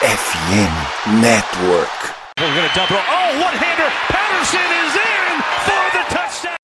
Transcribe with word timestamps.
FM 0.00 1.20
Network. 1.20 1.92
We're 2.38 2.54
going 2.54 2.66
to 2.66 2.74
double. 2.74 2.96
Oh, 2.96 3.36
one-hander. 3.36 3.90
Patterson 4.08 4.68
is 4.80 4.96
in 4.96 5.42
for 5.66 5.84
the 5.92 6.04
touchdown. 6.08 6.56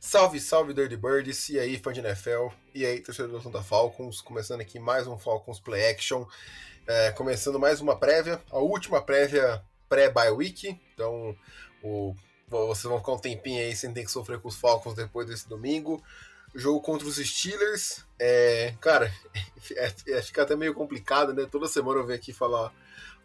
Salve, 0.00 0.40
salve 0.40 0.72
Dirty 0.72 0.96
Birds, 0.96 1.50
e 1.50 1.58
aí 1.58 1.76
fã 1.76 1.92
de 1.92 2.00
NFL, 2.00 2.48
e 2.74 2.86
aí 2.86 3.00
torcedor 3.00 3.36
do 3.36 3.42
Santa 3.42 3.62
Falcons, 3.62 4.22
começando 4.22 4.62
aqui 4.62 4.78
mais 4.78 5.06
um 5.06 5.18
Falcons 5.18 5.60
Play 5.60 5.90
Action, 5.90 6.24
é, 6.86 7.10
começando 7.12 7.60
mais 7.60 7.82
uma 7.82 7.98
prévia, 7.98 8.40
a 8.50 8.58
última 8.58 9.02
prévia 9.02 9.62
pré-bye 9.86 10.30
week, 10.30 10.80
então 10.94 11.36
o, 11.82 12.16
vocês 12.52 12.84
vão 12.84 12.98
ficar 12.98 13.12
um 13.12 13.18
tempinho 13.18 13.60
aí 13.60 13.74
sem 13.74 13.92
ter 13.92 14.04
que 14.04 14.10
sofrer 14.10 14.40
com 14.40 14.48
os 14.48 14.56
Falcons 14.56 14.94
depois 14.94 15.26
desse 15.26 15.48
domingo, 15.48 16.02
jogo 16.54 16.80
contra 16.80 17.06
os 17.06 17.16
Steelers, 17.16 18.04
é, 18.18 18.74
cara, 18.80 19.12
é, 19.76 19.92
é, 20.08 20.22
fica 20.22 20.42
até 20.42 20.54
meio 20.54 20.74
complicado, 20.74 21.32
né, 21.32 21.46
toda 21.50 21.68
semana 21.68 22.00
eu 22.00 22.06
venho 22.06 22.18
aqui 22.18 22.32
falar 22.32 22.72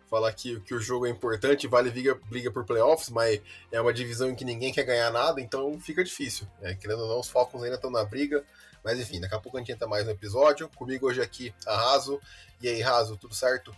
falar 0.09 0.31
que, 0.31 0.59
que 0.61 0.73
o 0.73 0.79
jogo 0.79 1.05
é 1.05 1.09
importante, 1.09 1.67
vale 1.67 1.91
briga, 1.91 2.15
briga 2.29 2.49
por 2.49 2.63
playoffs, 2.63 3.09
mas 3.09 3.41
é 3.71 3.81
uma 3.81 3.93
divisão 3.93 4.29
em 4.29 4.35
que 4.35 4.45
ninguém 4.45 4.71
quer 4.71 4.83
ganhar 4.83 5.11
nada, 5.11 5.41
então 5.41 5.77
fica 5.81 6.01
difícil. 6.01 6.47
É, 6.61 6.73
querendo 6.73 7.01
ou 7.01 7.09
não, 7.09 7.19
os 7.19 7.29
Falcons 7.29 7.61
ainda 7.61 7.75
estão 7.75 7.91
na 7.91 8.05
briga, 8.05 8.41
mas 8.83 8.99
enfim, 8.99 9.19
daqui 9.19 9.35
a 9.35 9.39
pouco 9.39 9.57
a 9.57 9.59
gente 9.59 9.73
entra 9.73 9.85
mais 9.85 10.05
no 10.05 10.11
episódio. 10.11 10.69
Comigo 10.69 11.07
hoje 11.07 11.21
aqui 11.21 11.53
a 11.65 11.75
Raso. 11.75 12.21
E 12.61 12.69
aí, 12.69 12.81
Raso, 12.81 13.17
tudo 13.17 13.35
certo? 13.35 13.75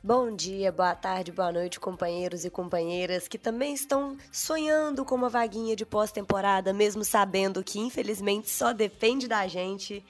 Bom 0.00 0.30
dia, 0.30 0.70
boa 0.70 0.94
tarde, 0.94 1.32
boa 1.32 1.50
noite, 1.50 1.80
companheiros 1.80 2.44
e 2.44 2.50
companheiras 2.50 3.26
que 3.26 3.36
também 3.36 3.74
estão 3.74 4.16
sonhando 4.30 5.04
com 5.04 5.16
uma 5.16 5.28
vaguinha 5.28 5.74
de 5.74 5.84
pós-temporada, 5.84 6.72
mesmo 6.72 7.04
sabendo 7.04 7.64
que 7.64 7.80
infelizmente 7.80 8.48
só 8.48 8.72
depende 8.72 9.26
da 9.26 9.44
gente. 9.48 10.04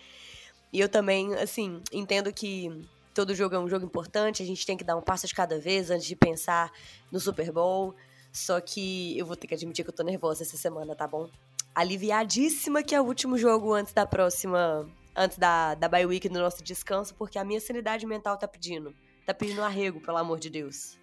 E 0.71 0.79
eu 0.79 0.91
também, 0.91 1.35
assim, 1.37 1.81
entendo 1.91 2.31
que 2.31 2.87
todo 3.15 3.35
jogo 3.35 3.55
é 3.55 3.59
um 3.59 3.67
jogo 3.67 3.87
importante, 3.87 4.43
a 4.43 4.47
gente 4.47 4.67
tem 4.67 4.77
que 4.77 4.85
dar 4.85 4.95
um 4.95 5.01
passo 5.01 5.27
de 5.27 5.35
cada 5.35 5.59
vez 5.59 5.91
antes 5.91 6.07
de 6.07 6.15
pensar 6.15 6.71
no 7.11 7.19
Super 7.19 7.51
Bowl. 7.51 7.95
Só 8.31 8.61
que 8.61 9.19
eu 9.19 9.25
vou 9.25 9.37
ter 9.37 9.47
que 9.47 9.55
admitir 9.55 9.85
que 9.85 9.91
eu 9.91 9.97
tô 9.97 10.03
nervosa 10.03 10.43
essa 10.43 10.59
semana, 10.59 10.95
tá 10.95 11.09
bom? 11.09 11.31
Aliviadíssima 11.75 12.83
que 12.83 12.95
é 12.95 13.01
o 13.01 13.05
último 13.05 13.39
jogo 13.39 13.73
antes 13.73 13.95
da 13.95 14.05
próxima. 14.05 14.87
Antes 15.17 15.39
da, 15.39 15.75
da 15.75 15.89
bye 15.89 16.05
week 16.05 16.29
do 16.29 16.39
nosso 16.39 16.63
descanso, 16.63 17.15
porque 17.15 17.39
a 17.39 17.45
minha 17.45 17.61
sanidade 17.61 18.05
mental 18.05 18.37
tá 18.37 18.47
pedindo. 18.47 18.95
Tá 19.29 19.35
pedindo 19.35 19.63
arrego, 19.63 20.01
pelo 20.01 20.17
amor 20.17 20.39
de 20.39 20.49
Deus. 20.49 20.97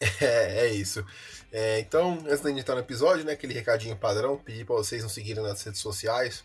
É, 0.20 0.66
é 0.66 0.74
isso. 0.74 1.04
É, 1.52 1.78
então, 1.78 2.18
antes 2.26 2.42
gente 2.44 2.60
entrar 2.60 2.74
no 2.74 2.80
episódio, 2.80 3.24
né, 3.24 3.32
aquele 3.32 3.54
recadinho 3.54 3.96
padrão, 3.96 4.36
pedir 4.36 4.66
para 4.66 4.74
vocês 4.74 5.04
nos 5.04 5.12
seguirem 5.12 5.44
nas 5.44 5.62
redes 5.62 5.80
sociais, 5.80 6.44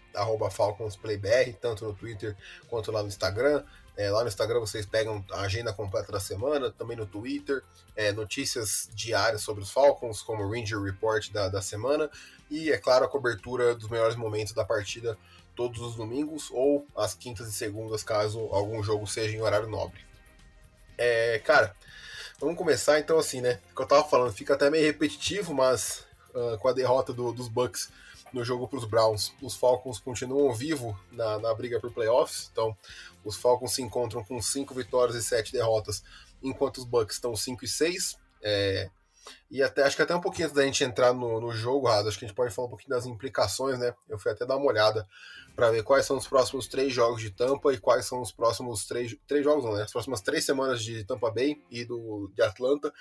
FalconsPlayBR, 0.52 1.54
tanto 1.60 1.86
no 1.86 1.94
Twitter 1.96 2.36
quanto 2.68 2.92
lá 2.92 3.02
no 3.02 3.08
Instagram. 3.08 3.64
É, 3.98 4.12
lá 4.12 4.22
no 4.22 4.28
Instagram 4.28 4.60
vocês 4.60 4.86
pegam 4.86 5.26
a 5.32 5.42
agenda 5.42 5.74
completa 5.74 6.12
da 6.12 6.20
semana, 6.20 6.70
também 6.70 6.96
no 6.96 7.08
Twitter, 7.08 7.64
é, 7.96 8.12
notícias 8.12 8.88
diárias 8.94 9.42
sobre 9.42 9.64
os 9.64 9.72
Falcons, 9.72 10.22
como 10.22 10.44
o 10.44 10.52
Ranger 10.52 10.80
Report 10.82 11.32
da, 11.32 11.50
da 11.50 11.64
semana, 11.64 12.12
e, 12.50 12.72
é 12.72 12.78
claro, 12.78 13.06
a 13.06 13.10
cobertura 13.10 13.74
dos 13.74 13.90
melhores 13.90 14.16
momentos 14.16 14.54
da 14.54 14.64
partida 14.64 15.18
todos 15.56 15.82
os 15.82 15.96
domingos 15.96 16.52
ou 16.52 16.86
às 16.96 17.16
quintas 17.16 17.48
e 17.48 17.54
segundas, 17.54 18.04
caso 18.04 18.40
algum 18.52 18.84
jogo 18.84 19.08
seja 19.08 19.36
em 19.36 19.42
horário 19.42 19.68
nobre. 19.68 20.13
É, 20.98 21.40
cara, 21.40 21.76
vamos 22.40 22.58
começar 22.58 23.00
então 23.00 23.18
assim, 23.18 23.42
né? 23.42 23.60
O 23.72 23.76
que 23.76 23.82
eu 23.82 23.88
tava 23.88 24.04
falando, 24.04 24.34
fica 24.34 24.54
até 24.54 24.70
meio 24.70 24.86
repetitivo, 24.86 25.54
mas 25.54 26.06
uh, 26.34 26.58
com 26.60 26.68
a 26.68 26.74
derrota 26.74 27.14
do, 27.14 27.32
dos 27.32 27.48
Bucks 27.48 27.90
no 28.34 28.44
jogo 28.44 28.68
para 28.68 28.80
os 28.80 28.86
Browns. 28.86 29.34
Os 29.42 29.56
Falcons 29.56 30.00
continuam 30.00 30.54
vivo 30.54 31.00
na, 31.12 31.38
na 31.40 31.54
briga 31.54 31.80
por 31.80 31.92
playoffs, 31.92 32.50
então 32.52 32.76
os 33.24 33.38
Falcons 33.38 33.76
se 33.76 33.82
encontram 33.82 34.24
com 34.24 34.42
5 34.42 34.74
vitórias 34.74 35.16
e 35.16 35.24
7 35.24 35.54
derrotas, 35.54 36.04
enquanto 36.42 36.80
os 36.80 36.86
Bucks 36.86 37.16
estão 37.16 37.36
5 37.36 37.64
e 37.64 37.68
6. 37.68 38.18
É, 38.42 38.90
e 39.50 39.62
até 39.62 39.84
acho 39.84 39.96
que 39.96 40.02
até 40.02 40.16
um 40.16 40.22
pouquinho 40.22 40.48
antes 40.48 40.56
da 40.56 40.66
gente 40.66 40.84
entrar 40.84 41.14
no, 41.14 41.40
no 41.40 41.52
jogo, 41.52 41.88
acho 41.88 42.18
que 42.18 42.26
a 42.26 42.28
gente 42.28 42.36
pode 42.36 42.54
falar 42.54 42.68
um 42.68 42.70
pouquinho 42.70 42.90
das 42.90 43.06
implicações, 43.06 43.78
né? 43.80 43.94
Eu 44.10 44.18
fui 44.18 44.32
até 44.32 44.46
dar 44.46 44.58
uma 44.58 44.66
olhada 44.66 45.08
para 45.56 45.70
ver 45.70 45.84
quais 45.84 46.06
são 46.06 46.18
os 46.18 46.28
próximos 46.28 46.68
três 46.68 46.92
jogos 46.92 47.22
de 47.22 47.30
Tampa 47.30 47.72
e 47.72 47.78
quais 47.78 48.06
são 48.06 48.22
os 48.22 48.32
próximos 48.32 48.86
três, 48.86 49.16
três 49.28 49.44
jogos, 49.44 49.64
não, 49.64 49.74
né? 49.74 49.84
As 49.84 49.92
próximas 49.92 50.22
três 50.22 50.44
semanas 50.44 50.84
de 50.84 51.04
Tampa 51.04 51.30
Bay 51.30 51.62
e 51.70 51.86
do, 51.86 52.32
de 52.34 52.42
Atlanta. 52.42 52.92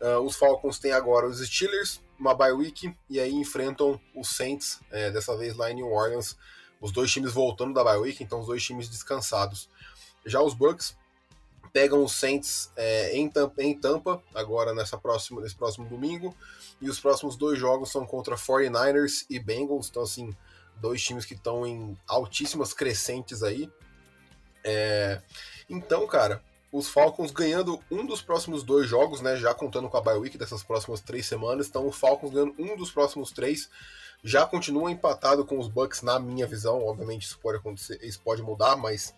Uh, 0.00 0.20
os 0.20 0.36
Falcons 0.36 0.78
têm 0.78 0.92
agora 0.92 1.26
os 1.26 1.44
Steelers, 1.44 2.00
uma 2.18 2.32
bye 2.32 2.52
week, 2.52 2.94
e 3.10 3.18
aí 3.18 3.32
enfrentam 3.32 4.00
os 4.14 4.28
Saints, 4.28 4.80
é, 4.92 5.10
dessa 5.10 5.36
vez 5.36 5.56
lá 5.56 5.70
em 5.70 5.74
New 5.74 5.90
Orleans. 5.90 6.36
Os 6.80 6.92
dois 6.92 7.10
times 7.10 7.32
voltando 7.32 7.74
da 7.74 7.82
bye 7.82 7.98
week, 7.98 8.22
então 8.22 8.38
os 8.38 8.46
dois 8.46 8.62
times 8.62 8.88
descansados. 8.88 9.68
Já 10.24 10.40
os 10.40 10.54
Bucks 10.54 10.96
pegam 11.72 12.02
os 12.02 12.12
Saints 12.12 12.72
é, 12.76 13.16
em, 13.16 13.28
Tampa, 13.28 13.62
em, 13.62 13.78
Tampa, 13.78 14.22
agora 14.34 14.74
nessa 14.74 14.96
próxima, 14.96 15.40
nesse 15.40 15.56
próximo 15.56 15.88
domingo, 15.88 16.34
e 16.80 16.88
os 16.88 17.00
próximos 17.00 17.36
dois 17.36 17.58
jogos 17.58 17.90
são 17.90 18.06
contra 18.06 18.36
49ers 18.36 19.26
e 19.28 19.38
Bengals, 19.38 19.88
então 19.88 20.02
assim, 20.02 20.34
dois 20.76 21.02
times 21.02 21.24
que 21.24 21.34
estão 21.34 21.66
em 21.66 21.96
altíssimas 22.06 22.72
crescentes 22.72 23.42
aí. 23.42 23.70
É, 24.64 25.20
então, 25.68 26.06
cara, 26.06 26.42
os 26.70 26.88
Falcons 26.88 27.30
ganhando 27.30 27.80
um 27.90 28.04
dos 28.04 28.20
próximos 28.20 28.62
dois 28.62 28.88
jogos, 28.88 29.20
né? 29.20 29.36
Já 29.36 29.54
contando 29.54 29.88
com 29.88 29.96
a 29.96 30.00
bye 30.00 30.18
week 30.18 30.36
dessas 30.36 30.62
próximas 30.62 31.00
três 31.00 31.26
semanas. 31.26 31.68
Então, 31.68 31.86
os 31.86 31.96
Falcons 31.96 32.30
ganhando 32.30 32.54
um 32.58 32.76
dos 32.76 32.90
próximos 32.90 33.30
três. 33.30 33.70
Já 34.22 34.44
continua 34.44 34.90
empatado 34.90 35.44
com 35.44 35.58
os 35.58 35.68
Bucks, 35.68 36.02
na 36.02 36.18
minha 36.18 36.46
visão. 36.46 36.84
Obviamente, 36.84 37.22
isso 37.22 37.38
pode 37.38 37.58
acontecer, 37.58 37.98
isso 38.02 38.20
pode 38.20 38.42
mudar, 38.42 38.76
mas 38.76 39.14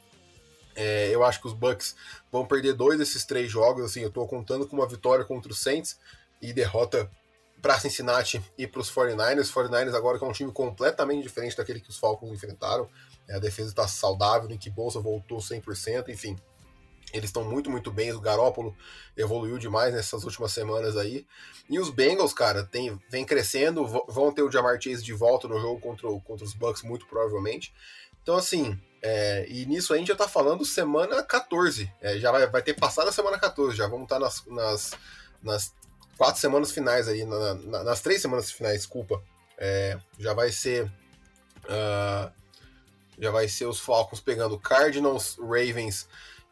é, 0.81 1.15
eu 1.15 1.23
acho 1.23 1.39
que 1.43 1.47
os 1.47 1.53
Bucks 1.53 1.95
vão 2.33 2.47
perder 2.47 2.73
dois 2.73 2.99
desses 2.99 3.27
três 3.27 3.51
jogos. 3.51 3.85
Assim, 3.85 4.01
eu 4.01 4.11
tô 4.11 4.27
contando 4.27 4.67
com 4.67 4.77
uma 4.77 4.89
vitória 4.89 5.27
contra 5.27 5.53
os 5.53 5.59
Saints 5.59 5.99
e 6.41 6.55
derrota 6.55 7.11
para 7.61 7.79
Cincinnati 7.79 8.43
e 8.57 8.67
para 8.67 8.81
os 8.81 8.91
49ers. 8.91 9.53
49ers 9.53 9.95
agora 9.95 10.19
que 10.19 10.25
é 10.25 10.27
um 10.27 10.33
time 10.33 10.51
completamente 10.51 11.23
diferente 11.23 11.55
daquele 11.55 11.81
que 11.81 11.91
os 11.91 11.99
Falcons 11.99 12.33
enfrentaram. 12.33 12.89
É, 13.29 13.35
a 13.35 13.39
defesa 13.39 13.69
está 13.69 13.87
saudável, 13.87 14.49
Nick 14.49 14.71
Bolsa 14.71 15.01
voltou 15.01 15.37
100%, 15.37 16.09
enfim. 16.09 16.35
Eles 17.13 17.29
estão 17.29 17.45
muito, 17.45 17.71
muito 17.71 17.91
bem. 17.91 18.11
O 18.13 18.21
Garópolo 18.21 18.75
evoluiu 19.15 19.59
demais 19.59 19.93
nessas 19.93 20.25
últimas 20.25 20.53
semanas 20.53 20.97
aí. 20.97 21.27
E 21.69 21.79
os 21.79 21.91
Bengals, 21.91 22.33
cara, 22.33 22.65
tem, 22.65 22.99
vem 23.11 23.27
crescendo. 23.27 23.87
Vão 24.09 24.33
ter 24.33 24.43
o 24.43 24.51
Jamar 24.51 24.81
Chase 24.81 25.05
de 25.05 25.13
volta 25.13 25.47
no 25.47 25.61
jogo 25.61 25.79
contra, 25.79 26.09
contra 26.21 26.47
os 26.47 26.55
Bucks, 26.55 26.83
muito 26.83 27.07
provavelmente. 27.07 27.75
Então, 28.23 28.37
assim, 28.37 28.81
é, 29.03 29.47
e 29.49 29.65
nisso 29.67 29.95
a 29.95 29.97
gente 29.97 30.09
já 30.09 30.17
tá 30.17 30.29
falando 30.29 30.65
semana 30.65 31.23
14. 31.23 31.91
É, 32.01 32.19
já 32.19 32.31
vai, 32.31 32.47
vai 32.47 32.63
ter 32.63 32.75
passado 32.75 33.09
a 33.09 33.13
semana 33.13 33.39
14. 33.39 33.77
Já 33.77 33.87
vamos 33.87 34.05
estar 34.05 34.17
tá 34.17 34.21
nas, 34.21 34.45
nas, 34.47 34.93
nas 35.43 35.75
quatro 36.19 36.41
semanas 36.41 36.71
finais 36.71 37.09
aí. 37.09 37.25
Na, 37.25 37.55
na, 37.55 37.85
nas 37.85 38.01
três 38.01 38.21
semanas 38.21 38.51
finais, 38.53 38.79
desculpa. 38.79 39.23
É, 39.57 39.99
já 40.19 40.35
vai 40.35 40.53
ser. 40.53 40.85
Uh, 41.65 42.31
já 43.19 43.31
vai 43.31 43.49
ser 43.49 43.67
os 43.67 43.79
Falcons 43.81 44.21
pegando 44.21 44.59
Cardinals, 44.59 45.37
Ravens 45.39 46.07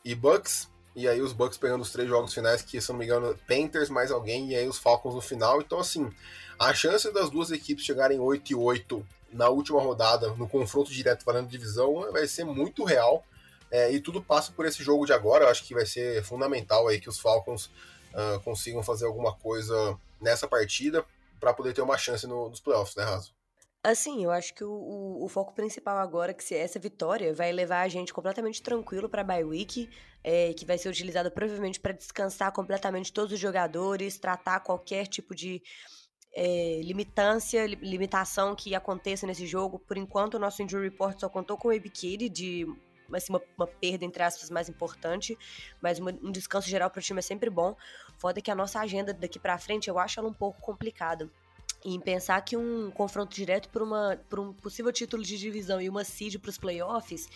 e 0.04 0.14
Bucks. 0.14 0.68
E 0.94 1.06
aí 1.06 1.20
os 1.22 1.32
Bucks 1.32 1.58
pegando 1.58 1.82
os 1.82 1.92
três 1.92 2.08
jogos 2.08 2.34
finais, 2.34 2.60
que 2.60 2.80
se 2.80 2.90
não 2.90 2.98
me 2.98 3.04
engano, 3.04 3.38
Panthers 3.46 3.88
mais 3.88 4.10
alguém, 4.10 4.50
e 4.50 4.56
aí 4.56 4.66
os 4.66 4.78
Falcons 4.78 5.14
no 5.14 5.20
final. 5.20 5.60
Então, 5.60 5.78
assim, 5.78 6.10
a 6.58 6.74
chance 6.74 7.10
das 7.12 7.30
duas 7.30 7.50
equipes 7.50 7.84
chegarem 7.84 8.18
8 8.18 8.50
e 8.50 8.54
8 8.54 9.06
na 9.32 9.48
última 9.48 9.80
rodada, 9.80 10.28
no 10.34 10.48
confronto 10.48 10.90
direto 10.90 11.24
valendo 11.24 11.48
divisão, 11.48 12.10
vai 12.12 12.26
ser 12.26 12.44
muito 12.44 12.84
real. 12.84 13.24
É, 13.70 13.92
e 13.92 14.00
tudo 14.00 14.22
passa 14.22 14.50
por 14.52 14.64
esse 14.64 14.82
jogo 14.82 15.04
de 15.04 15.12
agora. 15.12 15.44
Eu 15.44 15.48
acho 15.48 15.64
que 15.64 15.74
vai 15.74 15.84
ser 15.84 16.22
fundamental 16.24 16.88
aí 16.88 17.00
que 17.00 17.08
os 17.08 17.18
Falcons 17.18 17.66
uh, 18.14 18.40
consigam 18.42 18.82
fazer 18.82 19.04
alguma 19.04 19.34
coisa 19.34 19.98
nessa 20.20 20.48
partida 20.48 21.04
para 21.38 21.52
poder 21.52 21.74
ter 21.74 21.82
uma 21.82 21.98
chance 21.98 22.26
no, 22.26 22.48
nos 22.48 22.60
playoffs, 22.60 22.96
né, 22.96 23.04
Raso? 23.04 23.32
Assim, 23.82 24.24
eu 24.24 24.30
acho 24.30 24.54
que 24.54 24.64
o, 24.64 24.70
o, 24.70 25.24
o, 25.24 25.28
foco 25.28 25.54
principal 25.54 25.98
agora, 25.98 26.34
que 26.34 26.42
se 26.42 26.54
essa 26.54 26.80
vitória 26.80 27.32
vai 27.32 27.52
levar 27.52 27.82
a 27.82 27.88
gente 27.88 28.12
completamente 28.12 28.60
tranquilo 28.60 29.08
para 29.08 29.20
a 29.20 29.24
bye 29.24 29.44
week, 29.44 29.88
é, 30.24 30.52
que 30.52 30.66
vai 30.66 30.76
ser 30.76 30.88
utilizada 30.88 31.30
provavelmente 31.30 31.78
para 31.78 31.92
descansar 31.92 32.50
completamente 32.52 33.12
todos 33.12 33.32
os 33.32 33.38
jogadores, 33.38 34.18
tratar 34.18 34.60
qualquer 34.60 35.06
tipo 35.06 35.32
de 35.32 35.62
é, 36.40 36.80
limitância, 36.84 37.66
limitação 37.66 38.54
que 38.54 38.72
aconteça 38.72 39.26
nesse 39.26 39.44
jogo. 39.44 39.76
Por 39.76 39.96
enquanto, 39.96 40.34
o 40.34 40.38
nosso 40.38 40.62
injury 40.62 40.84
report 40.84 41.18
só 41.18 41.28
contou 41.28 41.56
com 41.56 41.66
o 41.66 41.72
Ebikiri 41.72 42.28
de 42.28 42.64
assim, 43.12 43.32
uma, 43.32 43.42
uma, 43.56 43.66
perda, 43.66 44.04
entre 44.04 44.22
aspas, 44.22 44.48
mais 44.48 44.68
importante, 44.68 45.36
mas 45.82 45.98
uma, 45.98 46.12
um 46.22 46.30
descanso 46.30 46.68
geral 46.68 46.90
para 46.90 47.00
o 47.00 47.02
time 47.02 47.18
é 47.18 47.22
sempre 47.22 47.50
bom. 47.50 47.74
Foda 48.18 48.40
que 48.40 48.52
a 48.52 48.54
nossa 48.54 48.78
agenda 48.78 49.12
daqui 49.12 49.36
para 49.36 49.58
frente, 49.58 49.88
eu 49.88 49.98
acho 49.98 50.20
ela 50.20 50.28
um 50.28 50.32
pouco 50.32 50.60
complicada. 50.60 51.28
E 51.84 51.92
em 51.92 51.98
pensar 51.98 52.40
que 52.42 52.56
um 52.56 52.88
confronto 52.92 53.34
direto 53.34 53.68
por, 53.70 53.82
uma, 53.82 54.16
por 54.30 54.38
um 54.38 54.52
possível 54.52 54.92
título 54.92 55.24
de 55.24 55.36
divisão 55.36 55.80
e 55.80 55.88
uma 55.88 56.04
seed 56.04 56.36
para 56.36 56.50
os 56.50 56.58
playoffs, 56.58 57.28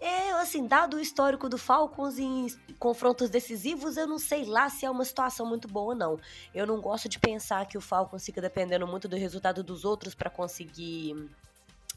é 0.00 0.32
assim, 0.32 0.66
dado 0.66 0.96
o 0.96 1.00
histórico 1.00 1.48
do 1.48 1.58
Falcons 1.58 2.18
em 2.18 2.46
confrontos 2.78 3.28
decisivos, 3.28 3.96
eu 3.96 4.06
não 4.06 4.18
sei 4.18 4.44
lá 4.44 4.68
se 4.68 4.86
é 4.86 4.90
uma 4.90 5.04
situação 5.04 5.44
muito 5.44 5.66
boa 5.66 5.92
ou 5.92 5.94
não. 5.94 6.20
Eu 6.54 6.66
não 6.66 6.80
gosto 6.80 7.08
de 7.08 7.18
pensar 7.18 7.66
que 7.66 7.76
o 7.76 7.80
Falcons 7.80 8.24
fica 8.24 8.40
dependendo 8.40 8.86
muito 8.86 9.08
do 9.08 9.16
resultado 9.16 9.62
dos 9.62 9.84
outros 9.84 10.14
para 10.14 10.30
conseguir 10.30 11.16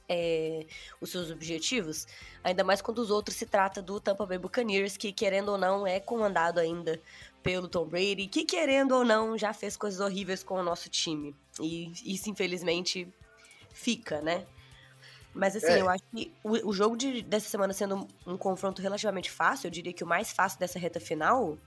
é, 0.09 0.65
os 0.99 1.09
seus 1.09 1.31
objetivos, 1.31 2.05
ainda 2.43 2.63
mais 2.63 2.81
quando 2.81 2.99
os 2.99 3.09
outros 3.09 3.37
se 3.37 3.45
trata 3.45 3.81
do 3.81 3.99
Tampa 3.99 4.25
Bay 4.25 4.37
Buccaneers, 4.37 4.97
que 4.97 5.13
querendo 5.13 5.49
ou 5.49 5.57
não 5.57 5.87
é 5.87 5.99
comandado 5.99 6.59
ainda 6.59 6.99
pelo 7.41 7.67
Tom 7.67 7.85
Brady, 7.85 8.27
que 8.27 8.43
querendo 8.43 8.93
ou 8.93 9.05
não 9.05 9.37
já 9.37 9.53
fez 9.53 9.77
coisas 9.77 9.99
horríveis 9.99 10.43
com 10.43 10.55
o 10.55 10.63
nosso 10.63 10.89
time. 10.89 11.35
E 11.61 11.93
isso 12.03 12.29
infelizmente 12.29 13.07
fica, 13.73 14.21
né? 14.21 14.45
Mas 15.33 15.55
assim, 15.55 15.67
é. 15.67 15.81
eu 15.81 15.89
acho 15.89 16.03
que 16.13 16.31
o, 16.43 16.69
o 16.69 16.73
jogo 16.73 16.97
de, 16.97 17.21
dessa 17.21 17.49
semana 17.49 17.73
sendo 17.73 17.95
um, 17.95 18.33
um 18.33 18.37
confronto 18.37 18.81
relativamente 18.81 19.31
fácil, 19.31 19.67
eu 19.67 19.71
diria 19.71 19.93
que 19.93 20.03
o 20.03 20.07
mais 20.07 20.31
fácil 20.31 20.59
dessa 20.59 20.77
reta 20.77 20.99
final 20.99 21.57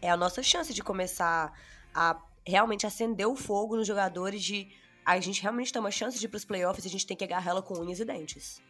é 0.00 0.10
a 0.10 0.16
nossa 0.16 0.42
chance 0.42 0.74
de 0.74 0.82
começar 0.82 1.52
a 1.94 2.16
realmente 2.46 2.86
acender 2.86 3.26
o 3.26 3.36
fogo 3.36 3.76
nos 3.76 3.86
jogadores 3.86 4.42
de 4.42 4.70
a 5.04 5.18
gente 5.20 5.42
realmente 5.42 5.72
tem 5.72 5.80
uma 5.80 5.90
chance 5.90 6.18
de 6.18 6.26
ir 6.26 6.28
pros 6.28 6.44
playoffs 6.44 6.84
e 6.84 6.88
a 6.88 6.90
gente 6.90 7.06
tem 7.06 7.16
que 7.16 7.24
agarrar 7.24 7.50
ela 7.50 7.62
com 7.62 7.78
unhas 7.78 7.98
e 7.98 8.04
dentes. 8.04 8.60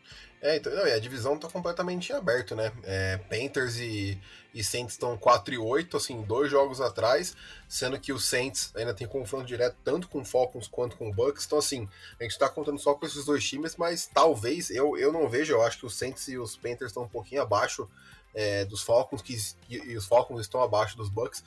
É, 0.40 0.56
então, 0.56 0.74
não, 0.74 0.86
e 0.86 0.92
a 0.92 0.98
divisão 0.98 1.38
tá 1.38 1.48
completamente 1.48 2.12
aberta, 2.12 2.56
né? 2.56 2.72
É, 2.82 3.16
Panthers 3.16 3.76
e, 3.76 4.20
e 4.52 4.64
Saints 4.64 4.94
estão 4.94 5.16
4 5.16 5.54
e 5.54 5.58
8, 5.58 5.96
assim, 5.96 6.22
dois 6.22 6.50
jogos 6.50 6.80
atrás, 6.80 7.36
sendo 7.68 8.00
que 8.00 8.12
o 8.12 8.18
Saints 8.18 8.72
ainda 8.74 8.94
tem 8.94 9.06
confronto 9.06 9.44
direto 9.44 9.76
tanto 9.84 10.08
com 10.08 10.20
o 10.20 10.24
Falcons 10.24 10.66
quanto 10.66 10.96
com 10.96 11.10
o 11.10 11.14
Bucks. 11.14 11.46
Então, 11.46 11.58
assim, 11.58 11.88
a 12.18 12.24
gente 12.24 12.38
tá 12.38 12.48
contando 12.48 12.78
só 12.78 12.94
com 12.94 13.06
esses 13.06 13.24
dois 13.24 13.46
times, 13.46 13.76
mas 13.76 14.06
talvez, 14.06 14.70
eu, 14.70 14.96
eu 14.96 15.12
não 15.12 15.28
vejo, 15.28 15.52
eu 15.52 15.62
acho 15.62 15.78
que 15.78 15.86
os 15.86 15.96
Saints 15.96 16.26
e 16.28 16.38
os 16.38 16.56
Panthers 16.56 16.90
estão 16.90 17.04
um 17.04 17.08
pouquinho 17.08 17.42
abaixo 17.42 17.88
é, 18.34 18.64
dos 18.64 18.82
Falcons, 18.82 19.22
que, 19.22 19.36
e, 19.68 19.76
e 19.76 19.96
os 19.96 20.06
Falcons 20.06 20.40
estão 20.40 20.62
abaixo 20.62 20.96
dos 20.96 21.08
Bucks. 21.08 21.44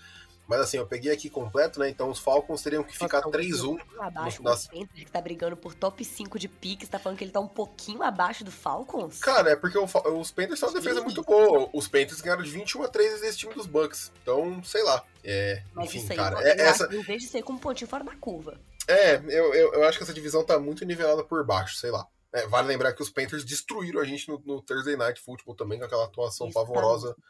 Mas 0.47 0.59
assim, 0.61 0.77
eu 0.77 0.85
peguei 0.85 1.11
aqui 1.11 1.29
completo, 1.29 1.79
né? 1.79 1.89
Então 1.89 2.09
os 2.09 2.19
Falcons 2.19 2.61
teriam 2.61 2.83
que 2.83 2.97
ficar 2.97 3.21
3-1. 3.23 3.79
Abaixo 3.99 4.43
nas... 4.43 4.65
o 4.67 4.87
que 4.87 5.05
tá 5.11 5.19
brigando 5.19 5.57
por 5.57 5.73
top 5.73 6.05
5 6.05 6.37
de 6.37 6.47
piques, 6.47 6.87
tá 6.87 6.99
falando 6.99 7.17
que 7.17 7.23
ele 7.23 7.31
tá 7.31 7.39
um 7.39 7.47
pouquinho 7.47 8.03
abaixo 8.03 8.43
do 8.43 8.51
Falcons? 8.51 9.19
Cara, 9.19 9.51
é 9.51 9.55
porque 9.55 9.77
o, 9.77 9.85
os 9.85 10.31
Panthers 10.31 10.59
têm 10.59 10.69
uma 10.69 10.79
defesa 10.79 11.01
muito 11.01 11.23
boa. 11.23 11.69
Os 11.73 11.87
Panthers 11.87 12.21
ganharam 12.21 12.43
de 12.43 12.49
21 12.51 12.83
a 12.83 12.87
3 12.87 13.21
desse 13.21 13.37
time 13.37 13.53
dos 13.53 13.65
Bucks. 13.65 14.11
Então, 14.21 14.63
sei 14.63 14.83
lá. 14.83 15.03
É, 15.23 15.63
Mas 15.73 15.89
enfim, 15.89 15.97
isso 15.97 16.11
aí, 16.11 16.17
cara. 16.17 16.41
É, 16.41 16.61
essa... 16.61 16.93
Em 16.93 17.01
vez 17.01 17.23
de 17.23 17.29
ser 17.29 17.41
com 17.41 17.53
um 17.53 17.57
pontinho 17.57 17.89
fora 17.89 18.03
da 18.03 18.15
curva. 18.15 18.59
É, 18.87 19.15
eu, 19.15 19.53
eu, 19.53 19.73
eu, 19.73 19.83
acho 19.85 19.97
que 19.97 20.03
essa 20.03 20.13
divisão 20.13 20.43
tá 20.43 20.59
muito 20.59 20.85
nivelada 20.85 21.23
por 21.23 21.43
baixo, 21.43 21.75
sei 21.77 21.89
lá. 21.89 22.07
É, 22.31 22.45
vale 22.47 22.67
lembrar 22.67 22.93
que 22.93 23.01
os 23.01 23.09
Panthers 23.09 23.43
destruíram 23.43 23.99
a 23.99 24.05
gente 24.05 24.27
no, 24.27 24.41
no 24.45 24.61
Thursday 24.61 24.95
Night 24.95 25.19
Football 25.21 25.55
também, 25.55 25.79
com 25.79 25.85
aquela 25.85 26.05
atuação 26.05 26.47
isso, 26.47 26.53
pavorosa 26.53 27.13
tá. 27.13 27.21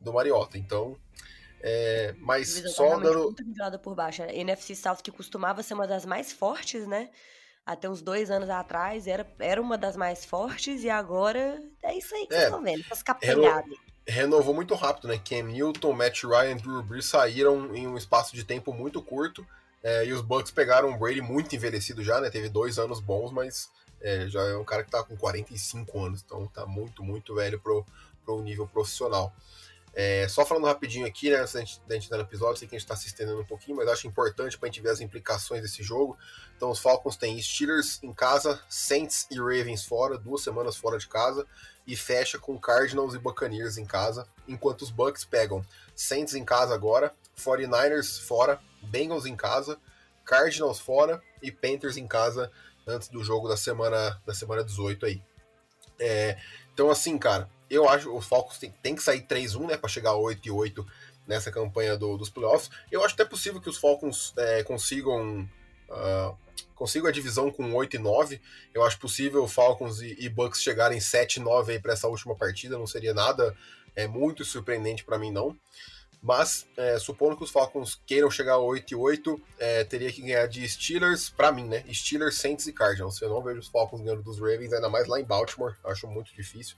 do 0.00 0.12
Mariota. 0.12 0.56
Então, 0.56 0.96
é, 1.62 2.14
mas 2.18 2.48
só 2.74 2.98
dando. 2.98 3.24
Muito 3.24 3.44
nivelada 3.44 3.78
por 3.78 3.94
baixo. 3.94 4.22
A 4.22 4.32
NFC 4.32 4.74
South, 4.74 4.96
que 5.02 5.10
costumava 5.10 5.62
ser 5.62 5.74
uma 5.74 5.86
das 5.86 6.06
mais 6.06 6.32
fortes, 6.32 6.86
né? 6.86 7.10
Até 7.64 7.88
uns 7.88 8.00
dois 8.00 8.30
anos 8.30 8.48
atrás, 8.48 9.06
era, 9.06 9.26
era 9.38 9.60
uma 9.60 9.76
das 9.76 9.96
mais 9.96 10.24
fortes, 10.24 10.82
e 10.82 10.90
agora 10.90 11.62
é 11.82 11.96
isso 11.96 12.14
aí 12.14 12.26
que 12.26 12.34
é, 12.34 12.38
vocês 12.38 12.48
estão 12.48 12.62
vendo, 12.62 12.80
essas 12.80 13.02
capelhadas. 13.02 13.78
Renovou 14.08 14.54
muito 14.54 14.74
rápido, 14.74 15.08
né? 15.08 15.20
Cam 15.22 15.42
Newton, 15.42 15.92
Matt 15.92 16.24
Ryan 16.24 16.56
Drew 16.56 16.82
Brees 16.82 17.04
saíram 17.04 17.76
em 17.76 17.86
um 17.86 17.96
espaço 17.96 18.34
de 18.34 18.42
tempo 18.44 18.72
muito 18.72 19.00
curto. 19.02 19.46
É, 19.82 20.04
e 20.04 20.12
os 20.12 20.20
Bucks 20.20 20.50
pegaram 20.50 20.90
o 20.90 20.98
Brady 20.98 21.22
muito 21.22 21.54
envelhecido 21.54 22.02
já, 22.02 22.20
né? 22.20 22.28
Teve 22.30 22.48
dois 22.48 22.78
anos 22.78 23.00
bons, 23.00 23.30
mas 23.30 23.70
é, 24.00 24.26
já 24.28 24.42
é 24.42 24.56
um 24.56 24.64
cara 24.64 24.82
que 24.82 24.90
tá 24.90 25.02
com 25.02 25.16
45 25.16 26.02
anos, 26.02 26.22
então 26.24 26.46
tá 26.48 26.66
muito, 26.66 27.02
muito 27.02 27.34
velho 27.34 27.60
pro, 27.60 27.86
pro 28.24 28.42
nível 28.42 28.66
profissional. 28.66 29.32
É, 29.92 30.28
só 30.28 30.46
falando 30.46 30.66
rapidinho 30.66 31.06
aqui, 31.06 31.30
né, 31.30 31.36
antes 31.36 31.52
da 31.52 31.60
gente, 31.60 31.82
da 31.86 31.94
gente 31.96 32.10
dar 32.10 32.16
no 32.16 32.22
episódio, 32.22 32.58
sei 32.58 32.68
que 32.68 32.76
a 32.76 32.78
gente 32.78 32.84
está 32.84 32.94
se 32.94 33.08
estendendo 33.08 33.40
um 33.40 33.44
pouquinho, 33.44 33.76
mas 33.76 33.88
acho 33.88 34.06
importante 34.06 34.56
para 34.56 34.68
a 34.68 34.70
gente 34.70 34.80
ver 34.80 34.90
as 34.90 35.00
implicações 35.00 35.62
desse 35.62 35.82
jogo. 35.82 36.16
Então, 36.56 36.70
os 36.70 36.78
Falcons 36.78 37.16
têm 37.16 37.40
Steelers 37.42 38.00
em 38.02 38.12
casa, 38.12 38.62
Saints 38.68 39.26
e 39.30 39.38
Ravens 39.38 39.84
fora, 39.84 40.16
duas 40.16 40.42
semanas 40.42 40.76
fora 40.76 40.96
de 40.96 41.08
casa, 41.08 41.46
e 41.86 41.96
fecha 41.96 42.38
com 42.38 42.58
Cardinals 42.58 43.14
e 43.14 43.18
Buccaneers 43.18 43.76
em 43.76 43.84
casa, 43.84 44.26
enquanto 44.46 44.82
os 44.82 44.90
Bucks 44.90 45.24
pegam 45.24 45.64
Saints 45.94 46.34
em 46.34 46.44
casa 46.44 46.72
agora, 46.72 47.12
49ers 47.36 48.20
fora, 48.20 48.60
Bengals 48.82 49.26
em 49.26 49.34
casa, 49.34 49.78
Cardinals 50.24 50.78
fora 50.78 51.20
e 51.42 51.50
Panthers 51.50 51.96
em 51.96 52.06
casa 52.06 52.52
antes 52.86 53.08
do 53.08 53.24
jogo 53.24 53.48
da 53.48 53.56
semana 53.56 54.20
da 54.24 54.32
semana 54.32 54.62
18 54.62 55.06
aí. 55.06 55.22
É, 55.98 56.38
então, 56.72 56.90
assim, 56.90 57.18
cara, 57.18 57.50
eu 57.70 57.88
acho 57.88 58.14
os 58.14 58.26
Falcons 58.26 58.58
tem, 58.58 58.70
tem 58.82 58.94
que 58.94 59.02
sair 59.02 59.22
3-1, 59.22 59.68
né, 59.68 59.76
para 59.76 59.88
chegar 59.88 60.10
a 60.10 60.16
8 60.16 60.46
e 60.46 60.50
8 60.50 60.86
nessa 61.26 61.50
campanha 61.50 61.96
do, 61.96 62.16
dos 62.16 62.28
playoffs. 62.28 62.70
Eu 62.90 63.04
acho 63.04 63.14
até 63.14 63.24
possível 63.24 63.60
que 63.60 63.68
os 63.68 63.78
Falcons 63.78 64.34
é, 64.36 64.62
consigam 64.64 65.48
uh, 65.88 66.36
consigam 66.74 67.08
a 67.08 67.12
divisão 67.12 67.50
com 67.50 67.72
8 67.74 67.96
e 67.96 67.98
9. 67.98 68.40
Eu 68.74 68.82
acho 68.82 68.98
possível 68.98 69.46
Falcons 69.46 70.00
e, 70.00 70.16
e 70.18 70.28
Bucks 70.28 70.62
chegarem 70.62 71.00
7 71.00 71.36
e 71.36 71.40
9 71.40 71.72
aí 71.72 71.78
para 71.78 71.92
essa 71.92 72.08
última 72.08 72.34
partida. 72.34 72.76
Não 72.76 72.86
seria 72.86 73.14
nada 73.14 73.56
é 73.94 74.06
muito 74.06 74.44
surpreendente 74.44 75.04
para 75.04 75.18
mim 75.18 75.30
não. 75.30 75.56
Mas, 76.22 76.66
é, 76.76 76.98
supondo 76.98 77.36
que 77.36 77.44
os 77.44 77.50
Falcons 77.50 77.98
queiram 78.06 78.30
chegar 78.30 78.54
a 78.54 78.58
8 78.58 78.92
e 78.92 78.94
8, 78.94 79.42
é, 79.58 79.84
teria 79.84 80.12
que 80.12 80.20
ganhar 80.20 80.46
de 80.46 80.68
Steelers, 80.68 81.30
para 81.30 81.50
mim, 81.50 81.64
né? 81.64 81.82
Steelers, 81.90 82.36
Saints 82.36 82.66
e 82.66 82.74
Cardinals. 82.74 83.22
Eu 83.22 83.30
não 83.30 83.42
vejo 83.42 83.60
os 83.60 83.68
Falcons 83.68 84.02
ganhando 84.02 84.22
dos 84.22 84.38
Ravens, 84.38 84.72
ainda 84.72 84.90
mais 84.90 85.06
lá 85.06 85.18
em 85.18 85.24
Baltimore. 85.24 85.74
Acho 85.82 86.06
muito 86.06 86.34
difícil. 86.34 86.76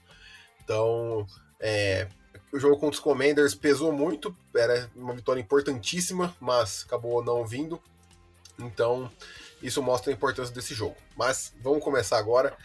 Então, 0.63 1.25
é, 1.59 2.07
o 2.51 2.59
jogo 2.59 2.75
contra 2.75 2.95
os 2.95 2.99
Commanders 2.99 3.55
pesou 3.55 3.91
muito, 3.91 4.35
era 4.55 4.89
uma 4.95 5.13
vitória 5.13 5.41
importantíssima, 5.41 6.35
mas 6.39 6.83
acabou 6.85 7.23
não 7.23 7.45
vindo. 7.45 7.81
Então, 8.59 9.11
isso 9.61 9.81
mostra 9.81 10.11
a 10.11 10.13
importância 10.13 10.53
desse 10.53 10.73
jogo. 10.73 10.95
Mas 11.17 11.53
vamos 11.61 11.83
começar 11.83 12.17
agora. 12.17 12.55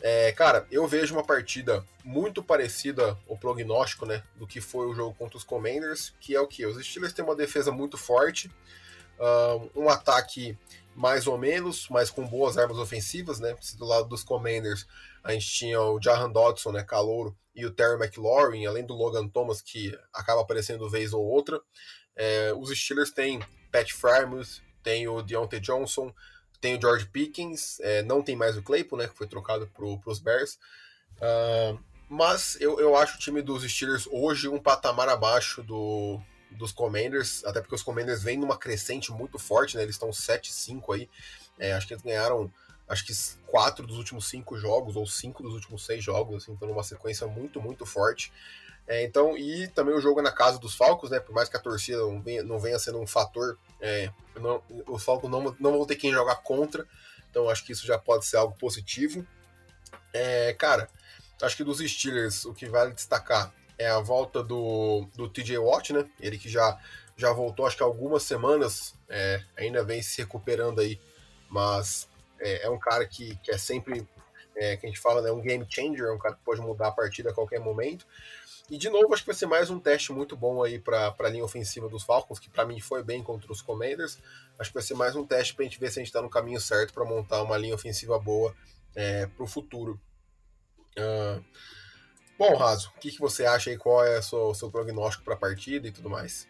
É, 0.00 0.32
cara, 0.32 0.66
eu 0.70 0.86
vejo 0.88 1.14
uma 1.14 1.24
partida 1.24 1.84
muito 2.04 2.42
parecida 2.42 3.16
o 3.28 3.38
prognóstico, 3.38 4.04
né, 4.04 4.22
do 4.34 4.46
que 4.46 4.60
foi 4.60 4.86
o 4.86 4.94
jogo 4.94 5.14
contra 5.14 5.36
os 5.36 5.44
Commanders, 5.44 6.12
que 6.20 6.34
é 6.34 6.40
o 6.40 6.46
que 6.48 6.66
os 6.66 6.84
Steelers 6.84 7.12
têm 7.12 7.24
uma 7.24 7.36
defesa 7.36 7.70
muito 7.70 7.96
forte, 7.96 8.50
um 9.76 9.88
ataque 9.88 10.58
mais 10.94 11.26
ou 11.26 11.38
menos, 11.38 11.88
mas 11.88 12.10
com 12.10 12.26
boas 12.26 12.58
armas 12.58 12.78
ofensivas, 12.78 13.40
né? 13.40 13.56
Do 13.78 13.84
lado 13.84 14.08
dos 14.08 14.22
Commanders, 14.22 14.86
a 15.22 15.32
gente 15.32 15.46
tinha 15.46 15.80
o 15.80 16.00
Jahan 16.00 16.30
Dodson, 16.30 16.72
né, 16.72 16.82
calouro, 16.82 17.36
e 17.54 17.66
o 17.66 17.70
Terry 17.70 17.94
McLaurin, 17.94 18.66
além 18.66 18.84
do 18.84 18.94
Logan 18.94 19.28
Thomas, 19.28 19.60
que 19.60 19.96
acaba 20.12 20.40
aparecendo 20.40 20.88
vez 20.88 21.12
ou 21.12 21.22
outra. 21.22 21.60
É, 22.16 22.52
os 22.54 22.70
Steelers 22.70 23.10
têm 23.10 23.40
Pat 23.70 23.90
Frymouth, 23.92 24.62
tem 24.82 25.06
o 25.06 25.22
Deontay 25.22 25.60
Johnson, 25.60 26.12
tem 26.60 26.76
o 26.76 26.80
George 26.80 27.06
Pickens, 27.06 27.78
é, 27.80 28.02
não 28.02 28.22
tem 28.22 28.36
mais 28.36 28.56
o 28.56 28.62
Claypool, 28.62 28.98
né, 28.98 29.08
que 29.08 29.16
foi 29.16 29.26
trocado 29.26 29.66
para 29.68 29.84
os 29.84 30.18
Bears. 30.18 30.58
Uh, 31.18 31.78
mas 32.08 32.56
eu, 32.60 32.78
eu 32.78 32.96
acho 32.96 33.16
o 33.16 33.18
time 33.18 33.42
dos 33.42 33.62
Steelers 33.62 34.06
hoje 34.10 34.48
um 34.48 34.58
patamar 34.58 35.08
abaixo 35.08 35.62
do, 35.62 36.20
dos 36.50 36.72
Commanders, 36.72 37.44
até 37.44 37.60
porque 37.60 37.74
os 37.74 37.82
Commanders 37.82 38.22
vêm 38.22 38.38
numa 38.38 38.56
crescente 38.56 39.10
muito 39.12 39.38
forte, 39.38 39.76
né? 39.76 39.82
Eles 39.82 39.94
estão 39.94 40.10
7-5 40.10 40.94
aí. 40.94 41.08
É, 41.58 41.72
acho 41.72 41.86
que 41.86 41.94
eles 41.94 42.02
ganharam 42.02 42.52
acho 42.92 43.06
que 43.06 43.12
quatro 43.46 43.86
dos 43.86 43.96
últimos 43.96 44.26
cinco 44.28 44.58
jogos, 44.58 44.96
ou 44.96 45.06
cinco 45.06 45.42
dos 45.42 45.54
últimos 45.54 45.86
seis 45.86 46.04
jogos, 46.04 46.42
assim, 46.42 46.52
então 46.52 46.68
numa 46.68 46.82
sequência 46.82 47.26
muito, 47.26 47.60
muito 47.60 47.86
forte. 47.86 48.30
É, 48.86 49.02
então, 49.02 49.36
e 49.38 49.66
também 49.68 49.94
o 49.94 50.00
jogo 50.00 50.20
é 50.20 50.22
na 50.22 50.30
casa 50.30 50.58
dos 50.58 50.74
Falcos, 50.74 51.10
né? 51.10 51.18
Por 51.18 51.34
mais 51.34 51.48
que 51.48 51.56
a 51.56 51.60
torcida 51.60 51.98
não 51.98 52.20
venha, 52.20 52.42
não 52.42 52.58
venha 52.58 52.78
sendo 52.78 53.00
um 53.00 53.06
fator, 53.06 53.58
é, 53.80 54.10
não, 54.38 54.62
os 54.86 55.02
Falcos 55.02 55.30
não, 55.30 55.56
não 55.58 55.72
vão 55.72 55.86
ter 55.86 55.96
quem 55.96 56.12
jogar 56.12 56.36
contra, 56.36 56.86
então 57.30 57.48
acho 57.48 57.64
que 57.64 57.72
isso 57.72 57.86
já 57.86 57.98
pode 57.98 58.26
ser 58.26 58.36
algo 58.36 58.54
positivo. 58.58 59.26
É, 60.12 60.52
cara, 60.52 60.86
acho 61.40 61.56
que 61.56 61.64
dos 61.64 61.78
Steelers, 61.78 62.44
o 62.44 62.52
que 62.52 62.66
vale 62.66 62.92
destacar 62.92 63.54
é 63.78 63.88
a 63.88 64.00
volta 64.00 64.42
do, 64.42 65.08
do 65.14 65.30
TJ 65.30 65.56
Watt, 65.56 65.94
né? 65.94 66.06
Ele 66.20 66.36
que 66.36 66.50
já, 66.50 66.78
já 67.16 67.32
voltou, 67.32 67.66
acho 67.66 67.76
que 67.76 67.82
algumas 67.82 68.22
semanas, 68.24 68.94
é, 69.08 69.42
ainda 69.56 69.82
vem 69.82 70.02
se 70.02 70.20
recuperando 70.20 70.82
aí, 70.82 71.00
mas 71.48 72.11
é, 72.42 72.66
é 72.66 72.70
um 72.70 72.78
cara 72.78 73.06
que, 73.06 73.36
que 73.36 73.50
é 73.50 73.58
sempre, 73.58 74.06
é, 74.56 74.76
que 74.76 74.86
a 74.86 74.88
gente 74.88 75.00
fala, 75.00 75.22
né, 75.22 75.30
um 75.30 75.40
game 75.40 75.64
changer, 75.68 76.06
é 76.06 76.12
um 76.12 76.18
cara 76.18 76.34
que 76.34 76.42
pode 76.44 76.60
mudar 76.60 76.88
a 76.88 76.92
partida 76.92 77.30
a 77.30 77.34
qualquer 77.34 77.60
momento. 77.60 78.06
E 78.70 78.78
de 78.78 78.88
novo, 78.88 79.12
acho 79.12 79.22
que 79.22 79.26
vai 79.26 79.36
ser 79.36 79.46
mais 79.46 79.70
um 79.70 79.78
teste 79.78 80.12
muito 80.12 80.36
bom 80.36 80.62
aí 80.62 80.78
para 80.78 81.14
a 81.18 81.28
linha 81.28 81.44
ofensiva 81.44 81.88
dos 81.88 82.04
Falcons, 82.04 82.38
que 82.38 82.48
para 82.48 82.64
mim 82.64 82.80
foi 82.80 83.02
bem 83.02 83.22
contra 83.22 83.50
os 83.52 83.60
Commanders. 83.60 84.18
Acho 84.58 84.70
que 84.70 84.74
vai 84.74 84.82
ser 84.82 84.94
mais 84.94 85.14
um 85.14 85.26
teste 85.26 85.54
para 85.54 85.64
a 85.64 85.68
gente 85.68 85.78
ver 85.78 85.90
se 85.90 85.98
a 85.98 86.02
gente 86.02 86.08
está 86.08 86.22
no 86.22 86.30
caminho 86.30 86.60
certo 86.60 86.92
para 86.92 87.04
montar 87.04 87.42
uma 87.42 87.56
linha 87.56 87.74
ofensiva 87.74 88.18
boa 88.18 88.54
é, 88.94 89.26
para 89.26 89.44
o 89.44 89.46
futuro. 89.46 90.00
Uh, 90.98 91.42
Bom, 92.38 92.56
Raso, 92.56 92.92
o 92.96 92.98
que, 92.98 93.12
que 93.12 93.20
você 93.20 93.44
acha 93.44 93.70
aí? 93.70 93.76
Qual 93.76 94.04
é 94.04 94.18
o 94.18 94.22
seu, 94.22 94.54
seu 94.54 94.70
prognóstico 94.70 95.22
para 95.22 95.34
a 95.34 95.36
partida 95.36 95.86
e 95.86 95.92
tudo 95.92 96.10
mais? 96.10 96.48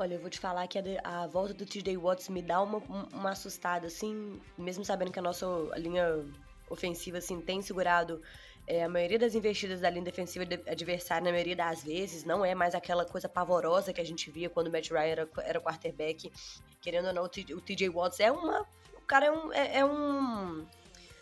Olha, 0.00 0.14
eu 0.14 0.20
vou 0.20 0.30
te 0.30 0.38
falar 0.38 0.64
que 0.68 0.78
a, 0.78 0.82
a 1.02 1.26
volta 1.26 1.52
do 1.52 1.66
TJ 1.66 1.96
Watts 1.96 2.28
me 2.28 2.40
dá 2.40 2.62
uma, 2.62 2.78
uma 3.12 3.30
assustada, 3.30 3.88
assim, 3.88 4.40
mesmo 4.56 4.84
sabendo 4.84 5.10
que 5.10 5.18
a 5.18 5.22
nossa 5.22 5.44
linha 5.76 6.24
ofensiva, 6.70 7.18
assim, 7.18 7.40
tem 7.40 7.60
segurado 7.60 8.22
é, 8.64 8.84
a 8.84 8.88
maioria 8.88 9.18
das 9.18 9.34
investidas 9.34 9.80
da 9.80 9.90
linha 9.90 10.04
defensiva 10.04 10.44
adversária, 10.68 11.24
na 11.24 11.32
maioria 11.32 11.56
das 11.56 11.82
vezes, 11.82 12.22
não 12.22 12.44
é 12.44 12.54
mais 12.54 12.76
aquela 12.76 13.04
coisa 13.04 13.28
pavorosa 13.28 13.92
que 13.92 14.00
a 14.00 14.04
gente 14.04 14.30
via 14.30 14.48
quando 14.48 14.68
o 14.68 14.70
Matt 14.70 14.88
Ryan 14.88 15.00
era, 15.00 15.28
era 15.38 15.60
quarterback. 15.60 16.30
Querendo 16.80 17.08
ou 17.08 17.12
não, 17.12 17.24
o 17.24 17.28
TJ 17.28 17.88
Watts 17.88 18.20
é 18.20 18.30
uma. 18.30 18.64
O 18.94 19.00
cara 19.00 19.26
é 19.26 19.32
um, 19.32 19.52
é, 19.52 19.78
é 19.78 19.84
um 19.84 20.64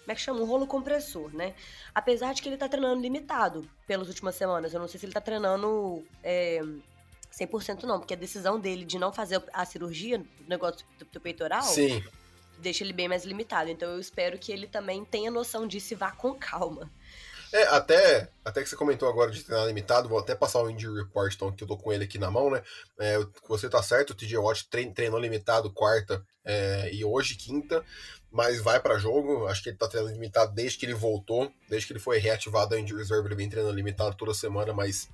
como 0.06 0.12
é 0.12 0.14
que 0.14 0.20
chama? 0.20 0.40
Um 0.40 0.44
rolo 0.44 0.66
compressor, 0.66 1.34
né? 1.34 1.54
Apesar 1.94 2.34
de 2.34 2.42
que 2.42 2.48
ele 2.48 2.58
tá 2.58 2.68
treinando 2.68 3.00
limitado 3.00 3.68
pelas 3.86 4.06
últimas 4.06 4.34
semanas. 4.34 4.74
Eu 4.74 4.80
não 4.80 4.86
sei 4.86 5.00
se 5.00 5.06
ele 5.06 5.12
tá 5.12 5.20
treinando 5.20 6.04
é, 6.22 6.60
100% 7.32 7.84
não, 7.84 7.98
porque 7.98 8.14
a 8.14 8.16
decisão 8.16 8.58
dele 8.58 8.84
de 8.84 8.98
não 8.98 9.12
fazer 9.12 9.42
a 9.52 9.64
cirurgia, 9.64 10.18
o 10.18 10.48
negócio 10.48 10.86
do, 10.98 11.04
do 11.04 11.20
peitoral, 11.20 11.62
Sim. 11.62 12.02
deixa 12.58 12.84
ele 12.84 12.92
bem 12.92 13.08
mais 13.08 13.24
limitado. 13.24 13.70
Então 13.70 13.90
eu 13.90 14.00
espero 14.00 14.38
que 14.38 14.52
ele 14.52 14.66
também 14.66 15.04
tenha 15.04 15.30
noção 15.30 15.66
disso 15.66 15.92
e 15.92 15.96
vá 15.96 16.10
com 16.10 16.34
calma. 16.34 16.90
É, 17.52 17.62
até, 17.68 18.28
até 18.44 18.62
que 18.62 18.68
você 18.68 18.76
comentou 18.76 19.08
agora 19.08 19.30
de 19.30 19.42
treinar 19.42 19.66
limitado, 19.66 20.08
vou 20.08 20.18
até 20.18 20.34
passar 20.34 20.62
o 20.62 20.68
injury 20.68 21.02
report, 21.02 21.32
então, 21.34 21.52
que 21.52 21.62
eu 21.62 21.68
tô 21.68 21.76
com 21.76 21.92
ele 21.92 22.04
aqui 22.04 22.18
na 22.18 22.30
mão, 22.30 22.50
né? 22.50 22.62
É, 22.98 23.18
você 23.48 23.68
tá 23.68 23.82
certo, 23.82 24.10
o 24.10 24.14
TJ 24.14 24.36
Watt 24.38 24.68
treinou 24.94 25.18
limitado 25.18 25.72
quarta 25.72 26.24
é, 26.44 26.92
e 26.92 27.04
hoje, 27.04 27.36
quinta, 27.36 27.84
mas 28.30 28.60
vai 28.60 28.80
para 28.80 28.98
jogo. 28.98 29.46
Acho 29.46 29.62
que 29.62 29.70
ele 29.70 29.78
tá 29.78 29.88
treinando 29.88 30.14
limitado 30.14 30.52
desde 30.52 30.76
que 30.76 30.86
ele 30.86 30.94
voltou, 30.94 31.50
desde 31.68 31.86
que 31.86 31.92
ele 31.92 32.00
foi 32.00 32.18
reativado 32.18 32.70
da 32.70 32.80
injury 32.80 33.00
reserve, 33.00 33.28
ele 33.28 33.36
vem 33.36 33.48
treinando 33.48 33.74
limitado 33.74 34.16
toda 34.16 34.34
semana, 34.34 34.72
mas 34.74 35.08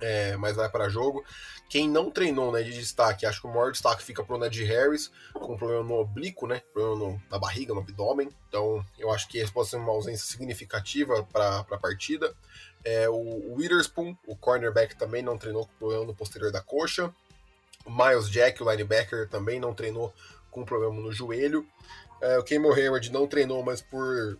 é, 0.00 0.36
mas 0.36 0.56
vai 0.56 0.68
para 0.68 0.88
jogo. 0.88 1.24
Quem 1.68 1.88
não 1.88 2.10
treinou 2.10 2.52
né, 2.52 2.62
de 2.62 2.72
destaque, 2.72 3.26
acho 3.26 3.40
que 3.40 3.46
o 3.46 3.50
maior 3.50 3.72
destaque 3.72 4.02
fica 4.02 4.22
pro 4.22 4.38
Ned 4.38 4.62
Harris, 4.64 5.10
com 5.32 5.56
problema 5.56 5.82
no 5.82 5.94
oblíquo, 5.94 6.46
né? 6.46 6.62
Problema 6.72 6.96
no, 6.96 7.22
na 7.28 7.38
barriga, 7.38 7.74
no 7.74 7.80
abdômen. 7.80 8.30
Então, 8.48 8.84
eu 8.96 9.10
acho 9.10 9.28
que 9.28 9.38
esse 9.38 9.52
pode 9.52 9.68
ser 9.68 9.76
uma 9.76 9.92
ausência 9.92 10.26
significativa 10.26 11.24
para 11.24 11.58
a 11.58 11.78
partida. 11.78 12.34
É, 12.84 13.08
o 13.08 13.54
Witherspoon, 13.56 14.16
o 14.28 14.36
cornerback, 14.36 14.94
também 14.96 15.22
não 15.22 15.36
treinou 15.36 15.66
com 15.66 15.72
problema 15.74 16.04
no 16.04 16.14
posterior 16.14 16.52
da 16.52 16.60
coxa. 16.60 17.12
O 17.84 17.90
Miles 17.90 18.30
Jack, 18.30 18.62
o 18.62 18.70
linebacker, 18.70 19.28
também 19.28 19.58
não 19.58 19.74
treinou 19.74 20.14
com 20.52 20.64
problema 20.64 20.94
no 20.94 21.12
joelho. 21.12 21.66
É, 22.20 22.38
o 22.38 22.44
Cameron 22.44 22.74
Hayward 22.74 23.10
não 23.10 23.26
treinou, 23.26 23.62
mas 23.64 23.82
por, 23.82 24.38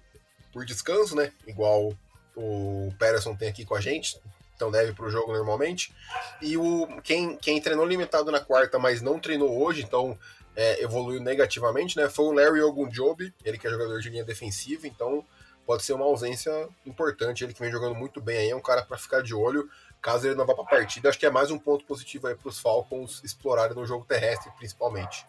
por 0.52 0.64
descanso, 0.64 1.16
né? 1.16 1.32
Igual 1.44 1.92
o 2.36 2.92
Patterson 2.98 3.34
tem 3.34 3.48
aqui 3.48 3.64
com 3.64 3.74
a 3.74 3.80
gente, 3.80 4.20
então 4.56 4.70
deve 4.70 4.92
para 4.94 5.04
o 5.04 5.10
jogo 5.10 5.32
normalmente. 5.32 5.94
E 6.40 6.56
o 6.56 6.88
quem, 7.02 7.36
quem 7.36 7.60
treinou 7.60 7.86
limitado 7.86 8.32
na 8.32 8.40
quarta, 8.40 8.78
mas 8.78 9.02
não 9.02 9.20
treinou 9.20 9.62
hoje, 9.62 9.82
então 9.82 10.18
é, 10.56 10.82
evoluiu 10.82 11.20
negativamente, 11.20 11.96
né? 11.96 12.08
Foi 12.08 12.24
o 12.24 12.32
Larry 12.32 12.62
Ogunjobi, 12.62 13.32
ele 13.44 13.58
que 13.58 13.66
é 13.66 13.70
jogador 13.70 14.00
de 14.00 14.08
linha 14.08 14.24
defensiva, 14.24 14.86
então 14.86 15.24
pode 15.66 15.84
ser 15.84 15.92
uma 15.92 16.06
ausência 16.06 16.68
importante. 16.86 17.44
Ele 17.44 17.52
que 17.52 17.60
vem 17.60 17.70
jogando 17.70 17.94
muito 17.94 18.20
bem 18.20 18.38
aí, 18.38 18.50
é 18.50 18.56
um 18.56 18.62
cara 18.62 18.82
para 18.82 18.96
ficar 18.96 19.22
de 19.22 19.34
olho. 19.34 19.68
Caso 20.00 20.26
ele 20.26 20.34
não 20.34 20.46
vá 20.46 20.54
para 20.54 20.64
a 20.64 20.68
partida, 20.68 21.08
acho 21.08 21.18
que 21.18 21.26
é 21.26 21.30
mais 21.30 21.50
um 21.50 21.58
ponto 21.58 21.84
positivo 21.84 22.28
aí 22.28 22.34
para 22.34 22.48
os 22.48 22.58
Falcons 22.58 23.20
explorarem 23.24 23.76
no 23.76 23.84
jogo 23.84 24.04
terrestre, 24.04 24.50
principalmente. 24.56 25.26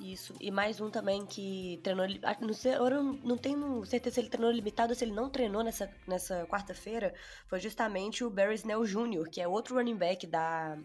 Isso, 0.00 0.32
e 0.40 0.50
mais 0.50 0.80
um 0.80 0.90
também 0.90 1.26
que 1.26 1.80
treinou. 1.82 2.06
Ah, 2.22 2.36
não, 2.40 2.54
sei, 2.54 2.74
eu 2.74 3.02
não 3.02 3.36
tenho 3.36 3.84
certeza 3.84 4.14
se 4.14 4.20
ele 4.20 4.28
treinou 4.28 4.50
limitado 4.52 4.92
ou 4.92 4.96
se 4.96 5.04
ele 5.04 5.12
não 5.12 5.28
treinou 5.28 5.64
nessa, 5.64 5.90
nessa 6.06 6.46
quarta-feira. 6.46 7.12
Foi 7.48 7.58
justamente 7.58 8.22
o 8.22 8.30
Barry 8.30 8.54
Snell 8.54 8.84
Jr., 8.84 9.28
que 9.28 9.40
é 9.40 9.48
outro 9.48 9.74
running 9.74 9.96
back 9.96 10.24
da, 10.24 10.78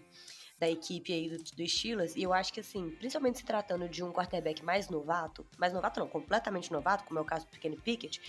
da 0.59 0.67
equipe 0.67 1.13
aí 1.13 1.29
do, 1.29 1.37
do 1.37 1.67
Steelers. 1.67 2.15
E 2.15 2.23
eu 2.23 2.33
acho 2.33 2.51
que, 2.51 2.61
assim, 2.61 2.89
principalmente 2.89 3.37
se 3.37 3.45
tratando 3.45 3.87
de 3.87 4.03
um 4.03 4.11
quarterback 4.11 4.63
mais 4.63 4.89
novato, 4.89 5.45
mais 5.59 5.73
novato 5.73 5.99
não, 5.99 6.07
completamente 6.07 6.71
novato, 6.71 7.03
como 7.03 7.19
é 7.19 7.21
o 7.21 7.25
caso 7.25 7.45
do 7.51 7.59
Kenny 7.59 7.77
Pickett, 7.77 8.19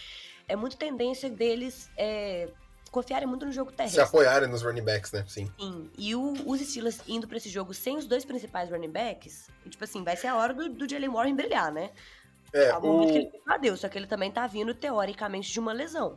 é 0.46 0.54
muito 0.54 0.76
tendência 0.76 1.30
deles 1.30 1.90
é, 1.96 2.50
confiarem 2.94 3.26
muito 3.26 3.44
no 3.44 3.50
jogo 3.50 3.72
terrestre. 3.72 4.00
Se 4.00 4.08
apoiarem 4.08 4.48
nos 4.48 4.62
running 4.62 4.84
backs, 4.84 5.10
né? 5.10 5.24
Sim. 5.26 5.50
Sim. 5.58 5.90
E 5.98 6.14
o, 6.14 6.32
os 6.46 6.60
Steelers 6.60 7.00
indo 7.08 7.26
pra 7.26 7.36
esse 7.36 7.48
jogo 7.48 7.74
sem 7.74 7.96
os 7.96 8.06
dois 8.06 8.24
principais 8.24 8.70
running 8.70 8.90
backs, 8.90 9.48
tipo 9.68 9.82
assim, 9.82 10.04
vai 10.04 10.16
ser 10.16 10.28
a 10.28 10.36
hora 10.36 10.54
do, 10.54 10.68
do 10.68 10.88
Jalen 10.88 11.10
Warren 11.10 11.34
brilhar, 11.34 11.72
né? 11.72 11.90
É, 12.52 12.72
o 12.76 12.80
momento 12.80 13.12
que 13.12 13.18
ele 13.66 13.76
só 13.76 13.88
que 13.88 13.98
ele 13.98 14.06
também 14.06 14.30
tá 14.30 14.46
vindo, 14.46 14.72
teoricamente, 14.72 15.52
de 15.52 15.58
uma 15.58 15.72
lesão. 15.72 16.16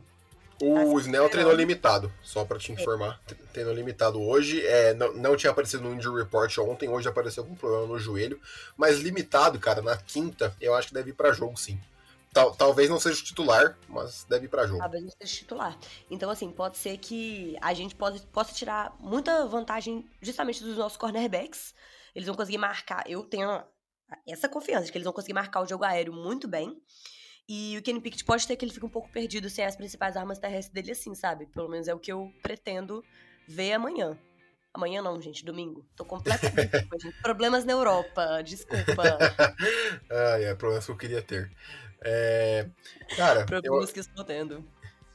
O 0.62 0.74
Tá 0.74 1.00
Snell 1.00 1.28
treinou 1.28 1.52
limitado, 1.52 2.12
só 2.22 2.44
pra 2.44 2.58
te 2.58 2.70
informar. 2.72 3.20
Treinou 3.52 3.74
limitado 3.74 4.20
hoje. 4.20 4.64
É, 4.64 4.94
não, 4.94 5.12
não 5.14 5.36
tinha 5.36 5.50
aparecido 5.50 5.82
no 5.82 5.94
injury 5.94 6.22
report 6.22 6.56
ontem, 6.58 6.88
hoje 6.88 7.08
apareceu 7.08 7.42
algum 7.42 7.56
problema 7.56 7.86
no 7.86 7.98
joelho. 7.98 8.40
Mas 8.76 9.00
limitado, 9.00 9.58
cara, 9.58 9.82
na 9.82 9.96
quinta, 9.96 10.54
eu 10.60 10.74
acho 10.74 10.88
que 10.88 10.94
deve 10.94 11.10
ir 11.10 11.14
pra 11.14 11.32
jogo 11.32 11.56
sim. 11.56 11.80
Tal, 12.32 12.54
talvez 12.54 12.90
não 12.90 13.00
seja 13.00 13.20
o 13.20 13.24
titular, 13.24 13.78
mas 13.88 14.24
deve 14.24 14.46
ir 14.46 14.48
pra 14.48 14.66
jogo. 14.66 14.78
Talvez 14.78 15.02
não 15.02 15.10
seja 15.10 15.34
titular. 15.34 15.78
Então, 16.10 16.30
assim, 16.30 16.50
pode 16.50 16.76
ser 16.76 16.98
que 16.98 17.56
a 17.60 17.72
gente 17.72 17.94
pode, 17.94 18.20
possa 18.26 18.52
tirar 18.52 18.94
muita 19.00 19.46
vantagem 19.46 20.08
justamente 20.20 20.62
dos 20.62 20.76
nossos 20.76 20.98
cornerbacks. 20.98 21.74
Eles 22.14 22.26
vão 22.26 22.36
conseguir 22.36 22.58
marcar. 22.58 23.08
Eu 23.08 23.24
tenho 23.24 23.62
essa 24.26 24.48
confiança 24.48 24.86
de 24.86 24.92
que 24.92 24.98
eles 24.98 25.04
vão 25.04 25.12
conseguir 25.12 25.34
marcar 25.34 25.62
o 25.62 25.66
jogo 25.66 25.84
aéreo 25.84 26.12
muito 26.12 26.46
bem. 26.46 26.80
E 27.48 27.78
o 27.78 27.82
Kenny 27.82 28.00
Pickett 28.00 28.24
pode 28.24 28.46
ter 28.46 28.56
que 28.56 28.64
ele 28.64 28.72
fique 28.72 28.84
um 28.84 28.90
pouco 28.90 29.10
perdido 29.10 29.48
sem 29.48 29.64
as 29.64 29.74
principais 29.74 30.16
armas 30.16 30.38
terrestres 30.38 30.74
dele, 30.74 30.92
assim, 30.92 31.14
sabe? 31.14 31.46
Pelo 31.46 31.68
menos 31.68 31.88
é 31.88 31.94
o 31.94 31.98
que 31.98 32.12
eu 32.12 32.30
pretendo 32.42 33.02
ver 33.48 33.72
amanhã. 33.72 34.18
Amanhã 34.74 35.00
não, 35.00 35.20
gente, 35.20 35.44
domingo. 35.44 35.84
Tô 35.96 36.04
completamente. 36.04 36.70
Problemas 37.22 37.64
na 37.64 37.72
Europa, 37.72 38.42
desculpa. 38.42 39.02
ah, 40.10 40.40
é, 40.40 40.54
problemas 40.54 40.84
que 40.84 40.92
eu 40.92 40.96
queria 40.96 41.22
ter. 41.22 41.50
É, 42.02 42.68
cara, 43.16 43.40
eu, 43.40 43.46
Problemas 43.46 43.92
que 43.92 44.00
estou 44.00 44.24
tendo. 44.24 44.64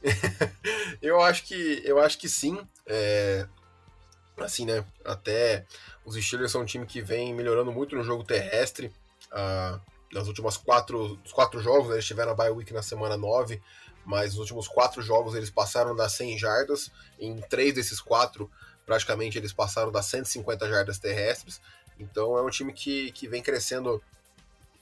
eu 1.00 1.20
acho 1.20 1.44
que 1.44 1.82
eu 1.84 1.98
acho 1.98 2.18
que 2.18 2.28
sim. 2.28 2.58
É, 2.86 3.46
assim, 4.38 4.66
né? 4.66 4.84
Até 5.04 5.66
os 6.04 6.16
Steelers 6.16 6.52
são 6.52 6.62
um 6.62 6.66
time 6.66 6.86
que 6.86 7.00
vem 7.00 7.34
melhorando 7.34 7.72
muito 7.72 7.96
no 7.96 8.04
jogo 8.04 8.24
terrestre. 8.24 8.92
Ah, 9.32 9.80
nas 10.12 10.28
últimas 10.28 10.56
quatro, 10.56 11.18
quatro 11.32 11.60
jogos, 11.60 11.90
eles 11.92 12.04
tiveram 12.04 12.32
a 12.32 12.34
bye 12.34 12.50
week 12.50 12.72
na 12.72 12.82
semana 12.82 13.16
9, 13.16 13.60
mas 14.04 14.30
nos 14.30 14.38
últimos 14.38 14.68
quatro 14.68 15.02
jogos 15.02 15.34
eles 15.34 15.50
passaram 15.50 15.96
das 15.96 16.12
100 16.12 16.38
jardas. 16.38 16.90
Em 17.18 17.40
três 17.40 17.74
desses 17.74 18.00
quatro, 18.00 18.50
praticamente 18.86 19.36
eles 19.36 19.52
passaram 19.52 19.90
das 19.90 20.06
150 20.06 20.68
jardas 20.68 20.98
terrestres. 20.98 21.60
Então 21.98 22.38
é 22.38 22.42
um 22.42 22.50
time 22.50 22.72
que, 22.72 23.10
que 23.12 23.26
vem 23.26 23.42
crescendo 23.42 24.02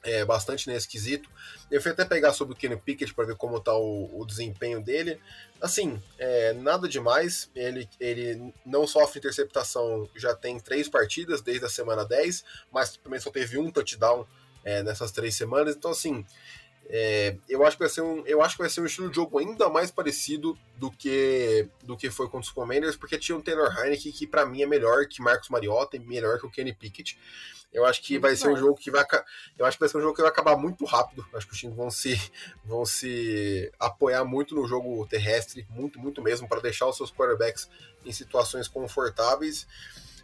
é, 0.03 0.25
bastante 0.25 0.69
nesse 0.69 0.89
quesito. 0.89 1.31
Eu 1.71 1.81
fui 1.81 1.93
até 1.93 2.05
pegar 2.05 2.33
sobre 2.33 2.55
o 2.55 2.57
Kenny 2.57 2.77
Pickett 2.77 3.15
para 3.15 3.25
ver 3.25 3.37
como 3.37 3.57
está 3.57 3.75
o, 3.75 4.21
o, 4.21 4.27
desempenho 4.27 4.83
dele. 4.83 5.21
Assim, 5.61 6.03
é, 6.19 6.53
nada 6.55 6.89
demais. 6.89 7.51
Ele, 7.55 7.89
ele 8.01 8.53
não 8.67 8.87
sofre 8.87 9.19
interceptação 9.19 10.09
já 10.17 10.35
tem 10.35 10.59
três 10.59 10.89
partidas 10.89 11.41
desde 11.41 11.65
a 11.65 11.69
semana 11.69 12.05
10, 12.05 12.45
mas 12.73 12.97
também 12.97 13.21
só 13.21 13.31
teve 13.31 13.59
um 13.59 13.71
touchdown 13.71 14.27
é, 14.65 14.83
nessas 14.83 15.13
três 15.13 15.37
semanas. 15.37 15.77
Então, 15.77 15.93
assim, 15.93 16.25
é, 16.89 17.37
eu, 17.49 17.65
acho 17.65 17.77
que 17.77 17.83
vai 17.83 17.89
ser 17.89 18.03
um, 18.03 18.25
eu 18.27 18.43
acho 18.43 18.57
que 18.57 18.63
vai 18.63 18.71
ser 18.71 18.81
um 18.81 18.87
estilo 18.87 19.09
de 19.09 19.17
jogo 19.17 19.39
ainda 19.39 19.69
mais 19.69 19.91
parecido 19.91 20.59
do 20.77 20.91
que 20.91 21.69
do 21.85 21.97
que 21.97 22.11
foi 22.11 22.27
contra 22.27 22.41
os 22.41 22.51
Commanders, 22.51 22.97
porque 22.97 23.19
tinha 23.19 23.37
um 23.37 23.41
Taylor 23.41 23.73
Heineke 23.79 24.13
que 24.13 24.27
para 24.27 24.45
mim 24.45 24.63
é 24.63 24.67
melhor 24.67 25.07
que 25.07 25.23
Marcos 25.23 25.49
Mariota 25.49 25.97
e 25.97 26.01
melhor 26.01 26.39
que 26.39 26.47
o 26.47 26.51
Kenny 26.51 26.73
Pickett. 26.75 27.19
Eu 27.73 27.87
acho 27.87 28.03
que 28.03 28.19
vai 28.19 28.37
ser 28.37 28.49
um 28.49 28.57
jogo 28.57 28.75
que 28.75 28.91
vai 28.91 29.03
eu 29.59 29.65
acho 29.65 29.79
que 29.79 29.81
vai 29.81 29.89
ser 29.89 29.97
um 29.97 30.03
jogo 30.03 30.15
que 30.15 30.21
vai 30.21 30.31
acabar 30.31 30.55
muito 30.59 30.85
rápido. 30.85 31.27
Acho 31.33 31.47
que 31.47 31.55
os 31.55 31.59
times 31.59 31.75
vão 31.75 31.91
se 31.91 32.21
vão 32.63 32.85
se 32.85 33.73
apoiar 33.81 34.25
muito 34.25 34.55
no 34.55 34.67
jogo 34.67 35.07
terrestre, 35.07 35.67
muito 35.71 35.99
muito 35.99 36.21
mesmo 36.21 36.47
para 36.47 36.61
deixar 36.61 36.87
os 36.87 36.97
seus 36.97 37.11
quarterbacks 37.11 37.71
em 38.05 38.13
situações 38.13 38.69
confortáveis. 38.69 39.67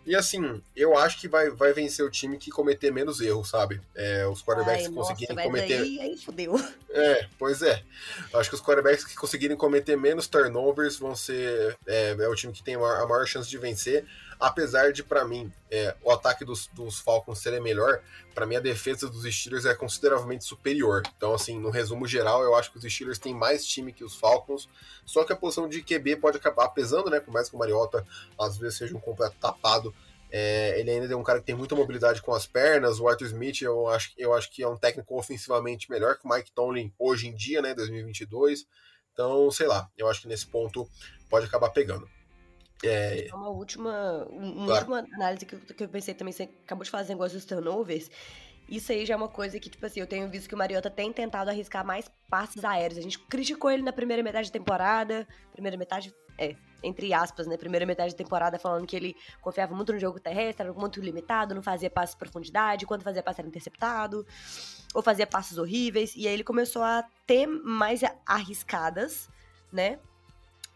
E 0.08 0.16
assim, 0.16 0.62
eu 0.74 0.96
acho 0.96 1.20
que 1.20 1.28
vai, 1.28 1.50
vai 1.50 1.74
vencer 1.74 2.02
o 2.02 2.08
time 2.08 2.38
que 2.38 2.50
cometer 2.50 2.90
menos 2.90 3.20
erros, 3.20 3.50
sabe? 3.50 3.78
É, 3.94 4.26
os 4.26 4.42
quarterbacks 4.42 4.84
Ai, 4.84 4.88
que 4.88 4.94
conseguirem 4.94 5.36
nossa, 5.36 5.48
cometer. 5.48 5.82
Aí, 5.82 6.00
aí 6.00 6.16
fudeu. 6.16 6.54
É, 6.90 7.26
pois 7.38 7.60
é. 7.60 7.82
Acho 8.32 8.48
que 8.48 8.54
os 8.56 8.62
quarterbacks 8.62 9.04
que 9.04 9.14
conseguirem 9.14 9.54
cometer 9.54 9.94
menos 9.94 10.26
turnovers 10.26 10.98
vão 10.98 11.14
ser. 11.14 11.76
É, 11.86 12.16
é 12.18 12.26
o 12.28 12.34
time 12.34 12.50
que 12.50 12.62
tem 12.62 12.76
a 12.76 12.78
maior, 12.78 13.02
a 13.02 13.06
maior 13.06 13.26
chance 13.26 13.50
de 13.50 13.58
vencer. 13.58 14.06
Apesar 14.40 14.92
de, 14.92 15.02
para 15.02 15.24
mim, 15.24 15.52
é, 15.70 15.96
o 16.02 16.12
ataque 16.12 16.44
dos, 16.44 16.68
dos 16.68 17.00
Falcons 17.00 17.40
ser 17.40 17.60
melhor, 17.60 18.00
para 18.34 18.46
mim 18.46 18.54
a 18.54 18.60
defesa 18.60 19.08
dos 19.08 19.24
Steelers 19.24 19.64
é 19.64 19.74
consideravelmente 19.74 20.44
superior. 20.44 21.02
Então, 21.16 21.34
assim, 21.34 21.58
no 21.58 21.70
resumo 21.70 22.06
geral, 22.06 22.42
eu 22.42 22.54
acho 22.54 22.70
que 22.70 22.78
os 22.78 22.84
Steelers 22.84 23.18
têm 23.18 23.34
mais 23.34 23.66
time 23.66 23.92
que 23.92 24.04
os 24.04 24.14
Falcons. 24.14 24.68
Só 25.04 25.24
que 25.24 25.32
a 25.32 25.36
posição 25.36 25.68
de 25.68 25.82
QB 25.82 26.16
pode 26.16 26.36
acabar 26.36 26.68
pesando, 26.68 27.10
né? 27.10 27.18
Por 27.18 27.32
mais 27.32 27.48
que 27.48 27.56
o 27.56 27.58
Mariota 27.58 28.06
às 28.40 28.56
vezes 28.56 28.78
seja 28.78 28.96
um 28.96 29.00
completo 29.00 29.36
tapado. 29.40 29.92
É, 30.30 30.78
ele 30.78 30.90
ainda 30.90 31.12
é 31.12 31.16
um 31.16 31.22
cara 31.22 31.40
que 31.40 31.46
tem 31.46 31.54
muita 31.54 31.74
mobilidade 31.74 32.22
com 32.22 32.32
as 32.32 32.46
pernas. 32.46 33.00
O 33.00 33.08
Arthur 33.08 33.26
Smith, 33.26 33.62
eu 33.62 33.88
acho, 33.88 34.12
eu 34.16 34.34
acho 34.34 34.50
que 34.52 34.62
é 34.62 34.68
um 34.68 34.76
técnico 34.76 35.18
ofensivamente 35.18 35.90
melhor 35.90 36.16
que 36.16 36.26
o 36.26 36.30
Mike 36.30 36.52
Tomlin 36.52 36.92
hoje 36.96 37.26
em 37.26 37.34
dia, 37.34 37.60
né? 37.60 37.74
2022. 37.74 38.66
Então, 39.12 39.50
sei 39.50 39.66
lá, 39.66 39.90
eu 39.98 40.06
acho 40.08 40.22
que 40.22 40.28
nesse 40.28 40.46
ponto 40.46 40.88
pode 41.28 41.46
acabar 41.46 41.70
pegando. 41.70 42.08
É... 42.84 43.28
Uma 43.32 43.48
última, 43.48 44.26
uma 44.30 44.66
claro. 44.66 44.92
última 44.92 45.16
análise 45.16 45.44
que 45.44 45.54
eu, 45.54 45.60
que 45.60 45.84
eu 45.84 45.88
pensei 45.88 46.14
também, 46.14 46.32
você 46.32 46.44
acabou 46.64 46.84
de 46.84 46.90
esse 46.94 47.08
negócio 47.08 47.36
dos 47.36 47.44
turnovers. 47.44 48.10
Isso 48.68 48.92
aí 48.92 49.06
já 49.06 49.14
é 49.14 49.16
uma 49.16 49.28
coisa 49.28 49.58
que, 49.58 49.70
tipo 49.70 49.84
assim, 49.86 50.00
eu 50.00 50.06
tenho 50.06 50.28
visto 50.28 50.46
que 50.46 50.54
o 50.54 50.58
Mariota 50.58 50.90
tem 50.90 51.10
tentado 51.12 51.48
arriscar 51.50 51.84
mais 51.84 52.10
passes 52.28 52.64
aéreos. 52.64 52.98
A 52.98 53.02
gente 53.02 53.18
criticou 53.18 53.70
ele 53.70 53.82
na 53.82 53.92
primeira 53.92 54.22
metade 54.22 54.48
da 54.48 54.52
temporada. 54.52 55.26
Primeira 55.52 55.76
metade, 55.76 56.14
é, 56.36 56.54
entre 56.82 57.14
aspas, 57.14 57.46
né, 57.46 57.56
primeira 57.56 57.86
metade 57.86 58.12
da 58.12 58.18
temporada, 58.18 58.58
falando 58.58 58.86
que 58.86 58.94
ele 58.94 59.16
confiava 59.40 59.74
muito 59.74 59.92
no 59.92 59.98
jogo 59.98 60.20
terrestre, 60.20 60.66
era 60.66 60.72
muito 60.74 61.00
limitado, 61.00 61.54
não 61.54 61.62
fazia 61.62 61.88
passes 61.88 62.14
de 62.14 62.18
profundidade, 62.18 62.86
quando 62.86 63.02
fazia 63.02 63.22
passe 63.22 63.40
era 63.40 63.48
interceptado, 63.48 64.26
ou 64.94 65.02
fazia 65.02 65.26
passes 65.26 65.56
horríveis, 65.56 66.14
e 66.14 66.28
aí 66.28 66.34
ele 66.34 66.44
começou 66.44 66.82
a 66.82 67.04
ter 67.26 67.46
mais 67.46 68.02
arriscadas, 68.26 69.28
né? 69.72 69.98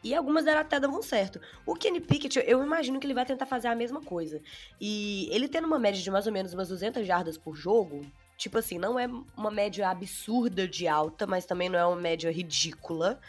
E 0.02 0.14
algumas 0.14 0.44
deram 0.44 0.60
até 0.60 0.80
davam 0.80 1.00
certo. 1.02 1.40
O 1.64 1.74
Kenny 1.74 2.00
Pickett, 2.00 2.42
eu 2.46 2.62
imagino 2.62 2.98
que 2.98 3.06
ele 3.06 3.14
vai 3.14 3.24
tentar 3.24 3.46
fazer 3.46 3.68
a 3.68 3.74
mesma 3.74 4.00
coisa. 4.00 4.40
E 4.80 5.28
ele 5.30 5.48
tendo 5.48 5.66
uma 5.66 5.78
média 5.78 6.02
de 6.02 6.10
mais 6.10 6.26
ou 6.26 6.32
menos 6.32 6.52
umas 6.52 6.68
200 6.68 7.06
jardas 7.06 7.38
por 7.38 7.54
jogo, 7.54 8.04
tipo 8.36 8.58
assim, 8.58 8.78
não 8.78 8.98
é 8.98 9.06
uma 9.36 9.50
média 9.50 9.88
absurda 9.88 10.66
de 10.66 10.88
alta, 10.88 11.26
mas 11.26 11.46
também 11.46 11.68
não 11.68 11.78
é 11.78 11.86
uma 11.86 12.00
média 12.00 12.32
ridícula. 12.32 13.20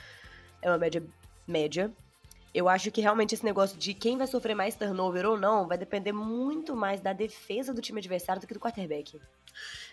É 0.62 0.70
uma 0.70 0.77
média 0.77 1.03
média. 1.48 1.92
Eu 2.53 2.70
acho 2.70 2.92
que 2.92 3.01
realmente 3.01 3.34
esse 3.34 3.44
negócio 3.44 3.77
de 3.77 3.94
quem 3.94 4.18
vai 4.18 4.27
sofrer 4.27 4.56
mais 4.56 4.75
turnover 4.75 5.25
ou 5.25 5.38
não 5.38 5.68
vai 5.68 5.77
depender 5.77 6.12
muito 6.12 6.75
mais 6.75 7.01
da 7.01 7.12
defesa 7.12 7.74
do 7.74 7.82
time 7.82 8.00
adversário 8.00 8.42
do 8.42 8.48
que 8.48 8.53
do 8.53 8.60
quarterback. 8.60 9.20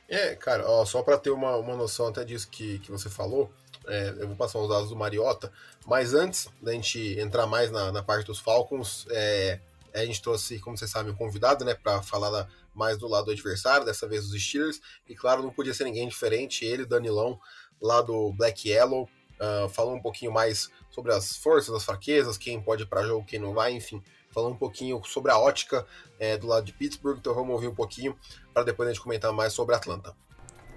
É, 0.08 0.34
cara, 0.34 0.68
ó, 0.68 0.84
só 0.84 1.02
para 1.02 1.18
ter 1.18 1.30
uma, 1.30 1.56
uma 1.56 1.74
noção 1.74 2.08
até 2.08 2.24
disso 2.24 2.48
que, 2.50 2.78
que 2.80 2.90
você 2.90 3.08
falou, 3.08 3.50
é, 3.90 4.14
eu 4.18 4.28
vou 4.28 4.36
passar 4.36 4.60
os 4.60 4.68
dados 4.68 4.88
do 4.88 4.96
Mariota, 4.96 5.52
mas 5.84 6.14
antes 6.14 6.48
da 6.62 6.72
gente 6.72 7.18
entrar 7.18 7.46
mais 7.46 7.70
na, 7.70 7.90
na 7.90 8.02
parte 8.02 8.26
dos 8.26 8.38
Falcons, 8.38 9.04
é, 9.10 9.58
a 9.92 10.04
gente 10.04 10.22
trouxe, 10.22 10.60
como 10.60 10.78
vocês 10.78 10.90
sabem, 10.90 11.12
um 11.12 11.16
convidado, 11.16 11.64
né, 11.64 11.74
para 11.74 12.00
falar 12.00 12.48
mais 12.72 12.96
do 12.96 13.08
lado 13.08 13.26
do 13.26 13.30
adversário, 13.32 13.84
dessa 13.84 14.06
vez 14.06 14.28
dos 14.28 14.40
Steelers, 14.40 14.80
e 15.08 15.14
claro, 15.14 15.42
não 15.42 15.50
podia 15.50 15.74
ser 15.74 15.84
ninguém 15.84 16.08
diferente, 16.08 16.64
ele, 16.64 16.86
Danilão, 16.86 17.40
lá 17.82 18.00
do 18.00 18.32
Black 18.32 18.68
Yellow, 18.68 19.08
uh, 19.40 19.68
falou 19.68 19.94
um 19.96 20.00
pouquinho 20.00 20.30
mais 20.30 20.70
sobre 20.90 21.12
as 21.12 21.36
forças, 21.36 21.74
as 21.74 21.84
fraquezas, 21.84 22.38
quem 22.38 22.60
pode 22.60 22.86
para 22.86 23.02
jogo, 23.02 23.26
quem 23.26 23.40
não 23.40 23.52
vai, 23.52 23.72
enfim, 23.72 24.00
falando 24.30 24.52
um 24.52 24.58
pouquinho 24.58 25.02
sobre 25.04 25.32
a 25.32 25.38
ótica 25.38 25.84
é, 26.18 26.36
do 26.36 26.46
lado 26.46 26.64
de 26.64 26.72
Pittsburgh, 26.72 27.18
então 27.18 27.34
vamos 27.34 27.50
ouvir 27.50 27.66
um 27.66 27.74
pouquinho 27.74 28.16
para 28.54 28.62
depois 28.62 28.88
a 28.88 28.92
gente 28.92 29.02
comentar 29.02 29.32
mais 29.32 29.52
sobre 29.52 29.74
Atlanta. 29.74 30.14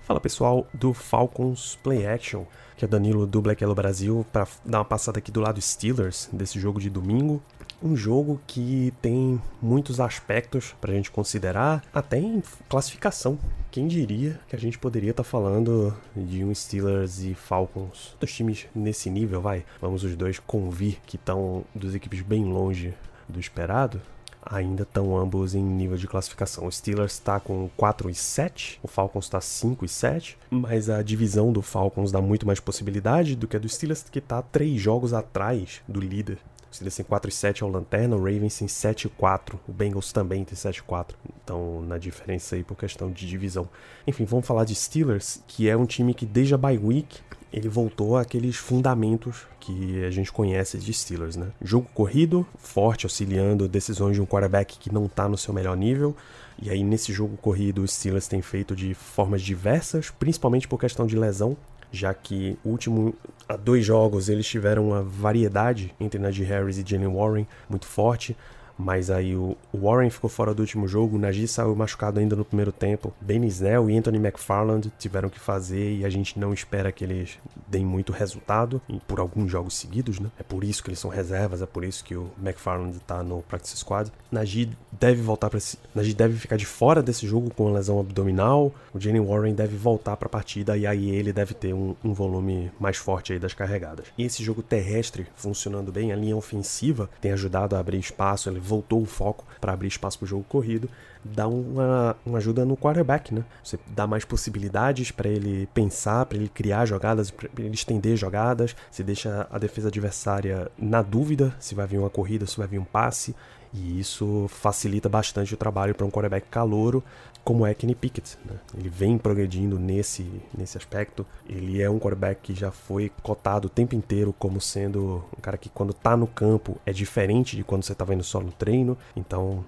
Fala 0.04 0.20
pessoal 0.20 0.68
do 0.74 0.94
Falcons 0.94 1.80
Play 1.82 2.06
Action, 2.06 2.44
que 2.76 2.84
é 2.84 2.88
Danilo 2.88 3.26
do 3.26 3.42
Black 3.42 3.64
Yellow 3.64 3.74
Brasil, 3.74 4.26
para 4.34 4.46
dar 4.66 4.80
uma 4.80 4.86
passada 4.86 5.20
aqui 5.20 5.32
do 5.32 5.40
lado 5.40 5.62
Steelers 5.62 6.28
desse 6.34 6.60
jogo 6.60 6.78
de 6.78 6.90
domingo. 6.90 7.42
Um 7.82 7.96
jogo 7.96 8.42
que 8.46 8.94
tem 9.02 9.42
muitos 9.62 10.02
aspectos 10.02 10.76
para 10.82 10.92
a 10.92 10.94
gente 10.94 11.10
considerar, 11.10 11.82
até 11.94 12.20
em 12.20 12.44
classificação. 12.68 13.40
Quem 13.72 13.88
diria 13.88 14.38
que 14.50 14.58
a 14.58 14.60
gente 14.60 14.78
poderia 14.78 15.12
estar 15.12 15.24
tá 15.24 15.30
falando 15.30 15.96
de 16.14 16.44
um 16.44 16.54
Steelers 16.54 17.20
e 17.20 17.34
Falcons, 17.34 18.18
dos 18.20 18.34
times 18.34 18.68
nesse 18.76 19.10
nível, 19.10 19.42
vai? 19.42 19.66
Vamos 19.80 20.04
os 20.04 20.18
dois 20.18 20.38
convir 20.38 20.98
que 21.06 21.16
estão 21.16 21.64
dos 21.74 21.96
equipes 21.96 22.22
bem 22.22 22.44
longe 22.44 22.94
do 23.30 23.40
esperado 23.40 24.02
ainda 24.46 24.84
estão 24.84 25.18
ambos 25.18 25.56
em 25.56 25.64
nível 25.64 25.98
de 25.98 26.08
classificação. 26.08 26.66
O 26.66 26.72
Steelers 26.72 27.14
está 27.14 27.40
com 27.40 27.70
4 27.78 28.10
e 28.10 28.16
7, 28.16 28.80
o 28.84 28.88
Falcons 28.88 29.26
está 29.26 29.42
5 29.42 29.86
e 29.86 29.90
7, 29.90 30.38
mas 30.50 30.90
a 30.90 31.02
divisão 31.02 31.52
do 31.52 31.62
Falcons 31.62 32.12
dá 32.12 32.22
muito 32.22 32.46
mais 32.46 32.60
possibilidade 32.60 33.36
do 33.36 33.48
que 33.48 33.58
a 33.58 33.60
do 33.60 33.70
Steelers, 33.70 34.04
que 34.04 34.20
está 34.20 34.42
3 34.42 34.80
jogos 34.80 35.14
atrás 35.14 35.82
do 35.88 36.00
líder. 36.00 36.38
O 36.72 36.76
Steelers 36.76 36.96
tem 36.96 37.06
4 37.06 37.30
e 37.30 37.32
7 37.32 37.64
ao 37.64 37.70
Lanterna, 37.70 38.16
o 38.16 38.20
Ravens 38.20 38.58
tem 38.58 38.68
7 38.68 39.06
e 39.06 39.10
4, 39.10 39.60
o 39.68 39.72
Bengals 39.72 40.12
também 40.12 40.44
tem 40.44 40.56
7 40.56 40.78
e 40.78 40.82
4. 40.84 41.18
Então, 41.44 41.82
na 41.84 41.98
diferença 41.98 42.56
aí 42.56 42.64
por 42.64 42.76
questão 42.76 43.12
de 43.12 43.28
divisão. 43.28 43.70
Enfim, 44.08 44.26
vamos 44.26 44.48
falar 44.48 44.66
de 44.66 44.74
Steelers, 44.74 45.44
que 45.48 45.70
é 45.70 45.78
um 45.78 45.86
time 45.86 46.14
que 46.14 46.26
desde 46.26 46.56
a 46.56 46.58
bye 46.58 46.78
week 46.78 47.20
ele 47.54 47.70
voltou 47.70 48.18
àqueles 48.18 48.56
fundamentos 48.56 49.46
que 49.60 50.04
a 50.04 50.10
gente 50.10 50.32
conhece 50.32 50.80
de 50.80 50.92
Steelers, 50.92 51.36
né? 51.36 51.52
Jogo 51.62 51.88
corrido, 51.94 52.46
forte, 52.58 53.06
auxiliando 53.06 53.68
decisões 53.68 54.16
de 54.16 54.22
um 54.22 54.26
quarterback 54.26 54.80
que 54.80 54.92
não 54.92 55.06
está 55.06 55.30
no 55.30 55.38
seu 55.38 55.54
melhor 55.54 55.78
nível. 55.78 56.16
E 56.60 56.72
aí, 56.72 56.84
nesse 56.84 57.14
jogo 57.14 57.38
corrido, 57.38 57.84
os 57.84 57.94
Steelers 57.94 58.28
têm 58.28 58.42
feito 58.42 58.76
de 58.76 58.96
formas 58.96 59.44
diversas, 59.44 60.10
principalmente 60.10 60.68
por 60.68 60.80
questão 60.80 61.06
de 61.06 61.16
lesão, 61.16 61.56
já 61.92 62.12
que 62.12 62.58
o 62.66 62.70
último 62.70 63.14
a 63.48 63.56
dois 63.56 63.86
jogos 63.86 64.30
eles 64.30 64.48
tiveram 64.48 64.88
uma 64.88 65.04
variedade 65.04 65.94
entre 66.00 66.20
Najee 66.20 66.44
Harris 66.44 66.80
e 66.80 66.84
Jalen 66.86 67.14
Warren 67.14 67.48
muito 67.70 67.86
forte. 67.86 68.36
Mas 68.78 69.10
aí 69.10 69.36
o 69.36 69.56
Warren 69.74 70.10
ficou 70.10 70.30
fora 70.30 70.54
do 70.54 70.62
último 70.62 70.88
jogo, 70.88 71.16
o 71.16 71.20
Najee 71.20 71.48
saiu 71.48 71.76
machucado 71.76 72.20
ainda 72.20 72.36
no 72.36 72.46
primeiro 72.46 72.72
tempo. 72.72 73.14
Ben 73.22 73.44
Snell 73.46 73.90
e 73.90 73.98
Anthony 73.98 74.18
McFarland 74.18 74.92
tiveram 74.98 75.30
que 75.30 75.40
fazer 75.40 75.98
e 75.98 76.06
a 76.06 76.10
gente 76.10 76.40
não 76.40 76.54
espera 76.54 76.92
que 76.92 77.04
eles 77.04 77.38
deem 77.68 77.86
muito 77.86 78.12
resultado 78.12 78.82
por 79.08 79.20
alguns 79.20 79.52
jogos 79.52 79.76
seguidos, 79.76 80.20
né? 80.20 80.30
É 80.40 80.44
por 80.44 80.64
isso 80.64 80.84
que 80.84 80.90
eles 80.90 81.00
são 81.00 81.10
reservas, 81.10 81.62
é 81.62 81.66
por 81.66 81.84
isso 81.84 82.04
que 82.04 82.16
o 82.16 82.30
McFarland 82.42 83.00
tá 83.00 83.24
no 83.24 83.42
practice 83.44 83.78
squad. 83.78 84.12
Najee 84.32 84.70
deve 84.92 85.22
voltar 85.22 85.50
para 85.50 85.60
Najee 85.94 86.14
deve 86.14 86.38
ficar 86.38 86.58
de 86.58 86.66
fora 86.66 87.02
desse 87.02 87.28
jogo 87.28 87.52
com 87.54 87.72
lesão 87.72 88.00
abdominal. 88.00 88.74
O 88.94 89.00
Jalen 89.00 89.26
Warren 89.26 89.54
deve 89.54 89.76
voltar 89.76 90.18
para 90.18 90.28
a 90.28 90.30
partida 90.30 90.78
e 90.78 90.86
aí 90.88 91.10
ele 91.10 91.34
deve 91.34 91.54
ter 91.54 91.74
um, 91.74 91.96
um 92.04 92.14
volume 92.14 92.72
mais 92.80 92.98
forte 92.98 93.34
aí 93.34 93.40
das 93.40 93.54
carregadas. 93.54 94.08
E 94.18 94.24
esse 94.24 94.44
jogo 94.44 94.62
terrestre 94.62 95.28
funcionando 95.36 95.92
bem, 95.92 96.12
a 96.12 96.16
linha 96.16 96.36
ofensiva 96.36 97.10
tem 97.22 97.32
ajudado 97.32 97.76
a 97.76 97.80
abrir 97.80 98.00
espaço, 98.00 98.50
ele 98.50 98.60
voltou 98.64 99.02
o 99.02 99.06
foco 99.06 99.46
para 99.60 99.74
abrir 99.74 99.88
espaço 99.88 100.18
para 100.18 100.26
o 100.26 100.28
jogo 100.28 100.46
corrido, 100.48 100.90
dá 101.24 101.48
uma, 101.48 102.16
uma 102.26 102.38
ajuda 102.38 102.66
no 102.66 102.76
quarterback, 102.76 103.34
né? 103.34 103.44
Você 103.64 103.80
dá 103.88 104.08
mais 104.08 104.26
possibilidades 104.26 105.12
para 105.12 105.30
ele 105.30 105.68
pensar, 105.74 106.26
para 106.26 106.38
ele 106.38 106.50
criar 106.50 106.86
jogadas, 106.86 107.32
para 107.32 107.50
ele 107.58 107.74
estender 107.74 108.18
jogadas, 108.18 108.76
você 108.90 109.04
deixa 109.04 109.48
a 109.50 109.58
defesa 109.58 109.88
adversária 109.88 110.72
na 110.78 111.02
dúvida 111.02 111.56
se 111.60 111.76
vai 111.76 111.88
vir 111.88 112.00
uma 112.00 112.10
corrida, 112.10 112.46
se 112.46 112.58
vai 112.58 112.68
vir 112.68 112.80
um 112.80 112.86
passe. 112.86 113.36
E 113.74 114.00
isso 114.00 114.46
facilita 114.50 115.10
bastante 115.10 115.56
o 115.56 115.58
trabalho 115.58 115.96
para 115.96 116.06
um 116.06 116.12
quarterback 116.12 116.48
calouro, 116.48 117.04
como 117.44 117.66
é 117.66 117.74
Kenny 117.74 117.96
Pickett. 117.96 118.38
Né? 118.46 118.56
Ele 118.78 118.90
vem 118.90 119.18
progredindo 119.18 119.78
nesse, 119.78 120.26
nesse 120.58 120.78
aspecto. 120.78 121.26
Ele 121.48 121.82
é 121.82 121.90
um 121.90 122.00
quarterback 122.00 122.42
que 122.42 122.56
já 122.60 122.72
foi 122.72 123.12
cotado 123.22 123.68
o 123.68 123.70
tempo 123.70 123.96
inteiro 123.96 124.34
como 124.38 124.62
sendo 124.62 125.24
um 125.38 125.42
cara 125.42 125.58
que, 125.58 125.70
quando 125.70 125.92
está 125.92 126.16
no 126.16 126.28
campo, 126.28 126.80
é 126.86 126.94
diferente 126.94 127.56
de 127.56 127.64
quando 127.64 127.84
você 127.84 127.94
está 127.94 128.06
vendo 128.06 128.24
só 128.24 128.40
no 128.40 128.52
treino. 128.52 128.98
Então, 129.16 129.66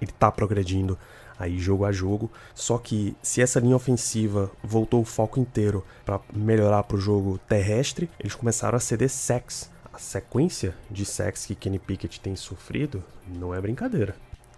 ele 0.00 0.10
está 0.10 0.30
progredindo 0.30 0.98
aí 1.38 1.58
jogo 1.58 1.84
a 1.84 1.92
jogo. 1.92 2.30
Só 2.54 2.78
que 2.78 3.16
se 3.22 3.42
essa 3.42 3.60
linha 3.60 3.76
ofensiva 3.76 4.50
voltou 4.62 5.00
o 5.02 5.04
foco 5.04 5.40
inteiro 5.40 5.84
para 6.04 6.20
melhorar 6.32 6.82
para 6.84 6.96
o 6.96 7.00
jogo 7.00 7.38
terrestre, 7.48 8.08
eles 8.18 8.34
começaram 8.34 8.76
a 8.76 8.80
ceder 8.80 9.10
sacks 9.10 9.70
a 9.96 9.98
sequência 9.98 10.74
de 10.90 11.06
sacks 11.06 11.46
que 11.46 11.54
Kenny 11.54 11.78
Pickett 11.78 12.20
tem 12.20 12.36
sofrido 12.36 13.02
não 13.26 13.54
é 13.54 13.60
brincadeira. 13.62 14.14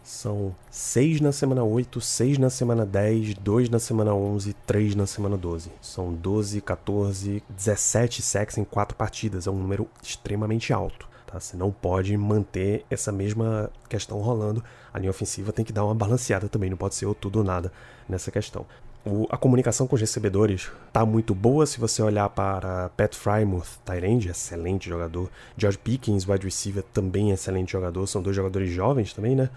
São 0.09 0.57
6 0.71 1.21
na 1.21 1.33
semana 1.33 1.63
8, 1.63 2.01
6 2.01 2.39
na 2.39 2.49
semana 2.49 2.87
10, 2.87 3.35
2 3.35 3.69
na 3.69 3.79
semana 3.79 4.15
11, 4.15 4.55
3 4.67 4.95
na 4.95 5.07
semana 5.07 5.37
12. 5.37 5.71
São 5.83 6.15
12, 6.15 6.63
14, 6.63 7.43
17 7.51 8.23
sacks 8.23 8.57
em 8.57 8.65
4 8.65 8.97
partidas. 8.97 9.47
É 9.47 9.51
um 9.51 9.59
número 9.59 9.87
extremamente 10.03 10.73
alto. 10.73 11.07
Tá? 11.27 11.39
Você 11.39 11.59
não 11.59 11.71
pode 11.71 12.17
manter 12.17 12.87
essa 12.89 13.13
mesma 13.13 13.71
questão 13.87 14.19
rolando. 14.21 14.65
A 14.95 14.99
linha 14.99 15.11
ofensiva 15.11 15.53
tem 15.53 15.63
que 15.63 15.75
dar 15.75 15.85
uma 15.85 15.95
balanceada 15.95 16.49
também, 16.49 16.71
não 16.71 16.79
pode 16.79 16.95
ser 16.95 17.05
ou 17.05 17.15
tudo 17.15 17.41
ou 17.41 17.45
nada 17.45 17.71
nessa 18.09 18.31
questão. 18.31 18.65
O, 19.05 19.27
a 19.31 19.37
comunicação 19.37 19.87
com 19.87 19.95
os 19.95 20.01
recebedores 20.01 20.71
tá 20.93 21.07
muito 21.07 21.35
boa 21.35 21.65
se 21.65 21.79
você 21.79 22.03
olhar 22.03 22.29
para 22.29 22.91
Pat 22.91 23.15
Frymouth, 23.15 23.79
Tyrande, 23.85 24.29
excelente 24.29 24.89
jogador. 24.89 25.31
George 25.57 25.79
Pickens, 25.79 26.29
wide 26.29 26.45
receiver, 26.45 26.83
também 26.83 27.31
excelente 27.31 27.73
jogador. 27.73 28.07
São 28.07 28.21
dois 28.21 28.35
jogadores 28.35 28.71
jovens 28.71 29.15
também, 29.15 29.37
né? 29.37 29.49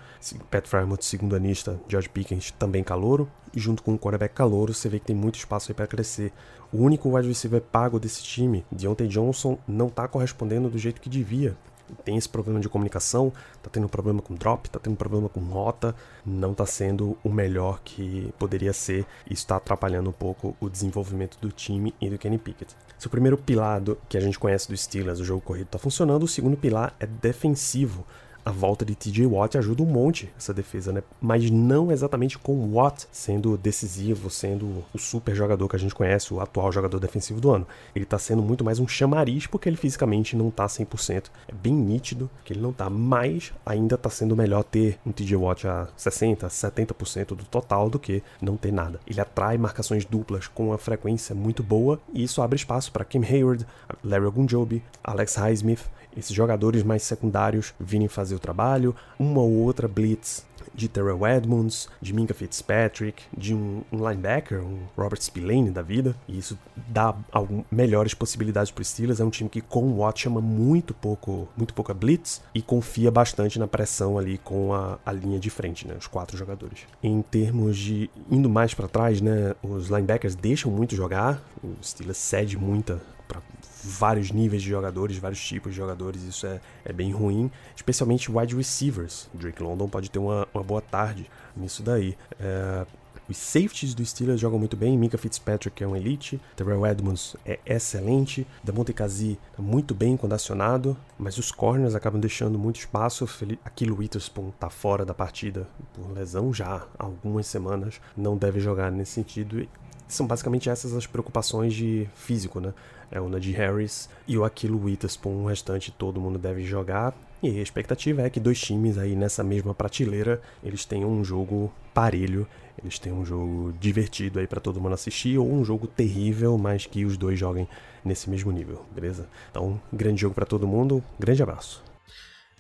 Pat 0.50 0.68
Frymouth, 0.68 1.02
segundo 1.02 1.36
anista, 1.36 1.80
George 1.88 2.08
Pickens, 2.08 2.52
também 2.52 2.84
calouro. 2.84 3.30
E 3.54 3.60
junto 3.60 3.84
com 3.84 3.94
o 3.94 4.00
quarterback 4.00 4.34
calouro, 4.34 4.74
você 4.74 4.88
vê 4.88 5.00
que 5.00 5.08
tem 5.08 5.16
muito 5.16 5.36
espaço 5.36 5.72
aí 5.72 5.76
para 5.76 5.88
crescer. 5.88 6.32
O 6.72 6.78
único 6.78 7.14
wide 7.14 7.28
receiver 7.28 7.62
pago 7.62 8.00
desse 8.00 8.24
time, 8.24 8.64
Deontay 8.72 9.08
Johnson, 9.08 9.58
não 9.68 9.90
tá 9.90 10.08
correspondendo 10.08 10.70
do 10.70 10.78
jeito 10.78 11.02
que 11.02 11.10
devia 11.10 11.58
tem 12.04 12.18
esse 12.18 12.30
problema 12.30 12.60
de 12.60 12.70
comunicação, 12.70 13.32
tá 13.62 13.70
tendo 13.72 13.88
problema 13.88 14.22
com 14.22 14.36
drop, 14.36 14.70
tá 14.70 14.80
tendo 14.80 14.96
problema 14.96 15.30
com 15.30 15.40
rota, 15.42 15.96
não 16.26 16.54
tá 16.54 16.66
sendo 16.66 17.18
o 17.24 17.30
melhor 17.30 17.80
que 17.84 18.34
poderia 18.38 18.74
ser. 18.74 19.06
Isso 19.26 19.44
está 19.44 19.58
atrapalhando 19.58 20.10
um 20.10 20.14
pouco 20.14 20.56
o 20.60 20.70
desenvolvimento 20.70 21.38
do 21.40 21.52
time 21.52 21.94
e 22.00 22.10
do 22.10 22.18
Kenny 22.18 22.38
Pickett. 22.38 22.76
Se 22.98 23.08
o 23.08 23.10
primeiro 23.10 23.38
pilar 23.38 23.82
do, 23.82 23.98
que 24.08 24.18
a 24.18 24.22
gente 24.22 24.38
conhece 24.38 24.68
do 24.68 24.78
Steelers, 24.78 25.20
o 25.20 25.26
jogo 25.26 25.42
corrido, 25.42 25.68
tá 25.68 25.80
funcionando, 25.80 26.24
o 26.24 26.28
segundo 26.28 26.56
pilar 26.56 26.96
é 27.00 27.08
defensivo. 27.08 28.06
A 28.46 28.52
volta 28.52 28.84
de 28.84 28.96
TJ 28.96 29.26
Watt 29.26 29.58
ajuda 29.58 29.84
um 29.84 29.86
monte 29.86 30.32
essa 30.38 30.54
defesa, 30.54 30.92
né? 30.92 31.04
Mas 31.20 31.50
não 31.50 31.92
exatamente 31.92 32.38
com 32.38 32.74
Watt 32.74 33.08
sendo 33.12 33.58
decisivo, 33.58 34.30
sendo 34.30 34.84
o 34.94 34.98
super 34.98 35.36
jogador 35.36 35.68
que 35.68 35.76
a 35.76 35.80
gente 35.80 35.96
conhece, 35.96 36.34
o 36.34 36.40
atual 36.40 36.72
jogador 36.72 37.00
defensivo 37.00 37.40
do 37.40 37.52
ano. 37.52 37.68
Ele 37.96 38.06
tá 38.06 38.18
sendo 38.18 38.42
muito 38.42 38.64
mais 38.64 38.80
um 38.80 38.88
chamariz 38.88 39.48
porque 39.48 39.70
ele 39.70 39.78
fisicamente 39.78 40.36
não 40.36 40.50
tá 40.50 40.66
100%. 40.66 41.26
É 41.48 41.54
bem 41.54 41.74
nítido 41.74 42.30
que 42.44 42.54
ele 42.54 42.62
não 42.62 42.74
tá, 42.74 42.90
mas 42.90 43.54
ainda 43.66 43.98
tá 43.98 44.10
sendo 44.10 44.36
melhor 44.36 44.64
ter 44.64 45.00
um 45.06 45.12
TJ 45.12 45.36
Watt 45.36 45.68
a 45.68 45.88
60, 45.96 46.48
70% 46.48 47.28
do 47.28 47.44
total 47.46 47.90
do 47.90 48.00
que 48.00 48.24
não 48.42 48.58
ter 48.58 48.72
nada. 48.72 49.00
Ele 49.08 49.22
atrai 49.22 49.58
marcações 49.58 50.06
duplas 50.06 50.48
com 50.48 50.68
uma 50.68 50.78
frequência 50.78 51.36
muito 51.36 51.64
boa 51.64 52.00
e 52.14 52.24
isso 52.24 52.42
abre 52.42 52.56
espaço 52.56 52.92
para 52.92 53.06
Kim 53.06 53.24
Hayward, 53.24 53.66
Larry 54.04 54.26
Ogunjobi, 54.26 54.84
Alex 55.04 55.36
Highsmith 55.36 55.82
esses 56.16 56.34
jogadores 56.34 56.84
mais 56.84 57.04
secundários 57.04 57.74
virem 57.80 58.08
fazer 58.08 58.36
o 58.36 58.40
trabalho, 58.40 58.96
uma 59.20 59.42
ou 59.42 59.52
outra 59.52 59.88
blitz 59.88 60.46
de 60.74 60.88
Terrell 60.88 61.26
Edmonds, 61.28 61.90
de 62.02 62.14
Minka 62.14 62.34
Fitzpatrick, 62.34 63.24
de 63.36 63.54
um, 63.54 63.82
um 63.92 63.98
linebacker, 64.10 64.64
um 64.64 64.80
Robert 64.96 65.22
Spillane 65.22 65.70
da 65.70 65.82
vida, 65.82 66.16
e 66.28 66.38
isso 66.38 66.58
dá 66.88 67.16
algum, 67.32 67.64
melhores 67.72 68.14
possibilidades 68.14 68.72
para 68.72 68.82
os 68.82 68.88
Steelers. 68.88 69.20
É 69.20 69.26
um 69.26 69.30
time 69.30 69.50
que 69.50 69.62
com 69.62 69.84
o 69.84 69.98
Watt 70.00 70.22
chama 70.22 70.42
muito 70.42 70.94
pouco, 70.94 71.48
muito 71.58 71.74
pouca 71.74 71.94
blitz 71.94 72.42
e 72.54 72.62
confia 72.62 73.12
bastante 73.12 73.60
na 73.60 73.68
pressão 73.68 74.18
ali 74.18 74.38
com 74.38 74.74
a, 74.74 74.98
a 75.06 75.12
linha 75.12 75.40
de 75.40 75.50
frente, 75.50 75.88
né, 75.88 75.96
os 75.98 76.08
quatro 76.08 76.38
jogadores. 76.38 76.80
Em 77.04 77.22
termos 77.22 77.78
de 77.78 78.10
indo 78.30 78.50
mais 78.50 78.74
para 78.74 78.88
trás, 78.88 79.22
né, 79.22 79.56
os 79.62 79.88
linebackers 79.88 80.36
deixam 80.36 80.72
muito 80.72 80.96
jogar, 80.96 81.44
o 81.64 81.76
Steelers 81.84 82.18
cede 82.18 82.58
muita 82.58 83.02
para 83.28 83.42
vários 83.84 84.32
níveis 84.32 84.62
de 84.62 84.70
jogadores, 84.70 85.18
vários 85.18 85.44
tipos 85.46 85.72
de 85.72 85.78
jogadores, 85.78 86.24
isso 86.24 86.46
é, 86.46 86.60
é 86.86 86.94
bem 86.94 87.12
ruim, 87.12 87.52
especialmente 87.76 88.32
wide 88.32 88.56
receivers. 88.56 89.30
Drake 89.34 89.62
London 89.62 89.88
pode 89.88 90.10
ter 90.10 90.20
uma, 90.20 90.48
uma 90.54 90.64
boa 90.64 90.82
tarde 90.82 91.30
nisso 91.56 91.84
daí. 91.84 92.18
É, 92.40 92.86
os 93.32 93.38
safeties 93.38 93.94
do 93.94 94.06
Steelers 94.06 94.42
jogam 94.42 94.60
muito 94.60 94.76
bem. 94.76 94.98
Mika 94.98 95.18
Fitzpatrick 95.18 95.82
é 95.82 95.88
um 95.88 95.96
elite. 95.96 96.38
Terrell 96.54 96.86
Edmonds 96.86 97.38
é 97.46 97.60
excelente. 97.66 98.46
Damonte 98.62 98.92
Kazi 98.92 99.40
tá 99.56 99.62
muito 99.62 99.96
bem 99.96 100.18
quando 100.18 100.34
acionado. 100.34 100.98
Mas 101.18 101.38
os 101.38 101.50
corners 101.50 101.96
acabam 101.96 102.20
deixando 102.20 102.60
muito 102.60 102.80
espaço. 102.80 103.26
Aquilo 103.64 103.96
Witherspoon 103.98 104.52
tá 104.60 104.70
fora 104.70 105.06
da 105.06 105.14
partida 105.14 105.66
por 105.94 106.12
lesão 106.12 106.54
já 106.54 106.76
há 106.76 107.06
algumas 107.06 107.48
semanas. 107.48 108.02
Não 108.18 108.36
deve 108.36 108.60
jogar 108.60 108.92
nesse 108.92 109.14
sentido. 109.14 109.66
São 110.14 110.28
basicamente 110.28 110.70
essas 110.70 110.94
as 110.94 111.08
preocupações 111.08 111.74
de 111.74 112.08
físico, 112.16 112.60
né? 112.60 112.74
é 113.12 113.20
o 113.20 113.28
Najee 113.28 113.52
Harris 113.52 114.10
e 114.26 114.38
o 114.38 114.46
Aquilo 114.46 114.82
Witherspoon. 114.82 115.44
O 115.44 115.48
restante 115.48 115.92
todo 115.92 116.22
mundo 116.22 116.40
deve 116.40 116.64
jogar. 116.64 117.14
E 117.44 117.60
a 117.60 117.62
expectativa 117.62 118.22
é 118.22 118.30
que 118.30 118.40
dois 118.40 118.60
times 118.60 118.98
aí 118.98 119.16
nessa 119.16 119.44
mesma 119.44 119.74
prateleira, 119.74 120.42
eles 120.64 120.86
tenham 120.86 121.10
um 121.10 121.24
jogo 121.24 121.74
parelho, 121.94 122.48
eles 122.80 123.00
tenham 123.00 123.20
um 123.20 123.26
jogo 123.26 123.74
divertido 123.80 124.40
aí 124.40 124.46
para 124.46 124.62
todo 124.62 124.80
mundo 124.80 124.94
assistir, 124.94 125.40
ou 125.40 125.52
um 125.52 125.66
jogo 125.66 125.88
terrível, 125.88 126.56
mas 126.58 126.86
que 126.86 127.04
os 127.04 127.18
dois 127.18 127.40
joguem 127.40 127.68
nesse 128.06 128.30
mesmo 128.30 128.52
nível, 128.52 128.86
beleza? 128.92 129.28
Então, 129.50 129.82
grande 129.92 130.22
jogo 130.22 130.36
para 130.36 130.46
todo 130.46 130.68
mundo, 130.68 131.04
grande 131.20 131.42
abraço. 131.42 131.84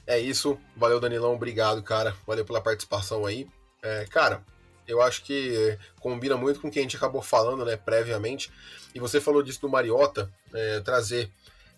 É 0.07 0.17
isso, 0.17 0.57
valeu 0.75 0.99
Danilão, 0.99 1.35
obrigado, 1.35 1.83
cara, 1.83 2.15
valeu 2.25 2.43
pela 2.43 2.59
participação 2.59 3.27
aí. 3.27 3.47
É, 3.83 4.05
cara, 4.09 4.43
eu 4.87 5.01
acho 5.01 5.23
que 5.23 5.77
combina 5.99 6.35
muito 6.35 6.59
com 6.59 6.67
o 6.67 6.71
que 6.71 6.79
a 6.79 6.81
gente 6.81 6.97
acabou 6.97 7.21
falando, 7.21 7.65
né, 7.65 7.77
previamente. 7.77 8.51
E 8.93 8.99
você 8.99 9.21
falou 9.21 9.41
disso 9.41 9.61
do 9.61 9.69
Mariota, 9.69 10.31
é, 10.53 10.79
trazer. 10.81 11.31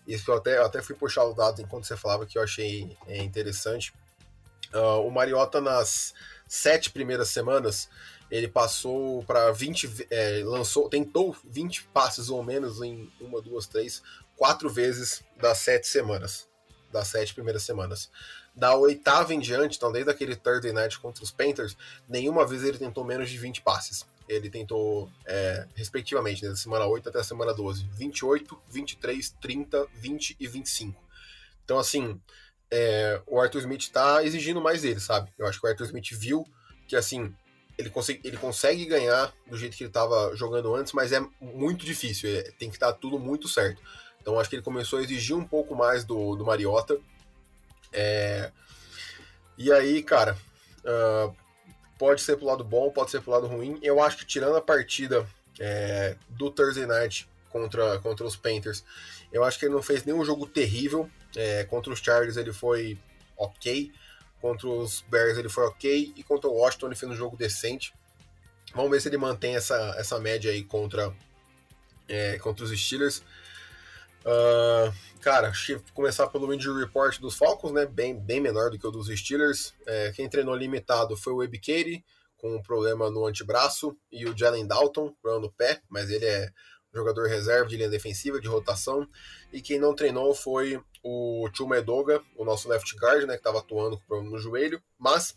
Isso 0.06 0.30
eu 0.30 0.36
até, 0.36 0.58
eu 0.58 0.66
até 0.66 0.82
fui 0.82 0.94
puxar 0.94 1.24
os 1.24 1.34
dados 1.34 1.60
enquanto 1.60 1.86
você 1.86 1.96
falava 1.96 2.26
que 2.26 2.36
eu 2.36 2.42
achei 2.42 2.96
é, 3.06 3.22
interessante. 3.22 3.92
Uh, 4.72 5.06
o 5.06 5.10
Mariota, 5.10 5.60
nas 5.60 6.12
sete 6.48 6.90
primeiras 6.90 7.28
semanas, 7.28 7.88
ele 8.30 8.48
passou 8.48 9.22
para 9.24 9.52
20. 9.52 10.08
É, 10.10 10.42
lançou, 10.44 10.88
tentou 10.88 11.36
20 11.44 11.84
passes 11.84 12.28
ou 12.28 12.42
menos 12.42 12.82
em 12.82 13.10
uma, 13.20 13.40
duas, 13.40 13.66
três, 13.66 14.02
quatro 14.36 14.68
vezes 14.68 15.22
das 15.40 15.58
sete 15.58 15.86
semanas. 15.86 16.48
Das 16.94 17.08
sete 17.08 17.34
primeiras 17.34 17.64
semanas. 17.64 18.08
Da 18.54 18.76
oitava 18.76 19.34
em 19.34 19.40
diante, 19.40 19.76
então 19.76 19.90
desde 19.90 20.08
aquele 20.08 20.36
Thursday 20.36 20.72
Night 20.72 21.00
contra 21.00 21.24
os 21.24 21.32
Panthers, 21.32 21.76
nenhuma 22.08 22.46
vez 22.46 22.62
ele 22.62 22.78
tentou 22.78 23.04
menos 23.04 23.28
de 23.28 23.36
20 23.36 23.62
passes. 23.62 24.06
Ele 24.28 24.48
tentou, 24.48 25.10
é, 25.26 25.66
respectivamente, 25.74 26.44
né, 26.44 26.50
da 26.50 26.56
semana 26.56 26.86
8 26.86 27.08
até 27.08 27.18
a 27.18 27.24
semana 27.24 27.52
12, 27.52 27.84
28, 27.94 28.56
23, 28.70 29.34
30, 29.40 29.88
20 29.92 30.36
e 30.38 30.46
25. 30.46 31.02
Então, 31.64 31.80
assim, 31.80 32.20
é, 32.70 33.20
o 33.26 33.40
Arthur 33.40 33.58
Smith 33.58 33.90
tá 33.90 34.22
exigindo 34.22 34.60
mais 34.60 34.82
dele, 34.82 35.00
sabe? 35.00 35.32
Eu 35.36 35.48
acho 35.48 35.60
que 35.60 35.66
o 35.66 35.68
Arthur 35.68 35.86
Smith 35.86 36.12
viu 36.12 36.46
que, 36.86 36.94
assim, 36.94 37.34
ele 37.76 37.90
consegue, 37.90 38.20
ele 38.22 38.36
consegue 38.36 38.86
ganhar 38.86 39.34
do 39.48 39.56
jeito 39.56 39.76
que 39.76 39.82
ele 39.82 39.90
estava 39.90 40.34
jogando 40.36 40.72
antes, 40.76 40.92
mas 40.92 41.10
é 41.10 41.20
muito 41.40 41.84
difícil, 41.84 42.30
é, 42.30 42.42
tem 42.52 42.70
que 42.70 42.76
estar 42.76 42.92
tudo 42.92 43.18
muito 43.18 43.48
certo. 43.48 43.82
Então, 44.24 44.40
acho 44.40 44.48
que 44.48 44.56
ele 44.56 44.62
começou 44.62 44.98
a 44.98 45.02
exigir 45.02 45.36
um 45.36 45.44
pouco 45.44 45.76
mais 45.76 46.02
do, 46.02 46.34
do 46.34 46.46
Mariota 46.46 46.98
é... 47.94 48.50
E 49.56 49.70
aí, 49.70 50.02
cara, 50.02 50.36
uh, 50.84 51.34
pode 51.96 52.20
ser 52.20 52.36
pro 52.36 52.46
lado 52.46 52.64
bom, 52.64 52.90
pode 52.90 53.12
ser 53.12 53.20
pro 53.20 53.30
lado 53.30 53.46
ruim. 53.46 53.78
Eu 53.80 54.02
acho 54.02 54.16
que 54.16 54.26
tirando 54.26 54.56
a 54.56 54.60
partida 54.60 55.24
é, 55.60 56.16
do 56.28 56.50
Thursday 56.50 56.86
Night 56.86 57.28
contra, 57.48 58.00
contra 58.00 58.26
os 58.26 58.34
Panthers, 58.34 58.84
eu 59.32 59.44
acho 59.44 59.56
que 59.58 59.66
ele 59.66 59.74
não 59.74 59.82
fez 59.82 60.04
nenhum 60.04 60.24
jogo 60.24 60.44
terrível. 60.44 61.08
É, 61.36 61.62
contra 61.64 61.92
os 61.92 62.00
Chargers 62.00 62.36
ele 62.36 62.52
foi 62.52 62.98
ok, 63.36 63.92
contra 64.40 64.68
os 64.68 65.02
Bears 65.02 65.38
ele 65.38 65.48
foi 65.48 65.64
ok, 65.64 66.12
e 66.16 66.24
contra 66.24 66.50
o 66.50 66.54
Washington 66.54 66.86
ele 66.86 66.96
fez 66.96 67.12
um 67.12 67.16
jogo 67.16 67.36
decente. 67.36 67.94
Vamos 68.74 68.90
ver 68.90 69.00
se 69.00 69.08
ele 69.08 69.18
mantém 69.18 69.54
essa, 69.54 69.94
essa 69.96 70.18
média 70.18 70.50
aí 70.50 70.64
contra, 70.64 71.14
é, 72.08 72.38
contra 72.38 72.64
os 72.64 72.76
Steelers. 72.76 73.22
Uh, 74.24 74.90
cara, 75.20 75.52
começar 75.92 76.26
pelo 76.28 76.52
injury 76.52 76.80
report 76.80 77.20
dos 77.20 77.36
Falcons, 77.36 77.72
né? 77.72 77.84
Bem, 77.84 78.18
bem 78.18 78.40
menor 78.40 78.70
do 78.70 78.78
que 78.78 78.86
o 78.86 78.90
dos 78.90 79.08
Steelers. 79.08 79.74
É, 79.86 80.12
quem 80.12 80.28
treinou 80.28 80.56
limitado 80.56 81.16
foi 81.16 81.32
o 81.34 81.42
Ebikeri, 81.42 82.02
com 82.38 82.56
um 82.56 82.62
problema 82.62 83.10
no 83.10 83.26
antebraço, 83.26 83.96
e 84.10 84.26
o 84.26 84.36
Jalen 84.36 84.66
Dalton, 84.66 85.14
problema 85.20 85.46
no 85.46 85.52
pé, 85.52 85.82
mas 85.90 86.08
ele 86.08 86.24
é 86.24 86.50
jogador 86.92 87.28
reserva 87.28 87.68
de 87.68 87.76
linha 87.76 87.90
defensiva, 87.90 88.40
de 88.40 88.48
rotação. 88.48 89.06
E 89.52 89.60
quem 89.60 89.78
não 89.78 89.94
treinou 89.94 90.34
foi 90.34 90.80
o 91.02 91.48
Chuma 91.52 91.76
Edoga, 91.76 92.22
o 92.36 92.44
nosso 92.44 92.68
left 92.68 92.96
guard, 92.96 93.26
né? 93.26 93.34
Que 93.34 93.40
estava 93.40 93.58
atuando 93.58 93.98
com 93.98 94.06
problema 94.06 94.30
no 94.30 94.38
joelho. 94.38 94.82
Mas 94.98 95.36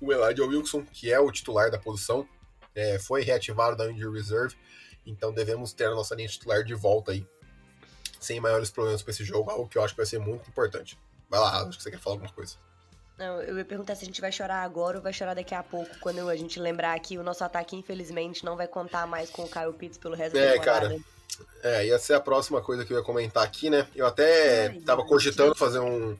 o 0.00 0.12
Elijah 0.12 0.44
Wilson, 0.44 0.84
que 0.84 1.12
é 1.12 1.20
o 1.20 1.30
titular 1.30 1.70
da 1.70 1.78
posição, 1.78 2.26
é, 2.74 2.98
foi 2.98 3.22
reativado 3.22 3.76
da 3.76 3.90
injury 3.90 4.18
reserve. 4.18 4.56
Então 5.04 5.32
devemos 5.32 5.72
ter 5.72 5.84
a 5.84 5.94
nossa 5.94 6.14
linha 6.16 6.28
titular 6.28 6.64
de 6.64 6.74
volta 6.74 7.12
aí 7.12 7.24
sem 8.20 8.40
maiores 8.40 8.70
problemas 8.70 9.02
para 9.02 9.12
esse 9.12 9.24
jogo, 9.24 9.50
algo 9.50 9.68
que 9.68 9.78
eu 9.78 9.82
acho 9.82 9.94
que 9.94 9.98
vai 9.98 10.06
ser 10.06 10.18
muito 10.18 10.48
importante. 10.48 10.98
Vai 11.28 11.40
lá, 11.40 11.62
acho 11.62 11.76
que 11.76 11.82
você 11.82 11.90
quer 11.90 11.98
falar 11.98 12.16
alguma 12.16 12.32
coisa. 12.32 12.56
Não, 13.18 13.40
eu 13.42 13.56
ia 13.56 13.64
perguntar 13.64 13.94
se 13.94 14.02
a 14.02 14.06
gente 14.06 14.20
vai 14.20 14.30
chorar 14.30 14.62
agora 14.62 14.98
ou 14.98 15.02
vai 15.02 15.12
chorar 15.12 15.34
daqui 15.34 15.54
a 15.54 15.62
pouco, 15.62 15.98
quando 16.00 16.28
a 16.28 16.36
gente 16.36 16.60
lembrar 16.60 16.98
que 17.00 17.16
o 17.16 17.22
nosso 17.22 17.42
ataque, 17.42 17.74
infelizmente, 17.74 18.44
não 18.44 18.56
vai 18.56 18.68
contar 18.68 19.06
mais 19.06 19.30
com 19.30 19.42
o 19.42 19.48
Kyle 19.48 19.72
Pitts 19.72 19.96
pelo 19.96 20.14
resto 20.14 20.36
é, 20.36 20.46
da 20.46 20.52
temporada. 20.52 20.88
Cara, 20.88 21.00
é, 21.62 21.86
ia 21.86 21.98
ser 21.98 22.14
a 22.14 22.20
próxima 22.20 22.60
coisa 22.60 22.84
que 22.84 22.92
eu 22.92 22.98
ia 22.98 23.02
comentar 23.02 23.42
aqui, 23.42 23.70
né? 23.70 23.88
Eu 23.94 24.06
até 24.06 24.66
Ai, 24.66 24.80
tava 24.80 25.04
cogitando 25.04 25.54
fazer 25.54 25.78
um, 25.78 26.16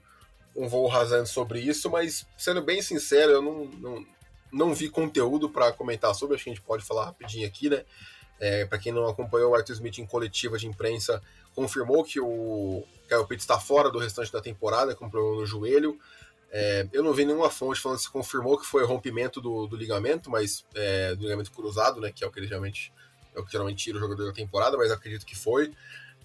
um 0.55 0.67
voo 0.69 0.87
rasante 0.89 1.29
sobre 1.29 1.61
isso, 1.61 1.91
mas, 1.91 2.27
sendo 2.37 2.63
bem 2.63 2.81
sincero, 2.81 3.33
eu 3.33 3.43
não, 3.43 3.65
não, 3.67 4.07
não 4.51 4.75
vi 4.75 4.89
conteúdo 4.89 5.51
para 5.51 5.73
comentar 5.73 6.15
sobre, 6.15 6.35
acho 6.35 6.45
que 6.45 6.51
a 6.51 6.55
gente 6.55 6.65
pode 6.65 6.83
falar 6.83 7.05
rapidinho 7.05 7.47
aqui, 7.47 7.69
né? 7.69 7.85
É, 8.41 8.65
para 8.65 8.79
quem 8.79 8.93
não 8.93 9.07
acompanhou 9.07 9.53
o 9.53 9.55
Arthur 9.55 9.75
Smith 9.75 9.99
em 9.99 10.07
coletiva 10.07 10.59
de 10.59 10.67
imprensa, 10.67 11.23
confirmou 11.57 12.05
que 12.05 12.21
o 12.21 12.85
Kyle 13.09 13.27
Pitts 13.27 13.45
está 13.45 13.59
fora 13.59 13.91
do 13.91 13.99
restante 13.99 14.31
da 14.31 14.43
temporada 14.43 14.95
com 14.95 15.09
problema 15.09 15.41
no 15.41 15.47
joelho. 15.47 15.99
É, 16.53 16.87
eu 16.93 17.03
não 17.03 17.13
vi 17.13 17.25
nenhuma 17.25 17.51
fonte 17.51 17.81
falando 17.81 17.99
se 17.99 18.11
confirmou 18.11 18.59
que 18.59 18.67
foi 18.67 18.85
rompimento 18.85 19.41
do, 19.41 19.67
do 19.67 19.75
ligamento, 19.75 20.31
mas 20.31 20.65
é, 20.75 21.15
do 21.15 21.23
ligamento 21.23 21.51
cruzado, 21.51 22.01
né? 22.01 22.13
Que 22.15 22.23
é 22.23 22.27
o 22.27 22.31
que 22.31 22.39
ele 22.39 22.47
geralmente 22.47 22.93
é 23.35 23.41
o 23.41 23.45
que 23.45 23.53
geralmente 23.53 23.83
tira 23.83 23.97
o 23.97 24.01
jogador 24.01 24.27
da 24.27 24.33
temporada, 24.33 24.77
mas 24.77 24.93
acredito 24.93 25.27
que 25.27 25.37
foi. 25.37 25.73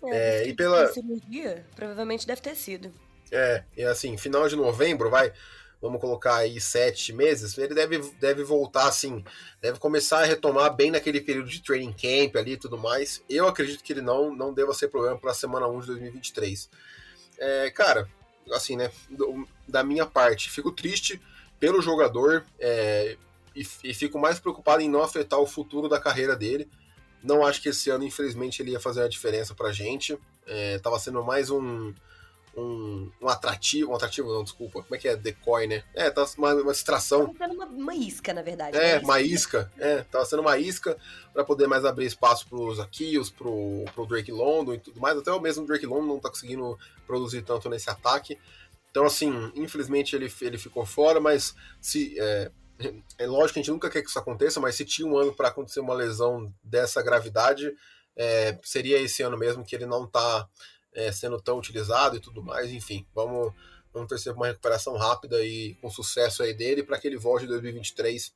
É, 0.04 0.44
é 0.44 0.48
e 0.48 0.54
pela 0.54 0.88
cirurgia, 0.88 1.65
provavelmente 1.76 2.28
deve 2.28 2.41
ter 2.41 2.56
sido. 2.56 2.94
É, 3.32 3.63
e 3.78 3.84
assim, 3.84 4.17
final 4.17 4.48
de 4.48 4.56
novembro, 4.56 5.10
vai 5.10 5.32
vamos 5.82 6.00
colocar 6.00 6.36
aí 6.36 6.62
sete 6.62 7.12
meses, 7.12 7.58
ele 7.58 7.74
deve, 7.74 7.98
deve 8.20 8.44
voltar 8.44 8.88
assim, 8.88 9.24
deve 9.60 9.80
começar 9.80 10.20
a 10.20 10.26
retomar 10.26 10.74
bem 10.76 10.91
naquele 10.91 11.20
período 11.20 11.50
de 11.50 11.62
training 11.62 11.94
camp 11.94 12.36
ali 12.36 12.54
e 12.54 12.58
tudo 12.58 12.78
mais. 12.78 13.24
Eu 13.28 13.48
acredito 13.48 13.84
que 13.84 13.91
ele 13.91 14.02
não, 14.02 14.34
não 14.34 14.54
deva 14.54 14.74
ser 14.74 14.89
problema 14.89 15.17
para 15.17 15.32
a 15.32 15.36
semana 15.36 15.67
1 15.67 15.80
de 15.80 15.88
2023. 15.88 16.70
É, 17.39 17.72
cara, 17.72 18.08
assim, 18.54 18.76
né, 18.76 18.91
do, 19.10 19.48
da 19.67 19.84
minha 19.84 20.06
parte, 20.06 20.52
fico 20.52 20.72
triste 20.72 21.20
pelo 21.60 21.82
jogador 21.82 22.46
é, 22.60 23.17
e, 23.56 23.65
e 23.84 23.94
fico 23.94 24.20
mais 24.20 24.39
preocupado 24.39 24.82
em 24.82 24.89
não 24.89 25.02
afetar 25.02 25.39
o 25.39 25.48
futuro 25.48 25.89
da 25.89 26.00
carreira 26.00 26.36
dele. 26.36 26.70
Não 27.24 27.46
acho 27.46 27.62
que 27.62 27.70
esse 27.70 27.89
ano, 27.89 28.04
infelizmente, 28.04 28.62
ele 28.62 28.72
ia 28.72 28.80
fazer 28.80 29.04
a 29.04 29.08
diferença 29.08 29.56
pra 29.56 29.72
gente. 29.72 30.17
É, 30.46 30.80
tava 30.80 30.98
sendo 31.00 31.24
mais 31.24 31.50
um, 31.50 31.94
um, 32.55 33.09
um 33.21 33.29
atrativo, 33.29 33.91
um 33.91 33.95
atrativo 33.95 34.31
não, 34.31 34.43
desculpa, 34.43 34.81
como 34.83 34.95
é 34.95 34.97
que 34.97 35.07
é? 35.07 35.15
Decoy, 35.15 35.67
né? 35.67 35.83
É, 35.93 36.09
tá 36.09 36.25
uma, 36.37 36.53
uma 36.53 36.71
distração. 36.71 37.33
Tá 37.33 37.47
sendo 37.47 37.55
uma, 37.55 37.65
uma 37.65 37.95
isca, 37.95 38.33
na 38.33 38.41
verdade. 38.41 38.77
É, 38.77 38.99
uma 38.99 39.21
isca, 39.21 39.71
é, 39.77 40.03
tava 40.03 40.25
sendo 40.25 40.41
uma 40.41 40.57
isca 40.57 40.97
para 41.33 41.43
poder 41.43 41.67
mais 41.67 41.85
abrir 41.85 42.05
espaço 42.05 42.47
pros 42.47 42.79
Akios, 42.79 43.29
pro, 43.29 43.85
pro 43.95 44.05
Drake 44.05 44.31
London 44.31 44.73
e 44.73 44.79
tudo 44.79 44.99
mais, 44.99 45.17
até 45.17 45.31
o 45.31 45.39
mesmo 45.39 45.65
Drake 45.65 45.85
London 45.85 46.07
não 46.07 46.19
tá 46.19 46.29
conseguindo 46.29 46.77
produzir 47.07 47.41
tanto 47.41 47.69
nesse 47.69 47.89
ataque. 47.89 48.37
Então, 48.89 49.05
assim, 49.05 49.51
infelizmente 49.55 50.15
ele, 50.15 50.31
ele 50.41 50.57
ficou 50.57 50.85
fora, 50.85 51.19
mas 51.19 51.55
se. 51.79 52.19
É, 52.19 52.51
é 53.19 53.27
lógico 53.27 53.53
que 53.53 53.59
a 53.59 53.61
gente 53.61 53.71
nunca 53.71 53.91
quer 53.91 54.01
que 54.01 54.09
isso 54.09 54.17
aconteça, 54.17 54.59
mas 54.59 54.73
se 54.73 54.83
tinha 54.83 55.07
um 55.07 55.15
ano 55.15 55.33
para 55.33 55.49
acontecer 55.49 55.79
uma 55.79 55.93
lesão 55.93 56.51
dessa 56.63 56.99
gravidade, 57.01 57.71
é, 58.17 58.57
seria 58.63 58.99
esse 58.99 59.21
ano 59.21 59.37
mesmo 59.37 59.63
que 59.63 59.75
ele 59.75 59.85
não 59.85 60.05
está 60.05 60.47
é, 60.93 61.12
sendo 61.12 61.41
tão 61.41 61.58
utilizado 61.58 62.17
e 62.17 62.19
tudo 62.19 62.43
mais. 62.43 62.71
Enfim, 62.71 63.06
vamos, 63.13 63.54
vamos 63.93 64.10
torcer 64.10 64.34
uma 64.34 64.47
recuperação 64.47 64.97
rápida 64.97 65.43
e 65.43 65.75
com 65.75 65.89
sucesso 65.89 66.43
aí 66.43 66.54
dele 66.54 66.84
para 66.84 66.97
que 66.99 67.08
ele 67.08 67.17
volte 67.17 67.45
em 67.45 67.49
2023 67.49 68.34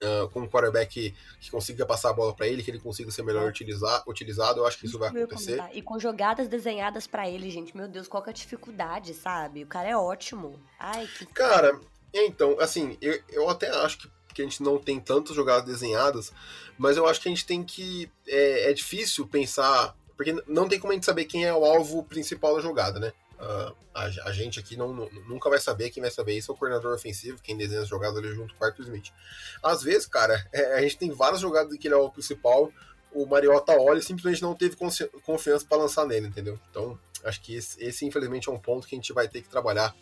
Uh, 0.00 0.28
com 0.28 0.42
um 0.42 0.48
quarterback 0.48 0.92
que, 0.92 1.14
que, 1.40 1.50
consiga 1.50 1.84
passar 1.84 2.10
a 2.10 2.12
bola 2.12 2.32
para 2.32 2.46
ele, 2.46 2.62
que 2.62 2.70
ele 2.70 2.78
consiga 2.78 3.10
ser 3.10 3.24
melhor 3.24 3.48
utilizar, 3.48 4.04
utilizado, 4.06 4.60
eu 4.60 4.66
acho 4.66 4.78
que 4.78 4.86
isso, 4.86 4.92
isso 4.92 4.98
vai 5.00 5.08
acontecer. 5.08 5.60
E 5.72 5.82
com 5.82 5.98
jogadas 5.98 6.46
desenhadas 6.46 7.08
para 7.08 7.28
ele, 7.28 7.50
gente, 7.50 7.76
meu 7.76 7.88
Deus, 7.88 8.06
qual 8.06 8.22
que 8.22 8.30
é 8.30 8.32
a 8.32 8.34
dificuldade, 8.34 9.12
sabe? 9.12 9.64
O 9.64 9.66
cara 9.66 9.88
é 9.88 9.96
ótimo. 9.96 10.62
Ai, 10.78 11.04
que... 11.18 11.26
Cara, 11.26 11.80
então, 12.12 12.58
assim, 12.60 12.96
eu, 13.00 13.20
eu 13.28 13.48
até 13.48 13.70
acho 13.70 13.98
que, 13.98 14.10
que 14.34 14.42
a 14.42 14.44
gente 14.44 14.62
não 14.62 14.78
tem 14.78 15.00
tantas 15.00 15.34
jogadas 15.34 15.64
desenhadas, 15.64 16.32
mas 16.78 16.96
eu 16.96 17.06
acho 17.06 17.20
que 17.20 17.28
a 17.28 17.32
gente 17.32 17.46
tem 17.46 17.64
que. 17.64 18.10
É, 18.26 18.70
é 18.70 18.72
difícil 18.72 19.26
pensar. 19.26 19.96
Porque 20.18 20.34
não 20.48 20.68
tem 20.68 20.80
como 20.80 20.92
a 20.92 20.96
gente 20.96 21.06
saber 21.06 21.26
quem 21.26 21.44
é 21.44 21.54
o 21.54 21.64
alvo 21.64 22.02
principal 22.02 22.56
da 22.56 22.60
jogada, 22.60 22.98
né? 22.98 23.12
Uh, 23.38 23.72
a, 23.94 24.04
a, 24.24 24.32
gente 24.32 24.58
aqui 24.58 24.76
não, 24.76 24.92
nunca 25.28 25.48
vai 25.48 25.60
saber, 25.60 25.90
quem 25.90 26.00
vai 26.00 26.10
saber 26.10 26.36
isso 26.36 26.50
é 26.50 26.54
o 26.54 26.58
coordenador 26.58 26.92
ofensivo, 26.92 27.40
quem 27.40 27.56
desenha 27.56 27.82
as 27.82 27.88
jogadas 27.88 28.18
ali 28.18 28.34
junto 28.34 28.52
com 28.56 28.64
o 28.64 28.66
Arthur 28.66 28.82
Smith. 28.82 29.12
Às 29.62 29.80
vezes, 29.80 30.06
cara, 30.06 30.44
é, 30.52 30.74
a 30.74 30.82
gente 30.82 30.98
tem 30.98 31.12
várias 31.12 31.40
jogadas 31.40 31.78
que 31.78 31.86
ele 31.86 31.94
é 31.94 31.96
o 31.96 32.10
principal, 32.10 32.72
o 33.12 33.26
Mariota 33.26 33.80
olha 33.80 34.00
e 34.00 34.02
simplesmente 34.02 34.42
não 34.42 34.56
teve 34.56 34.76
confiança 35.22 35.64
para 35.68 35.78
lançar 35.78 36.04
nele, 36.04 36.26
entendeu? 36.26 36.58
Então, 36.68 36.98
acho 37.22 37.40
que 37.40 37.54
esse, 37.54 37.80
esse, 37.80 38.04
infelizmente, 38.04 38.48
é 38.48 38.52
um 38.52 38.58
ponto 38.58 38.88
que 38.88 38.96
a 38.96 38.98
gente 38.98 39.12
vai 39.12 39.28
ter 39.28 39.40
que 39.40 39.48
trabalhar 39.48 39.94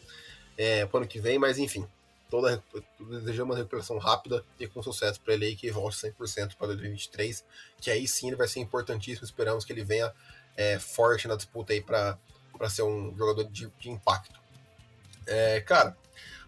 é, 0.57 0.87
para 0.87 1.01
ano 1.01 1.07
que 1.07 1.21
vem, 1.21 1.39
mas 1.39 1.59
enfim, 1.59 1.87
toda, 2.31 2.63
desejamos 2.99 3.55
uma 3.55 3.57
recuperação 3.57 3.99
rápida 3.99 4.45
e 4.59 4.67
com 4.67 4.83
sucesso 4.83 5.21
para 5.21 5.35
ele 5.35 5.47
aí, 5.47 5.57
que 5.57 5.71
volte 5.71 5.97
100% 5.97 6.57
para 6.57 6.69
2023, 6.69 7.45
que 7.81 7.91
aí 7.91 8.07
sim 8.07 8.29
ele 8.29 8.37
vai 8.37 8.49
ser 8.49 8.61
importantíssimo, 8.61 9.25
esperamos 9.25 9.65
que 9.65 9.73
ele 9.73 9.85
venha 9.85 10.13
é, 10.57 10.79
forte 10.79 11.29
na 11.29 11.37
disputa 11.37 11.73
aí 11.73 11.81
para 11.81 12.19
ser 12.69 12.83
um 12.83 13.17
jogador 13.17 13.45
de, 13.45 13.71
de 13.79 13.91
impacto. 13.91 14.41
É, 15.27 15.61
cara, 15.61 15.97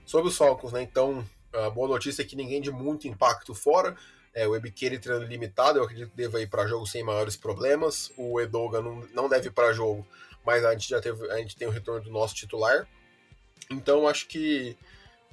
sobre 0.06 0.28
os 0.28 0.36
Falcons, 0.36 0.72
né? 0.72 0.82
Então, 0.82 1.26
a 1.52 1.70
boa 1.70 1.88
notícia 1.88 2.22
é 2.22 2.24
que 2.24 2.36
ninguém 2.36 2.60
de 2.60 2.70
muito 2.70 3.08
impacto 3.08 3.54
fora. 3.54 3.96
É, 4.34 4.46
o 4.46 4.54
Ebiqueire 4.54 4.98
treino 4.98 5.24
limitado, 5.24 5.78
eu 5.78 5.84
acredito 5.84 6.10
que 6.10 6.16
deva 6.16 6.40
ir 6.40 6.48
para 6.48 6.66
jogo 6.66 6.86
sem 6.86 7.02
maiores 7.02 7.36
problemas. 7.36 8.12
O 8.16 8.40
Edoga 8.40 8.80
não, 8.80 9.06
não 9.12 9.28
deve 9.28 9.48
ir 9.48 9.52
para 9.52 9.72
jogo, 9.72 10.06
mas 10.44 10.64
a 10.64 10.72
gente 10.72 10.88
já 10.88 11.00
teve, 11.00 11.30
a 11.30 11.38
gente 11.38 11.56
tem 11.56 11.66
o 11.66 11.70
retorno 11.70 12.02
do 12.02 12.10
nosso 12.10 12.34
titular. 12.34 12.86
Então, 13.70 14.06
acho 14.06 14.26
que, 14.28 14.76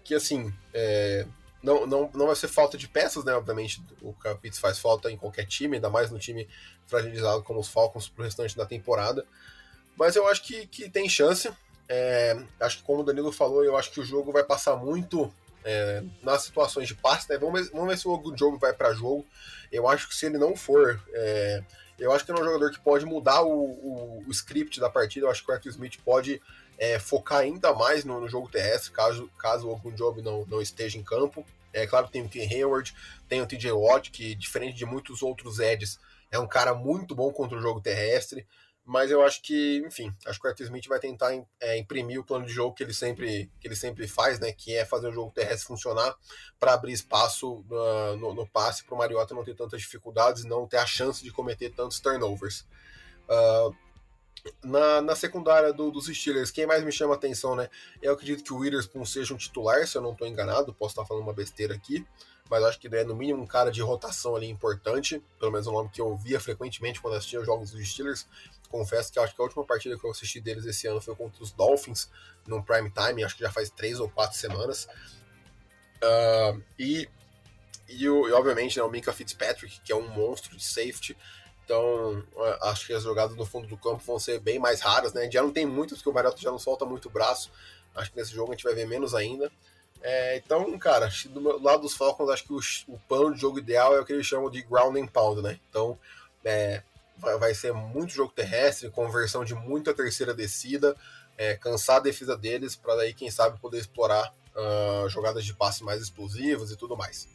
que 0.05 0.13
assim, 0.13 0.53
é, 0.73 1.25
não, 1.61 1.87
não, 1.87 2.09
não 2.13 2.27
vai 2.27 2.35
ser 2.35 2.47
falta 2.47 2.77
de 2.77 2.87
peças, 2.87 3.25
né? 3.25 3.33
Obviamente, 3.33 3.81
o 4.01 4.13
Capitz 4.13 4.59
faz 4.59 4.77
falta 4.77 5.11
em 5.11 5.17
qualquer 5.17 5.45
time, 5.45 5.75
ainda 5.75 5.89
mais 5.89 6.11
no 6.11 6.19
time 6.19 6.47
fragilizado 6.85 7.41
como 7.41 7.59
os 7.59 7.67
Falcons 7.67 8.07
para 8.07 8.21
o 8.21 8.25
restante 8.25 8.55
da 8.55 8.67
temporada. 8.67 9.25
Mas 9.97 10.15
eu 10.15 10.27
acho 10.27 10.43
que, 10.43 10.67
que 10.67 10.89
tem 10.89 11.09
chance. 11.09 11.51
É, 11.89 12.39
acho 12.59 12.77
que 12.77 12.83
como 12.83 13.01
o 13.01 13.03
Danilo 13.03 13.31
falou, 13.31 13.63
eu 13.63 13.75
acho 13.75 13.91
que 13.91 13.99
o 13.99 14.05
jogo 14.05 14.31
vai 14.31 14.43
passar 14.43 14.75
muito 14.75 15.33
é, 15.63 16.03
nas 16.21 16.43
situações 16.43 16.87
de 16.87 16.93
passe, 16.93 17.27
né? 17.29 17.37
Vamos 17.39 17.59
ver, 17.59 17.71
vamos 17.71 17.87
ver 17.87 17.97
se 17.97 18.07
o 18.07 18.37
jogo 18.37 18.59
vai 18.59 18.71
para 18.71 18.93
jogo. 18.93 19.25
Eu 19.71 19.87
acho 19.87 20.07
que 20.07 20.15
se 20.15 20.27
ele 20.27 20.37
não 20.37 20.55
for, 20.55 21.01
é, 21.13 21.63
eu 21.97 22.11
acho 22.11 22.25
que 22.25 22.31
ele 22.31 22.39
é 22.39 22.41
um 22.41 22.45
jogador 22.45 22.71
que 22.71 22.79
pode 22.79 23.05
mudar 23.05 23.41
o, 23.41 23.49
o, 23.49 24.23
o 24.27 24.31
script 24.31 24.79
da 24.79 24.89
partida. 24.89 25.25
Eu 25.25 25.31
acho 25.31 25.43
que 25.43 25.51
o 25.51 25.53
Arthur 25.53 25.69
Smith 25.69 25.97
pode 26.03 26.41
é, 26.77 26.99
focar 26.99 27.39
ainda 27.39 27.73
mais 27.73 28.03
no, 28.03 28.19
no, 28.19 28.27
jogo 28.27 28.49
terrestre, 28.49 28.91
caso, 28.91 29.29
caso 29.37 29.69
o 29.83 29.91
Job 29.91 30.21
não, 30.21 30.45
não 30.45 30.61
esteja 30.61 30.97
em 30.97 31.03
campo. 31.03 31.45
É 31.73 31.85
claro 31.85 32.07
que 32.07 32.13
tem 32.13 32.21
o 32.21 32.29
Ken 32.29 32.47
Hayward, 32.47 32.93
tem 33.27 33.41
o 33.41 33.47
TJ 33.47 33.71
Watt, 33.71 34.11
que 34.11 34.35
diferente 34.35 34.75
de 34.75 34.85
muitos 34.85 35.21
outros 35.21 35.59
Eds, 35.59 35.99
é 36.31 36.39
um 36.39 36.47
cara 36.47 36.73
muito 36.73 37.13
bom 37.13 37.31
contra 37.31 37.57
o 37.57 37.61
jogo 37.61 37.81
terrestre 37.81 38.45
mas 38.85 39.09
eu 39.09 39.23
acho 39.23 39.41
que, 39.41 39.83
enfim, 39.83 40.13
acho 40.27 40.39
que 40.39 40.45
o 40.45 40.49
Arthur 40.49 40.65
Smith 40.65 40.87
vai 40.87 40.99
tentar 40.99 41.31
é, 41.59 41.75
imprimir 41.75 42.19
o 42.19 42.23
plano 42.23 42.45
de 42.45 42.53
jogo 42.53 42.75
que 42.75 42.83
ele 42.83 42.93
sempre, 42.93 43.51
que 43.59 43.67
ele 43.67 43.75
sempre 43.75 44.07
faz, 44.07 44.39
né? 44.39 44.51
Que 44.51 44.75
é 44.75 44.85
fazer 44.85 45.07
o 45.07 45.11
jogo 45.11 45.31
terrestre 45.33 45.65
funcionar 45.65 46.15
para 46.59 46.73
abrir 46.73 46.93
espaço 46.93 47.65
uh, 47.71 48.15
no, 48.17 48.35
no, 48.35 48.47
passe 48.47 48.83
para 48.83 48.93
o 48.93 48.97
Mariota 48.97 49.33
não 49.33 49.43
ter 49.43 49.55
tantas 49.55 49.81
dificuldades 49.81 50.43
não 50.43 50.67
ter 50.67 50.77
a 50.77 50.85
chance 50.85 51.23
de 51.23 51.31
cometer 51.31 51.71
tantos 51.71 51.99
turnovers. 51.99 52.63
Uh, 53.27 53.75
na, 54.63 55.01
na 55.01 55.15
secundária 55.15 55.73
do, 55.73 55.89
dos 55.89 56.05
Steelers, 56.05 56.51
quem 56.51 56.67
mais 56.67 56.83
me 56.83 56.91
chama 56.91 57.15
atenção, 57.15 57.55
né? 57.55 57.67
Eu 58.03 58.13
acredito 58.13 58.43
que 58.43 58.53
o 58.53 58.57
Witherspoon 58.57 59.03
seja 59.03 59.33
um 59.33 59.37
titular, 59.37 59.87
se 59.87 59.97
eu 59.97 60.01
não 60.03 60.11
estou 60.11 60.27
enganado, 60.27 60.71
posso 60.75 60.91
estar 60.91 61.05
falando 61.05 61.23
uma 61.23 61.33
besteira 61.33 61.73
aqui, 61.73 62.05
mas 62.47 62.63
acho 62.63 62.79
que 62.79 62.87
é 62.87 63.03
no 63.03 63.15
mínimo 63.15 63.41
um 63.41 63.47
cara 63.47 63.71
de 63.71 63.81
rotação 63.81 64.35
ali 64.35 64.47
importante, 64.47 65.23
pelo 65.39 65.51
menos 65.51 65.65
o 65.65 65.71
nome 65.71 65.89
que 65.89 65.99
eu 65.99 66.15
via 66.15 66.39
frequentemente 66.39 67.01
quando 67.01 67.15
assistia 67.15 67.39
os 67.39 67.45
jogos 67.45 67.71
dos 67.71 67.89
Steelers 67.89 68.27
confesso 68.67 69.11
que 69.11 69.19
acho 69.19 69.35
que 69.35 69.41
a 69.41 69.43
última 69.43 69.63
partida 69.63 69.97
que 69.97 70.05
eu 70.05 70.11
assisti 70.11 70.39
deles 70.39 70.65
esse 70.65 70.87
ano 70.87 71.01
foi 71.01 71.15
contra 71.15 71.41
os 71.43 71.51
Dolphins, 71.51 72.09
no 72.45 72.63
prime 72.63 72.91
time, 72.91 73.23
acho 73.23 73.35
que 73.35 73.43
já 73.43 73.51
faz 73.51 73.69
três 73.69 73.99
ou 73.99 74.09
quatro 74.09 74.37
semanas. 74.37 74.87
Uh, 75.97 76.61
e, 76.77 77.09
e, 77.89 78.03
e, 78.03 78.09
obviamente 78.09 78.77
né, 78.77 78.83
o 78.83 78.89
Minka 78.89 79.13
Fitzpatrick, 79.13 79.81
que 79.81 79.91
é 79.91 79.95
um 79.95 80.07
monstro 80.07 80.55
de 80.55 80.63
safety. 80.63 81.17
Então, 81.63 82.23
acho 82.61 82.85
que 82.85 82.93
as 82.93 83.01
jogadas 83.01 83.35
no 83.35 83.45
fundo 83.45 83.67
do 83.67 83.75
campo 83.75 84.03
vão 84.05 84.19
ser 84.19 84.39
bem 84.39 84.59
mais 84.59 84.81
raras, 84.81 85.13
né? 85.13 85.29
Já 85.31 85.41
não 85.41 85.51
tem 85.51 85.65
muitas, 85.65 85.97
porque 85.97 86.09
o 86.09 86.13
Mariota 86.13 86.37
já 86.37 86.51
não 86.51 86.59
solta 86.59 86.85
muito 86.85 87.07
o 87.07 87.11
braço. 87.11 87.51
Acho 87.95 88.11
que 88.11 88.17
nesse 88.17 88.33
jogo 88.35 88.51
a 88.51 88.55
gente 88.55 88.63
vai 88.63 88.75
ver 88.75 88.85
menos 88.85 89.15
ainda. 89.15 89.51
É, 90.01 90.37
então, 90.37 90.77
cara, 90.77 91.09
do 91.31 91.63
lado 91.63 91.81
dos 91.81 91.95
Falcons, 91.95 92.29
acho 92.29 92.43
que 92.43 92.53
o, 92.53 92.59
o 92.93 92.99
plano 93.07 93.33
de 93.33 93.41
jogo 93.41 93.57
ideal 93.57 93.95
é 93.95 93.99
o 93.99 94.05
que 94.05 94.13
eles 94.13 94.27
chamam 94.27 94.51
de 94.51 94.61
ground 94.61 94.95
and 94.97 95.07
pound, 95.07 95.41
né? 95.41 95.59
Então, 95.67 95.97
é, 96.43 96.83
vai 97.17 97.53
ser 97.53 97.73
muito 97.73 98.13
jogo 98.13 98.31
terrestre, 98.33 98.89
conversão 98.89 99.43
de 99.43 99.55
muita 99.55 99.93
terceira 99.93 100.33
descida, 100.33 100.95
é, 101.37 101.55
cansar 101.55 101.97
a 101.97 101.99
defesa 102.01 102.37
deles 102.37 102.75
para 102.75 102.95
daí, 102.95 103.13
quem 103.13 103.29
sabe, 103.31 103.59
poder 103.59 103.79
explorar 103.79 104.33
uh, 104.55 105.09
jogadas 105.09 105.45
de 105.45 105.53
passe 105.53 105.83
mais 105.83 106.01
explosivas 106.01 106.71
e 106.71 106.77
tudo 106.77 106.95
mais. 106.95 107.27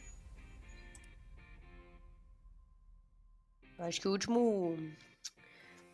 acho 3.79 3.99
que 3.99 4.07
o 4.07 4.11
último. 4.11 4.77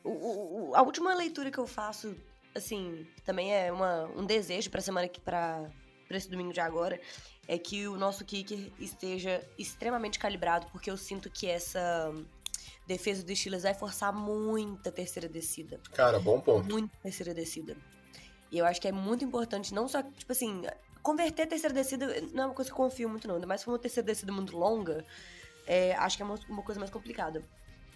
O, 0.03 0.69
o, 0.69 0.75
a 0.75 0.81
última 0.81 1.13
leitura 1.13 1.51
que 1.51 1.57
eu 1.57 1.67
faço, 1.67 2.15
assim, 2.55 3.07
também 3.25 3.53
é 3.53 3.71
uma, 3.71 4.05
um 4.15 4.25
desejo 4.25 4.69
para 4.69 4.81
semana 4.81 5.07
que 5.07 5.19
para 5.19 5.69
esse 6.09 6.29
domingo 6.29 6.53
de 6.53 6.59
agora, 6.59 6.99
é 7.47 7.57
que 7.57 7.87
o 7.87 7.97
nosso 7.97 8.23
kicker 8.23 8.71
esteja 8.79 9.43
extremamente 9.57 10.19
calibrado, 10.19 10.67
porque 10.71 10.89
eu 10.89 10.97
sinto 10.97 11.29
que 11.29 11.47
essa 11.47 12.13
defesa 12.87 13.21
do 13.23 13.35
Steelers 13.35 13.63
vai 13.63 13.73
forçar 13.73 14.13
muita 14.13 14.91
terceira 14.91 15.27
descida. 15.27 15.79
Cara, 15.93 16.19
bom 16.19 16.39
ponto. 16.39 16.67
Muita 16.67 16.95
terceira 17.03 17.33
descida. 17.33 17.75
E 18.49 18.57
eu 18.57 18.65
acho 18.65 18.79
que 18.79 18.87
é 18.87 18.91
muito 18.91 19.25
importante, 19.25 19.73
não 19.73 19.87
só, 19.87 20.01
tipo 20.01 20.31
assim, 20.31 20.63
converter 21.03 21.43
a 21.43 21.47
terceira 21.47 21.73
descida 21.73 22.07
não 22.33 22.43
é 22.43 22.45
uma 22.47 22.55
coisa 22.55 22.71
que 22.71 22.73
eu 22.73 22.77
confio 22.77 23.09
muito, 23.09 23.27
não. 23.27 23.35
Ainda 23.35 23.45
mais 23.45 23.61
se 23.61 23.65
for 23.65 23.71
uma 23.71 23.79
terceira 23.79 24.05
descida 24.05 24.31
muito 24.31 24.57
longa, 24.57 25.05
é, 25.65 25.93
acho 25.95 26.15
que 26.15 26.23
é 26.23 26.25
uma, 26.25 26.39
uma 26.49 26.63
coisa 26.63 26.79
mais 26.79 26.89
complicada. 26.89 27.43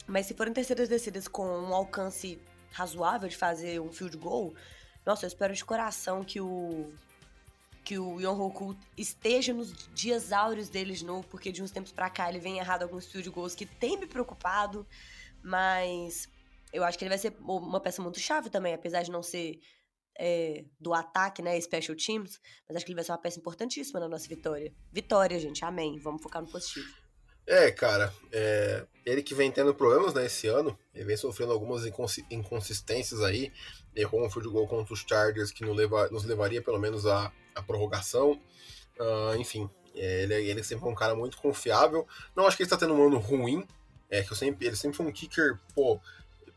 Mas 0.06 0.26
se 0.26 0.34
forem 0.34 0.52
terceiras 0.52 0.90
descidas 0.90 1.28
com 1.28 1.46
um 1.46 1.74
alcance 1.74 2.42
razoável 2.72 3.30
de 3.30 3.38
fazer 3.38 3.80
um 3.80 3.92
field 3.92 4.18
goal, 4.18 4.54
nossa, 5.06 5.26
eu 5.26 5.28
espero 5.30 5.54
de 5.54 5.64
coração 5.64 6.24
que 6.24 6.42
o 6.42 6.92
que 7.84 7.98
o 7.98 8.20
Yon 8.20 8.40
Hoku 8.40 8.76
esteja 8.98 9.54
nos 9.54 9.74
dias 9.94 10.32
áureos 10.32 10.70
dele 10.70 10.94
de 10.94 11.06
novo, 11.06 11.28
porque 11.28 11.52
de 11.52 11.64
uns 11.64 11.72
tempos 11.72 11.92
para 11.92 12.10
cá 12.10 12.30
ele 12.30 12.40
vem 12.40 12.58
errado 12.58 12.84
alguns 12.84 13.06
field 13.06 13.30
goals 13.30 13.56
que 13.56 13.66
tem 13.66 13.98
me 13.98 14.06
preocupado, 14.06 14.86
mas 15.44 16.30
eu 16.72 16.84
acho 16.84 16.98
que 16.98 17.04
ele 17.04 17.10
vai 17.10 17.18
ser 17.18 17.36
uma 17.42 17.80
peça 17.80 18.02
muito 18.02 18.20
chave 18.20 18.50
também, 18.50 18.74
apesar 18.74 19.02
de 19.02 19.12
não 19.12 19.24
ser 19.24 19.60
é, 20.18 20.66
do 20.80 20.94
ataque, 20.94 21.42
né, 21.42 21.60
special 21.60 21.98
teams, 21.98 22.40
mas 22.68 22.78
acho 22.78 22.86
que 22.86 22.92
ele 22.92 22.96
vai 22.98 23.04
ser 23.04 23.12
uma 23.12 23.18
peça 23.18 23.40
importantíssima 23.40 24.00
na 24.00 24.08
nossa 24.08 24.28
vitória. 24.28 24.74
Vitória, 24.92 25.40
gente, 25.40 25.66
amém. 25.66 25.98
Vamos 26.00 26.22
focar 26.22 26.42
no 26.42 26.50
positivo. 26.50 27.01
É, 27.48 27.72
cara, 27.72 28.14
é, 28.32 28.86
ele 29.06 29.22
que 29.24 29.34
vem 29.34 29.52
tendo 29.52 29.74
problemas 29.74 30.14
né, 30.14 30.26
esse 30.26 30.48
ano, 30.48 30.78
ele 30.94 31.06
vem 31.06 31.18
sofrendo 31.18 31.52
algumas 31.52 31.84
inconsistências 32.30 33.22
aí, 33.22 33.52
errou 33.96 34.26
um 34.26 34.30
field 34.30 34.50
goal 34.50 34.68
contra 34.68 34.94
os 34.94 35.04
Chargers 35.08 35.52
que 35.52 35.66
nos, 35.66 35.76
leva, 35.76 36.08
nos 36.10 36.24
levaria 36.24 36.62
pelo 36.62 36.80
menos 36.80 37.06
a 37.06 37.32
a 37.56 37.62
prorrogação. 37.62 38.40
Uh, 39.00 39.36
enfim, 39.38 39.70
é, 39.96 40.24
ele, 40.24 40.34
ele 40.34 40.64
sempre 40.64 40.84
foi 40.84 40.92
um 40.92 40.96
cara 40.96 41.16
muito 41.16 41.38
confiável. 41.38 42.08
Não 42.36 42.46
acho 42.46 42.58
que 42.58 42.64
ele 42.64 42.68
está 42.68 42.78
tendo 42.78 42.94
um 42.94 43.08
ano 43.08 43.18
ruim. 43.18 43.66
É 44.10 44.22
que 44.24 44.32
eu 44.32 44.38
sempre, 44.38 44.68
ele 44.68 44.76
sempre 44.76 44.98
foi 44.98 45.06
um 45.06 45.12
kicker, 45.12 45.58
pô, 45.74 46.00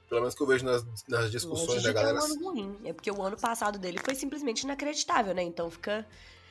Pelo 0.08 0.20
menos 0.20 0.34
que 0.34 0.42
eu 0.42 0.46
vejo 0.46 0.64
nas, 0.64 0.84
nas 1.08 1.30
discussões 1.30 1.82
da 1.82 1.92
galera. 1.92 2.18
É 2.18 2.20
um 2.20 2.24
ano 2.24 2.44
ruim. 2.44 2.76
É 2.84 2.92
porque 2.92 3.10
o 3.10 3.22
ano 3.22 3.36
passado 3.36 3.78
dele 3.78 3.98
foi 4.04 4.14
simplesmente 4.14 4.62
inacreditável, 4.62 5.34
né? 5.34 5.42
Então 5.42 5.70
fica. 5.70 6.06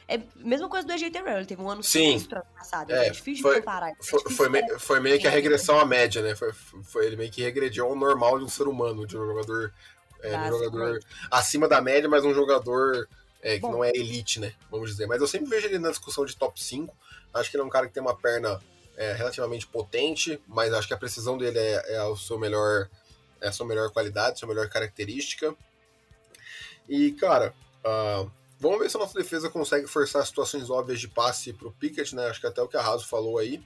É 0.08 0.16
a 0.16 0.22
mesma 0.36 0.68
coisa 0.68 0.86
do 0.86 0.94
AJ 0.94 1.12
Terrell, 1.12 1.38
ele 1.38 1.46
teve 1.46 1.62
um 1.62 1.70
ano 1.70 1.84
Sim. 1.84 2.16
ano 2.16 2.44
passado. 2.58 2.92
É, 2.92 3.08
é 3.08 3.10
difícil 3.10 3.42
foi, 3.42 3.56
de 3.56 3.60
comparar. 3.62 3.90
É 3.90 3.96
foi, 4.00 4.20
difícil 4.20 4.38
foi, 4.38 4.50
meio, 4.50 4.80
foi 4.80 5.00
meio 5.00 5.20
que 5.20 5.28
a 5.28 5.32
regressão 5.32 5.80
à 5.80 5.86
média, 5.86 6.22
né? 6.22 6.36
Foi, 6.36 6.52
foi, 6.84 7.06
ele 7.06 7.16
meio 7.16 7.32
que 7.32 7.42
regrediu 7.42 7.86
ao 7.86 7.96
normal 7.96 8.38
de 8.38 8.46
um 8.46 8.50
ser 8.50 8.68
humano, 8.68 9.08
de 9.08 9.18
um 9.18 9.26
jogador, 9.26 9.74
é, 10.22 10.38
um 10.38 10.50
jogador 10.50 11.00
acima 11.32 11.68
da 11.68 11.82
média, 11.82 12.10
mas 12.10 12.26
um 12.26 12.34
jogador 12.34 13.08
é, 13.42 13.60
que 13.60 13.68
não 13.68 13.84
é 13.84 13.90
elite, 13.90 14.40
né? 14.40 14.54
Vamos 14.70 14.90
dizer. 14.90 15.06
Mas 15.08 15.22
eu 15.22 15.28
sempre 15.28 15.50
vejo 15.50 15.68
ele 15.68 15.80
na 15.80 15.90
discussão 15.90 16.26
de 16.26 16.36
top 16.36 16.62
5. 16.62 16.96
Acho 17.34 17.50
que 17.50 17.58
ele 17.58 17.64
é 17.64 17.66
um 17.66 17.70
cara 17.70 17.88
que 17.88 17.94
tem 17.94 18.02
uma 18.02 18.16
perna 18.16 18.60
é, 18.98 19.14
relativamente 19.14 19.68
potente, 19.68 20.42
mas 20.48 20.74
acho 20.74 20.88
que 20.88 20.94
a 20.94 20.98
precisão 20.98 21.38
dele 21.38 21.60
é, 21.60 21.96
é 21.96 21.98
a 21.98 22.16
sua 22.16 22.40
melhor 22.40 22.90
é 23.44 23.50
a 23.50 23.52
sua 23.52 23.66
melhor 23.66 23.92
qualidade, 23.92 24.40
sua 24.40 24.48
melhor 24.48 24.70
característica. 24.70 25.54
E, 26.88 27.12
cara, 27.12 27.54
uh, 27.86 28.32
vamos 28.64 28.80
ver 28.80 28.90
se 28.90 28.96
a 28.96 29.00
nossa 29.00 29.14
defesa 29.14 29.50
consegue 29.50 29.88
forçar 29.88 30.26
situações 30.26 30.70
óbvias 30.70 31.02
de 31.02 31.10
passe 31.10 31.52
para 31.52 31.68
o 31.68 31.72
Pickett, 31.72 32.16
né? 32.16 32.28
Acho 32.28 32.40
que 32.40 32.48
até 32.48 32.62
o 32.62 32.68
que 32.68 32.78
a 32.78 32.82
Raso 32.82 33.06
falou 33.06 33.38
aí. 33.38 33.62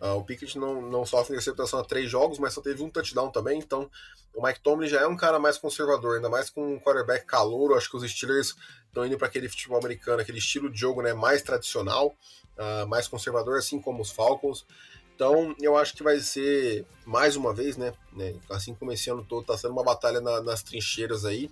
Uh, 0.00 0.14
o 0.16 0.24
Pickett 0.24 0.58
não, 0.58 0.80
não 0.80 1.04
sofre 1.04 1.32
interceptação 1.32 1.80
há 1.80 1.84
três 1.84 2.08
jogos, 2.08 2.38
mas 2.38 2.52
só 2.52 2.60
teve 2.60 2.82
um 2.82 2.90
touchdown 2.90 3.30
também, 3.30 3.58
então 3.58 3.90
o 4.34 4.42
Mike 4.42 4.60
Tomlin 4.60 4.86
já 4.86 5.00
é 5.00 5.06
um 5.06 5.16
cara 5.16 5.38
mais 5.38 5.56
conservador, 5.56 6.16
ainda 6.16 6.28
mais 6.28 6.50
com 6.50 6.74
um 6.74 6.78
quarterback 6.78 7.24
calouro. 7.24 7.74
Acho 7.74 7.90
que 7.90 7.96
os 7.96 8.10
Steelers 8.10 8.54
estão 8.86 9.06
indo 9.06 9.16
para 9.16 9.26
aquele 9.26 9.48
futebol 9.48 9.78
americano, 9.78 10.20
aquele 10.20 10.38
estilo 10.38 10.70
de 10.70 10.78
jogo 10.78 11.00
né, 11.00 11.14
mais 11.14 11.40
tradicional, 11.42 12.14
uh, 12.58 12.86
mais 12.86 13.08
conservador, 13.08 13.58
assim 13.58 13.80
como 13.80 14.02
os 14.02 14.10
Falcons. 14.10 14.66
Então, 15.14 15.56
eu 15.62 15.78
acho 15.78 15.94
que 15.94 16.02
vai 16.02 16.20
ser, 16.20 16.84
mais 17.06 17.34
uma 17.34 17.54
vez, 17.54 17.78
né? 17.78 17.94
né 18.12 18.34
assim 18.50 18.74
como 18.74 18.92
esse 18.92 19.08
ano 19.08 19.24
todo, 19.24 19.46
tá 19.46 19.56
sendo 19.56 19.72
uma 19.72 19.82
batalha 19.82 20.20
na, 20.20 20.42
nas 20.42 20.62
trincheiras 20.62 21.24
aí. 21.24 21.50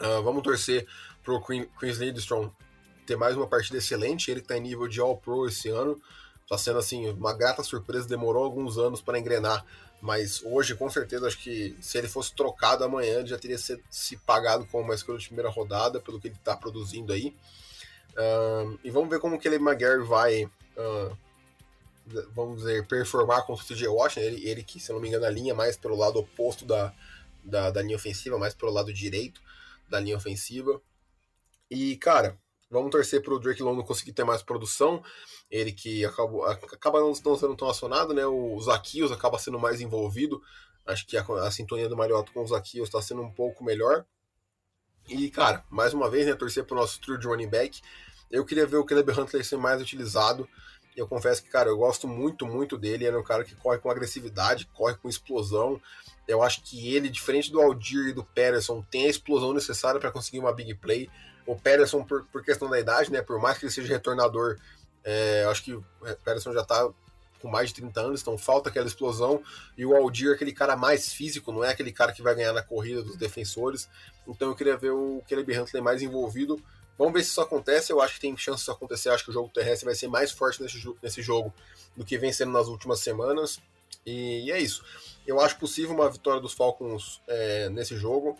Uh, 0.00 0.20
vamos 0.24 0.42
torcer 0.42 0.84
pro 1.22 1.40
Chris 1.78 1.98
Lidstrom 1.98 2.50
ter 3.06 3.16
mais 3.16 3.36
uma 3.36 3.46
partida 3.46 3.78
excelente. 3.78 4.30
Ele 4.30 4.40
que 4.40 4.48
tá 4.48 4.56
em 4.56 4.60
nível 4.60 4.88
de 4.88 5.00
All-Pro 5.00 5.48
esse 5.48 5.68
ano. 5.68 6.00
Tá 6.48 6.58
sendo, 6.58 6.78
assim, 6.78 7.08
uma 7.10 7.32
grata 7.32 7.62
surpresa. 7.62 8.08
Demorou 8.08 8.44
alguns 8.44 8.78
anos 8.78 9.00
para 9.00 9.18
engrenar. 9.18 9.64
Mas 10.00 10.42
hoje, 10.44 10.74
com 10.74 10.90
certeza, 10.90 11.26
acho 11.28 11.38
que 11.38 11.76
se 11.80 11.96
ele 11.96 12.08
fosse 12.08 12.34
trocado 12.34 12.82
amanhã, 12.82 13.20
ele 13.20 13.28
já 13.28 13.38
teria 13.38 13.56
se, 13.56 14.16
pagado 14.26 14.66
como 14.66 14.82
uma 14.82 14.94
escolha 14.94 15.18
de 15.18 15.26
primeira 15.26 15.48
rodada, 15.48 16.00
pelo 16.00 16.20
que 16.20 16.28
ele 16.28 16.36
tá 16.42 16.56
produzindo 16.56 17.12
aí. 17.12 17.34
Uh, 18.12 18.78
e 18.82 18.90
vamos 18.90 19.08
ver 19.08 19.20
como 19.20 19.38
que 19.38 19.46
ele 19.46 19.56
McGarry 19.56 20.04
vai... 20.04 20.44
Uh, 20.44 21.16
vamos 22.34 22.58
dizer, 22.58 22.86
performar 22.86 23.46
contra 23.46 23.64
o 23.64 23.66
TJ 23.66 23.86
Washington, 23.86 24.26
ele, 24.26 24.48
ele 24.48 24.62
que, 24.62 24.80
se 24.80 24.92
não 24.92 25.00
me 25.00 25.08
engano, 25.08 25.28
linha 25.28 25.54
mais 25.54 25.76
pelo 25.76 25.96
lado 25.96 26.18
oposto 26.18 26.64
da, 26.64 26.92
da, 27.44 27.70
da, 27.70 27.80
linha 27.82 27.96
ofensiva, 27.96 28.38
mais 28.38 28.54
pelo 28.54 28.72
lado 28.72 28.92
direito 28.92 29.40
da 29.88 30.00
linha 30.00 30.16
ofensiva. 30.16 30.80
E, 31.72 31.96
cara, 31.96 32.38
vamos 32.70 32.90
torcer 32.90 33.22
para 33.22 33.32
o 33.32 33.38
Drake 33.38 33.62
London 33.62 33.82
conseguir 33.82 34.12
ter 34.12 34.24
mais 34.24 34.42
produção. 34.42 35.02
Ele 35.50 35.72
que 35.72 36.04
acabou, 36.04 36.44
acaba 36.44 37.00
não, 37.00 37.14
não 37.24 37.38
sendo 37.38 37.56
tão 37.56 37.66
acionado, 37.66 38.12
né? 38.12 38.26
O 38.26 38.60
Zaquios 38.60 39.10
acaba 39.10 39.38
sendo 39.38 39.58
mais 39.58 39.80
envolvido. 39.80 40.42
Acho 40.84 41.06
que 41.06 41.16
a, 41.16 41.22
a 41.22 41.50
sintonia 41.50 41.88
do 41.88 41.96
Mariotto 41.96 42.30
com 42.30 42.42
o 42.42 42.46
Zaquios 42.46 42.88
está 42.88 43.00
sendo 43.00 43.22
um 43.22 43.32
pouco 43.32 43.64
melhor. 43.64 44.04
E, 45.08 45.30
cara, 45.30 45.64
mais 45.70 45.94
uma 45.94 46.10
vez, 46.10 46.26
né, 46.26 46.34
torcer 46.34 46.64
para 46.64 46.76
o 46.76 46.80
nosso 46.80 47.00
trio 47.00 47.16
de 47.16 47.26
running 47.26 47.48
back. 47.48 47.80
Eu 48.30 48.44
queria 48.44 48.66
ver 48.66 48.76
o 48.76 48.84
Caleb 48.84 49.12
Huntley 49.12 49.42
ser 49.42 49.56
mais 49.56 49.80
utilizado. 49.80 50.46
Eu 50.94 51.08
confesso 51.08 51.42
que, 51.42 51.48
cara, 51.48 51.70
eu 51.70 51.78
gosto 51.78 52.06
muito, 52.06 52.46
muito 52.46 52.76
dele. 52.76 53.06
Ele 53.06 53.16
é 53.16 53.18
um 53.18 53.24
cara 53.24 53.44
que 53.44 53.54
corre 53.54 53.78
com 53.78 53.90
agressividade, 53.90 54.68
corre 54.74 54.94
com 54.96 55.08
explosão. 55.08 55.80
Eu 56.28 56.42
acho 56.42 56.62
que 56.62 56.94
ele, 56.94 57.08
diferente 57.08 57.50
do 57.50 57.62
Aldir 57.62 58.08
e 58.08 58.12
do 58.12 58.22
Patterson, 58.22 58.82
tem 58.90 59.06
a 59.06 59.08
explosão 59.08 59.54
necessária 59.54 59.98
para 59.98 60.12
conseguir 60.12 60.38
uma 60.38 60.52
big 60.52 60.74
play. 60.74 61.08
O 61.46 61.56
Patterson, 61.56 62.04
por, 62.04 62.24
por, 62.26 62.44
questão 62.44 62.68
da 62.70 62.78
idade, 62.78 63.10
né, 63.10 63.22
por 63.22 63.40
mais 63.40 63.58
que 63.58 63.64
ele 63.64 63.72
seja 63.72 63.92
retornador, 63.92 64.58
é, 65.04 65.44
acho 65.50 65.64
que 65.64 65.72
o 65.72 65.84
Patterson 66.24 66.52
já 66.52 66.64
tá 66.64 66.88
com 67.40 67.48
mais 67.48 67.70
de 67.70 67.74
30 67.74 68.00
anos, 68.00 68.20
então 68.20 68.38
falta 68.38 68.68
aquela 68.68 68.86
explosão. 68.86 69.42
E 69.76 69.84
o 69.84 69.96
Aldir 69.96 70.30
é 70.30 70.34
aquele 70.34 70.52
cara 70.52 70.76
mais 70.76 71.12
físico, 71.12 71.50
não 71.50 71.64
é 71.64 71.70
aquele 71.70 71.92
cara 71.92 72.12
que 72.12 72.22
vai 72.22 72.34
ganhar 72.34 72.52
na 72.52 72.62
corrida 72.62 73.02
dos 73.02 73.16
defensores. 73.16 73.88
Então 74.28 74.48
eu 74.48 74.54
queria 74.54 74.76
ver 74.76 74.90
o 74.90 75.22
Caleb 75.28 75.58
Huntley 75.58 75.82
mais 75.82 76.02
envolvido 76.02 76.62
Vamos 76.98 77.14
ver 77.14 77.24
se 77.24 77.30
isso 77.30 77.40
acontece. 77.40 77.92
Eu 77.92 78.00
acho 78.00 78.14
que 78.14 78.20
tem 78.20 78.36
chance 78.36 78.60
disso 78.60 78.70
acontecer. 78.70 79.08
Eu 79.08 79.14
acho 79.14 79.24
que 79.24 79.30
o 79.30 79.32
jogo 79.32 79.50
terrestre 79.52 79.84
vai 79.84 79.94
ser 79.94 80.08
mais 80.08 80.30
forte 80.30 80.62
nesse, 80.62 80.80
nesse 81.02 81.22
jogo 81.22 81.52
do 81.96 82.04
que 82.04 82.18
vem 82.18 82.32
sendo 82.32 82.52
nas 82.52 82.68
últimas 82.68 83.00
semanas. 83.00 83.60
E, 84.04 84.46
e 84.46 84.52
é 84.52 84.60
isso. 84.60 84.84
Eu 85.26 85.40
acho 85.40 85.58
possível 85.58 85.94
uma 85.94 86.10
vitória 86.10 86.40
dos 86.40 86.52
Falcons 86.52 87.20
é, 87.26 87.68
nesse 87.70 87.96
jogo. 87.96 88.38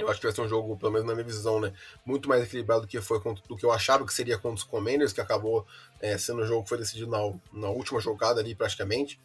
Eu 0.00 0.10
acho 0.10 0.20
que 0.20 0.26
vai 0.26 0.34
ser 0.34 0.40
um 0.40 0.48
jogo, 0.48 0.76
pelo 0.76 0.92
menos 0.92 1.06
na 1.06 1.14
minha 1.14 1.24
visão, 1.24 1.60
né, 1.60 1.72
muito 2.04 2.28
mais 2.28 2.42
equilibrado 2.42 2.82
do 2.82 2.86
que 2.86 3.00
foi 3.00 3.20
do 3.48 3.56
que 3.56 3.64
eu 3.64 3.72
achava 3.72 4.04
que 4.06 4.12
seria 4.14 4.38
contra 4.38 4.56
os 4.56 4.64
Commanders, 4.64 5.12
que 5.12 5.20
acabou 5.20 5.66
é, 6.00 6.16
sendo 6.16 6.42
um 6.42 6.46
jogo 6.46 6.62
que 6.62 6.68
foi 6.70 6.78
decidido 6.78 7.10
na, 7.10 7.18
na 7.52 7.68
última 7.68 8.00
jogada 8.00 8.40
ali 8.40 8.54
praticamente. 8.54 9.20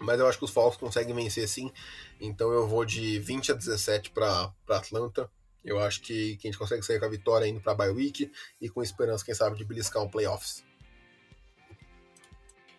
Mas 0.00 0.20
eu 0.20 0.26
acho 0.26 0.38
que 0.38 0.44
os 0.44 0.50
Falcons 0.50 0.76
conseguem 0.76 1.14
vencer 1.14 1.48
sim. 1.48 1.72
Então 2.20 2.52
eu 2.52 2.66
vou 2.66 2.84
de 2.84 3.18
20 3.18 3.52
a 3.52 3.54
17 3.54 4.10
para 4.10 4.52
Atlanta. 4.68 5.30
Eu 5.64 5.80
acho 5.80 6.02
que, 6.02 6.36
que 6.36 6.46
a 6.46 6.50
gente 6.50 6.58
consegue 6.58 6.82
sair 6.82 7.00
com 7.00 7.06
a 7.06 7.08
vitória 7.08 7.46
indo 7.46 7.60
para 7.60 7.72
a 7.72 7.74
bye 7.74 7.90
week 7.90 8.30
e 8.60 8.68
com 8.68 8.82
esperança, 8.82 9.24
quem 9.24 9.34
sabe, 9.34 9.56
de 9.56 9.64
beliscar 9.64 10.02
um 10.02 10.08
playoffs. 10.08 10.62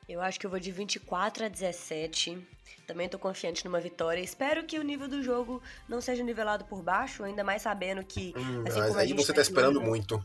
Eu 0.08 0.22
acho 0.22 0.40
que 0.40 0.46
eu 0.46 0.50
vou 0.50 0.60
de 0.60 0.72
24 0.72 1.46
a 1.46 1.48
17. 1.50 2.38
Também 2.86 3.10
tô 3.10 3.20
confiante 3.20 3.66
numa 3.66 3.82
vitória. 3.82 4.22
Espero 4.22 4.64
que 4.64 4.80
o 4.80 4.84
nível 4.84 5.08
do 5.08 5.22
jogo 5.22 5.62
não 5.90 6.00
seja 6.00 6.24
nivelado 6.24 6.64
por 6.64 6.82
baixo, 6.82 7.24
ainda 7.24 7.44
mais 7.44 7.62
sabendo 7.62 8.04
que. 8.04 8.34
Hum, 8.38 8.64
assim 8.66 8.80
mas 8.80 8.96
aí 8.96 9.14
você 9.14 9.28
tá, 9.28 9.36
tá 9.36 9.42
esperando 9.42 9.82
muito. 9.82 10.24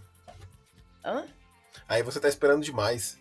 Hã? 1.04 1.26
Aí 1.88 2.02
você 2.02 2.20
tá 2.20 2.28
esperando 2.28 2.62
demais. 2.62 3.18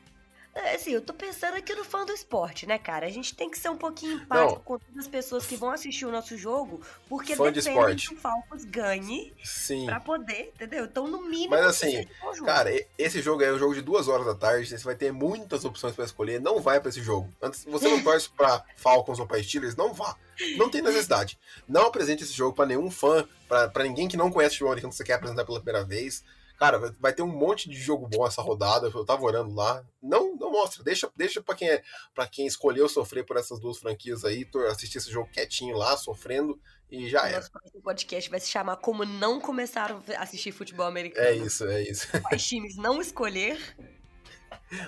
É, 0.54 0.76
assim, 0.76 0.92
eu 0.92 1.02
tô 1.02 1.14
pensando 1.14 1.56
aqui 1.56 1.74
no 1.74 1.86
fã 1.86 2.06
do 2.06 2.12
esporte, 2.12 2.66
né, 2.68 2.78
cara? 2.78 3.06
A 3.06 3.10
gente 3.10 3.34
tem 3.34 3.50
que 3.50 3.58
ser 3.58 3.70
um 3.70 3.78
pouquinho 3.78 4.16
empático 4.16 4.60
com 4.62 4.78
todas 4.78 4.98
as 4.98 5.08
pessoas 5.08 5.46
que 5.46 5.56
vão 5.56 5.70
assistir 5.70 6.06
o 6.06 6.12
nosso 6.12 6.38
jogo, 6.38 6.82
porque 7.08 7.36
fã 7.36 7.52
depende 7.52 7.96
de 7.96 8.08
que 8.10 8.16
o 8.16 8.18
Falcons 8.18 8.66
ganhe 8.66 9.34
Sim. 9.44 9.86
pra 9.86 10.02
poder, 10.02 10.52
entendeu? 10.54 10.86
Então, 10.86 11.08
no 11.08 11.22
mínimo... 11.22 11.52
Mas 11.52 11.66
assim, 11.66 12.06
cara, 12.46 12.70
esse 12.98 13.22
jogo 13.22 13.44
é 13.44 13.54
um 13.54 13.58
jogo 13.58 13.74
de 13.74 13.82
duas 13.82 14.10
horas 14.10 14.26
da 14.26 14.36
tarde, 14.36 14.68
você 14.68 14.84
vai 14.84 14.96
ter 14.96 15.14
muitas 15.14 15.64
opções 15.64 15.96
para 15.96 16.04
escolher, 16.04 16.42
não 16.42 16.60
vai 16.60 16.82
para 16.82 16.90
esse 16.90 17.02
jogo. 17.02 17.34
Antes, 17.42 17.64
você 17.64 17.88
não 17.88 18.02
torce 18.04 18.30
pra 18.30 18.64
Falcons 18.76 19.20
ou 19.20 19.28
pra 19.28 19.42
Steelers, 19.42 19.78
não 19.78 19.94
vá. 19.94 20.18
Não 20.58 20.70
tem 20.70 20.82
necessidade. 20.82 21.40
Não 21.68 21.88
apresente 21.88 22.24
esse 22.24 22.34
jogo 22.34 22.54
para 22.56 22.66
nenhum 22.66 22.92
fã, 22.92 23.26
para 23.48 23.84
ninguém 23.84 24.08
que 24.08 24.18
não 24.18 24.32
conhece 24.32 24.62
o 24.64 24.68
americano 24.68 24.92
que 24.92 24.98
você 24.98 25.04
quer 25.04 25.14
apresentar 25.14 25.46
pela 25.46 25.62
primeira 25.62 25.86
vez. 25.86 26.24
Cara, 26.62 26.94
vai 27.00 27.12
ter 27.12 27.24
um 27.24 27.28
monte 27.28 27.68
de 27.68 27.76
jogo 27.76 28.08
bom 28.08 28.24
essa 28.24 28.40
rodada. 28.40 28.86
Eu 28.94 29.04
tava 29.04 29.24
orando 29.24 29.52
lá. 29.56 29.84
Não, 30.00 30.36
não 30.36 30.52
mostra. 30.52 30.84
Deixa, 30.84 31.10
deixa 31.16 31.42
para 31.42 31.56
quem 31.56 31.68
é, 31.68 31.82
para 32.14 32.28
quem 32.28 32.46
escolheu 32.46 32.88
sofrer 32.88 33.26
por 33.26 33.36
essas 33.36 33.60
duas 33.60 33.80
franquias 33.80 34.24
aí, 34.24 34.48
assistir 34.70 35.00
esse 35.00 35.10
jogo 35.10 35.28
quietinho 35.32 35.76
lá, 35.76 35.98
sofrendo 35.98 36.62
e 36.92 37.10
já 37.10 37.28
era. 37.28 37.40
Nosso 37.40 37.82
podcast 37.82 38.30
vai 38.30 38.40
se 38.40 38.48
chamar 38.48 38.76
Como 38.76 39.04
Não 39.04 39.42
Começaram 39.42 40.04
a 40.16 40.22
Assistir 40.22 40.52
Futebol 40.52 40.86
Americano. 40.86 41.26
É 41.26 41.36
isso, 41.36 41.66
é 41.66 41.82
isso. 41.82 42.08
Quais 42.30 42.46
times 42.46 42.76
não 42.76 43.02
escolher. 43.02 43.60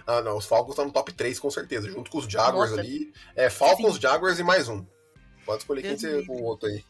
Ah, 0.06 0.22
não, 0.22 0.38
os 0.38 0.46
Falcons 0.46 0.74
estão 0.74 0.86
no 0.86 0.94
top 0.94 1.12
3 1.12 1.40
com 1.40 1.50
certeza, 1.50 1.90
junto 1.90 2.12
com 2.12 2.20
os 2.20 2.32
Jaguars 2.32 2.70
Nossa, 2.70 2.84
ali. 2.84 3.12
É, 3.36 3.50
Falcons, 3.50 3.96
sim. 3.96 4.02
Jaguars 4.02 4.38
e 4.38 4.44
mais 4.44 4.70
um. 4.70 4.86
Pode 5.44 5.64
escolher 5.64 5.82
Deus 5.82 6.00
quem 6.00 6.24
ser 6.24 6.30
o 6.30 6.44
outro 6.44 6.70
aí. 6.70 6.86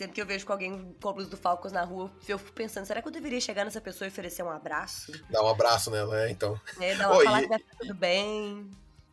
Sempre 0.00 0.14
que 0.14 0.22
eu 0.22 0.24
vejo 0.24 0.46
com 0.46 0.52
alguém 0.52 0.96
com 0.98 1.08
a 1.10 1.12
blusa 1.12 1.28
do 1.28 1.36
Falcons 1.36 1.72
na 1.72 1.84
rua, 1.84 2.10
eu 2.26 2.38
fico 2.38 2.52
pensando, 2.52 2.86
será 2.86 3.02
que 3.02 3.08
eu 3.08 3.12
deveria 3.12 3.38
chegar 3.38 3.66
nessa 3.66 3.82
pessoa 3.82 4.08
e 4.08 4.10
oferecer 4.10 4.42
um 4.42 4.48
abraço? 4.48 5.12
Dar 5.28 5.42
um 5.42 5.48
abraço 5.48 5.90
nela, 5.90 6.22
é, 6.22 6.30
então. 6.30 6.58
É, 6.80 6.94
dar 6.94 7.10
uma 7.10 7.18
oh, 7.18 7.22
falar 7.22 7.40
e, 7.40 7.42
que 7.42 7.48
vai 7.50 7.58
tudo 7.78 7.94
bem. 7.94 8.70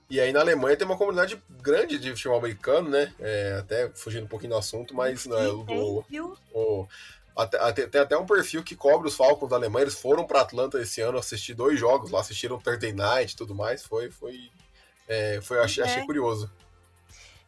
E 0.10 0.18
aí 0.22 0.32
na 0.32 0.40
Alemanha 0.40 0.78
tem 0.78 0.88
uma 0.88 0.98
comunidade 0.98 1.44
grande 1.62 2.00
de 2.00 2.12
futebol 2.12 2.38
americano, 2.38 2.90
né? 2.90 3.14
É, 3.20 3.58
até 3.60 3.90
fugindo 3.90 4.24
um 4.24 4.30
pouquinho 4.30 4.54
do 4.54 4.58
assunto, 4.58 4.96
mas 4.96 5.26
não 5.26 5.38
é 5.38 5.50
o, 5.50 6.06
o, 6.54 6.88
até, 7.36 7.86
tem 7.86 8.00
até 8.00 8.18
um 8.18 8.26
perfil 8.26 8.64
que 8.64 8.74
cobre 8.74 9.10
os 9.10 9.16
Falcons 9.16 9.50
da 9.50 9.58
Alemanha. 9.58 9.84
Eles 9.84 10.00
foram 10.00 10.26
para 10.26 10.40
Atlanta 10.40 10.80
esse 10.80 11.02
ano 11.02 11.18
assistir 11.18 11.54
dois 11.54 11.78
jogos 11.78 12.12
lá, 12.12 12.22
assistiram 12.22 12.58
Thursday 12.58 12.94
Night 12.94 13.34
e 13.34 13.36
tudo 13.36 13.54
mais. 13.54 13.84
Foi, 13.84 14.10
foi, 14.10 14.50
é, 15.06 15.42
foi 15.42 15.60
achei, 15.60 15.84
achei 15.84 16.04
é. 16.04 16.06
curioso. 16.06 16.50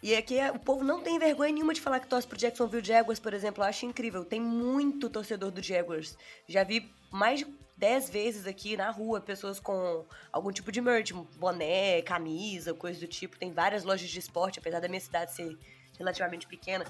E 0.02 0.16
aqui 0.16 0.40
é, 0.40 0.50
o 0.52 0.60
povo 0.60 0.84
não 0.84 1.02
tem 1.02 1.20
vergonha 1.20 1.52
nenhuma 1.52 1.74
de 1.74 1.82
falar 1.82 2.00
que 2.00 2.08
torce 2.08 2.26
pro 2.26 2.38
Jacksonville 2.38 2.86
Jaguars, 2.86 3.20
por 3.20 3.34
exemplo. 3.34 3.64
Eu 3.64 3.68
acho 3.68 3.86
incrível. 3.86 4.24
Tem 4.24 4.40
muito 4.40 5.10
torcedor 5.10 5.52
do 5.52 5.62
Jaguars. 5.62 6.18
Já 6.48 6.64
vi 6.64 6.90
mais 7.12 7.40
de 7.40 7.48
10 7.80 8.10
vezes 8.10 8.48
aqui 8.48 8.76
na 8.76 8.92
rua 8.92 9.22
pessoas 9.22 9.60
com 9.60 10.06
algum 10.32 10.52
tipo 10.52 10.72
de 10.72 10.82
merch, 10.82 11.14
boné, 11.38 12.02
camisa, 12.02 12.74
coisa 12.74 13.00
do 13.00 13.08
tipo. 13.08 13.38
Tem 13.38 13.52
várias 13.52 13.84
lojas 13.84 14.10
de 14.10 14.20
esporte, 14.20 14.60
apesar 14.60 14.80
da 14.80 14.88
minha 14.88 15.00
cidade 15.00 15.34
ser 15.34 15.58
relativamente 15.98 16.48
pequena. 16.48 16.86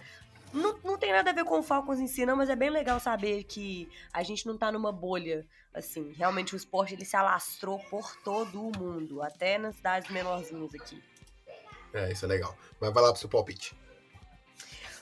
Não, 0.52 0.80
não 0.84 0.98
tem 0.98 1.12
nada 1.12 1.30
a 1.30 1.34
ver 1.34 1.46
com 1.46 1.60
o 1.60 1.64
Falcons 1.64 2.00
em 2.00 2.08
si, 2.08 2.26
não, 2.26 2.36
mas 2.36 2.50
é 2.50 2.56
bem 2.56 2.72
legal 2.72 3.00
saber 3.00 3.44
que 3.44 3.88
a 4.12 4.24
gente 4.24 4.48
não 4.48 4.58
tá 4.58 4.72
numa 4.72 4.92
bolha, 4.92 5.46
assim. 5.74 6.12
Realmente 6.14 6.56
o 6.56 6.58
esporte 6.58 6.96
ele 6.96 7.06
se 7.06 7.16
alastrou 7.16 7.80
por 7.90 8.16
todo 8.24 8.68
o 8.68 8.72
mundo, 8.78 9.22
até 9.22 9.60
nas 9.60 9.76
cidades 9.76 10.10
menorzinhas 10.10 10.74
aqui. 10.74 11.00
É, 11.94 12.12
isso 12.12 12.26
é 12.26 12.28
legal. 12.28 12.56
Mas 12.80 12.94
vai 12.94 13.04
lá 13.04 13.12
pro 13.12 13.20
seu 13.20 13.30
palpite. 13.30 13.76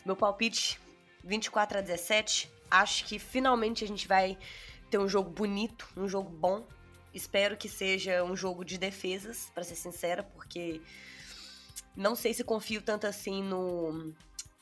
Meu 0.06 0.16
palpite, 0.16 0.80
24 1.24 1.80
a 1.80 1.82
17. 1.82 2.52
Acho 2.70 3.06
que 3.06 3.20
finalmente 3.20 3.84
a 3.84 3.88
gente 3.88 4.08
vai 4.08 4.38
ter 4.90 4.98
um 4.98 5.08
jogo 5.08 5.30
bonito, 5.30 5.88
um 5.96 6.08
jogo 6.08 6.30
bom. 6.30 6.66
Espero 7.14 7.58
que 7.58 7.68
seja 7.68 8.24
um 8.24 8.36
jogo 8.36 8.64
de 8.64 8.78
defesas, 8.78 9.52
para 9.54 9.64
ser 9.64 9.76
sincera, 9.76 10.24
porque 10.24 10.82
não 11.96 12.16
sei 12.16 12.34
se 12.34 12.44
confio 12.44 12.82
tanto 12.82 13.08
assim 13.08 13.42
no, 13.42 14.14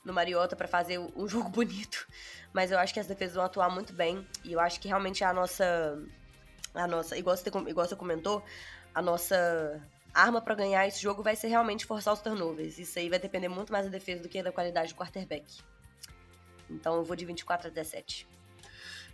no 0.04 0.12
Mariota 0.12 0.56
para 0.56 0.66
fazer 0.66 0.98
um 0.98 1.28
jogo 1.28 1.50
bonito, 1.50 2.08
mas 2.52 2.70
eu 2.70 2.78
acho 2.78 2.94
que 2.94 3.00
as 3.00 3.06
defesas 3.06 3.34
vão 3.34 3.44
atuar 3.44 3.68
muito 3.68 3.92
bem 3.92 4.26
e 4.42 4.52
eu 4.52 4.60
acho 4.60 4.80
que 4.80 4.88
realmente 4.88 5.22
a 5.22 5.32
nossa 5.32 6.02
a 6.74 6.86
nossa, 6.86 7.16
igual 7.16 7.36
você, 7.36 7.48
igual 7.48 7.86
você 7.86 7.96
comentou, 7.96 8.42
a 8.94 9.00
nossa 9.00 9.82
arma 10.20 10.40
para 10.40 10.54
ganhar 10.54 10.86
esse 10.86 11.00
jogo 11.00 11.22
vai 11.22 11.36
ser 11.36 11.48
realmente 11.48 11.84
forçar 11.84 12.14
os 12.14 12.20
turnovers. 12.20 12.78
Isso 12.78 12.98
aí 12.98 13.08
vai 13.08 13.18
depender 13.18 13.48
muito 13.48 13.72
mais 13.72 13.84
da 13.84 13.90
defesa 13.90 14.22
do 14.22 14.28
que 14.28 14.42
da 14.42 14.52
qualidade 14.52 14.92
do 14.92 14.96
quarterback. 14.96 15.44
Então 16.70 16.96
eu 16.96 17.04
vou 17.04 17.14
de 17.14 17.24
24 17.24 17.68
a 17.68 17.70
17. 17.70 18.26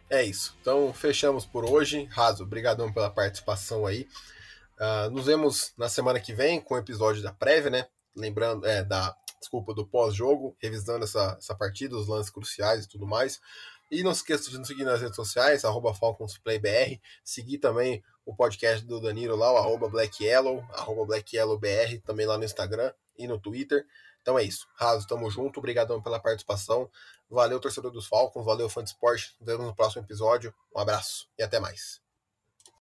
É 0.09 0.23
isso. 0.23 0.57
Então 0.61 0.93
fechamos 0.93 1.45
por 1.45 1.69
hoje. 1.69 2.05
Raso, 2.11 2.45
obrigadão 2.45 2.93
pela 2.93 3.11
participação 3.11 3.87
aí. 3.87 4.09
Uh, 4.79 5.11
nos 5.11 5.27
vemos 5.27 5.73
na 5.77 5.89
semana 5.89 6.21
que 6.21 6.33
vem 6.33 6.61
com 6.61 6.75
o 6.75 6.79
episódio 6.79 7.23
da 7.23 7.33
prévia, 7.33 7.71
né? 7.71 7.87
Lembrando, 8.15 8.67
é, 8.67 8.83
da, 8.83 9.17
desculpa, 9.39 9.75
do 9.75 9.87
pós-jogo, 9.87 10.57
revisando 10.61 11.05
essa, 11.05 11.37
essa 11.39 11.55
partida, 11.55 11.97
os 11.97 12.09
lances 12.09 12.31
cruciais 12.31 12.85
e 12.85 12.89
tudo 12.89 13.07
mais. 13.07 13.41
E 13.93 14.03
não 14.03 14.15
se 14.15 14.21
esqueça 14.21 14.51
de 14.51 14.57
nos 14.57 14.67
seguir 14.67 14.85
nas 14.85 15.03
redes 15.03 15.17
sociais, 15.17 15.67
arroba 15.67 15.93
FalconsPlayBR, 15.93 16.99
seguir 17.23 17.59
também 17.59 18.03
o 18.25 18.35
podcast 18.35 18.87
do 18.87 18.99
Danilo 18.99 19.37
lá, 19.37 19.53
o 19.53 19.59
arroba 19.59 19.87
BlackYellow, 19.87 20.65
arroba 20.73 21.05
BlackYellowBR, 21.05 22.01
também 22.01 22.25
lá 22.25 22.39
no 22.39 22.45
Instagram 22.45 22.91
e 23.19 23.29
no 23.29 23.39
Twitter. 23.39 23.87
Então 24.23 24.39
é 24.39 24.45
isso. 24.45 24.67
Raso, 24.77 25.07
tamo 25.07 25.31
junto. 25.31 25.59
Obrigadão 25.59 26.01
pela 26.01 26.19
participação. 26.19 26.89
Valeu, 27.29 27.61
torcedor 27.61 27.91
dos 27.91 28.07
Falcons. 28.07 28.47
Valeu, 28.47 28.69
fã 28.71 28.83
de 28.83 28.91
esporte. 28.91 29.37
Nos 29.39 29.47
vemos 29.47 29.67
no 29.67 29.75
próximo 29.75 30.03
episódio. 30.03 30.55
Um 30.75 30.81
abraço 30.81 31.29
e 31.39 31.43
até 31.43 31.61
mais. 31.61 32.02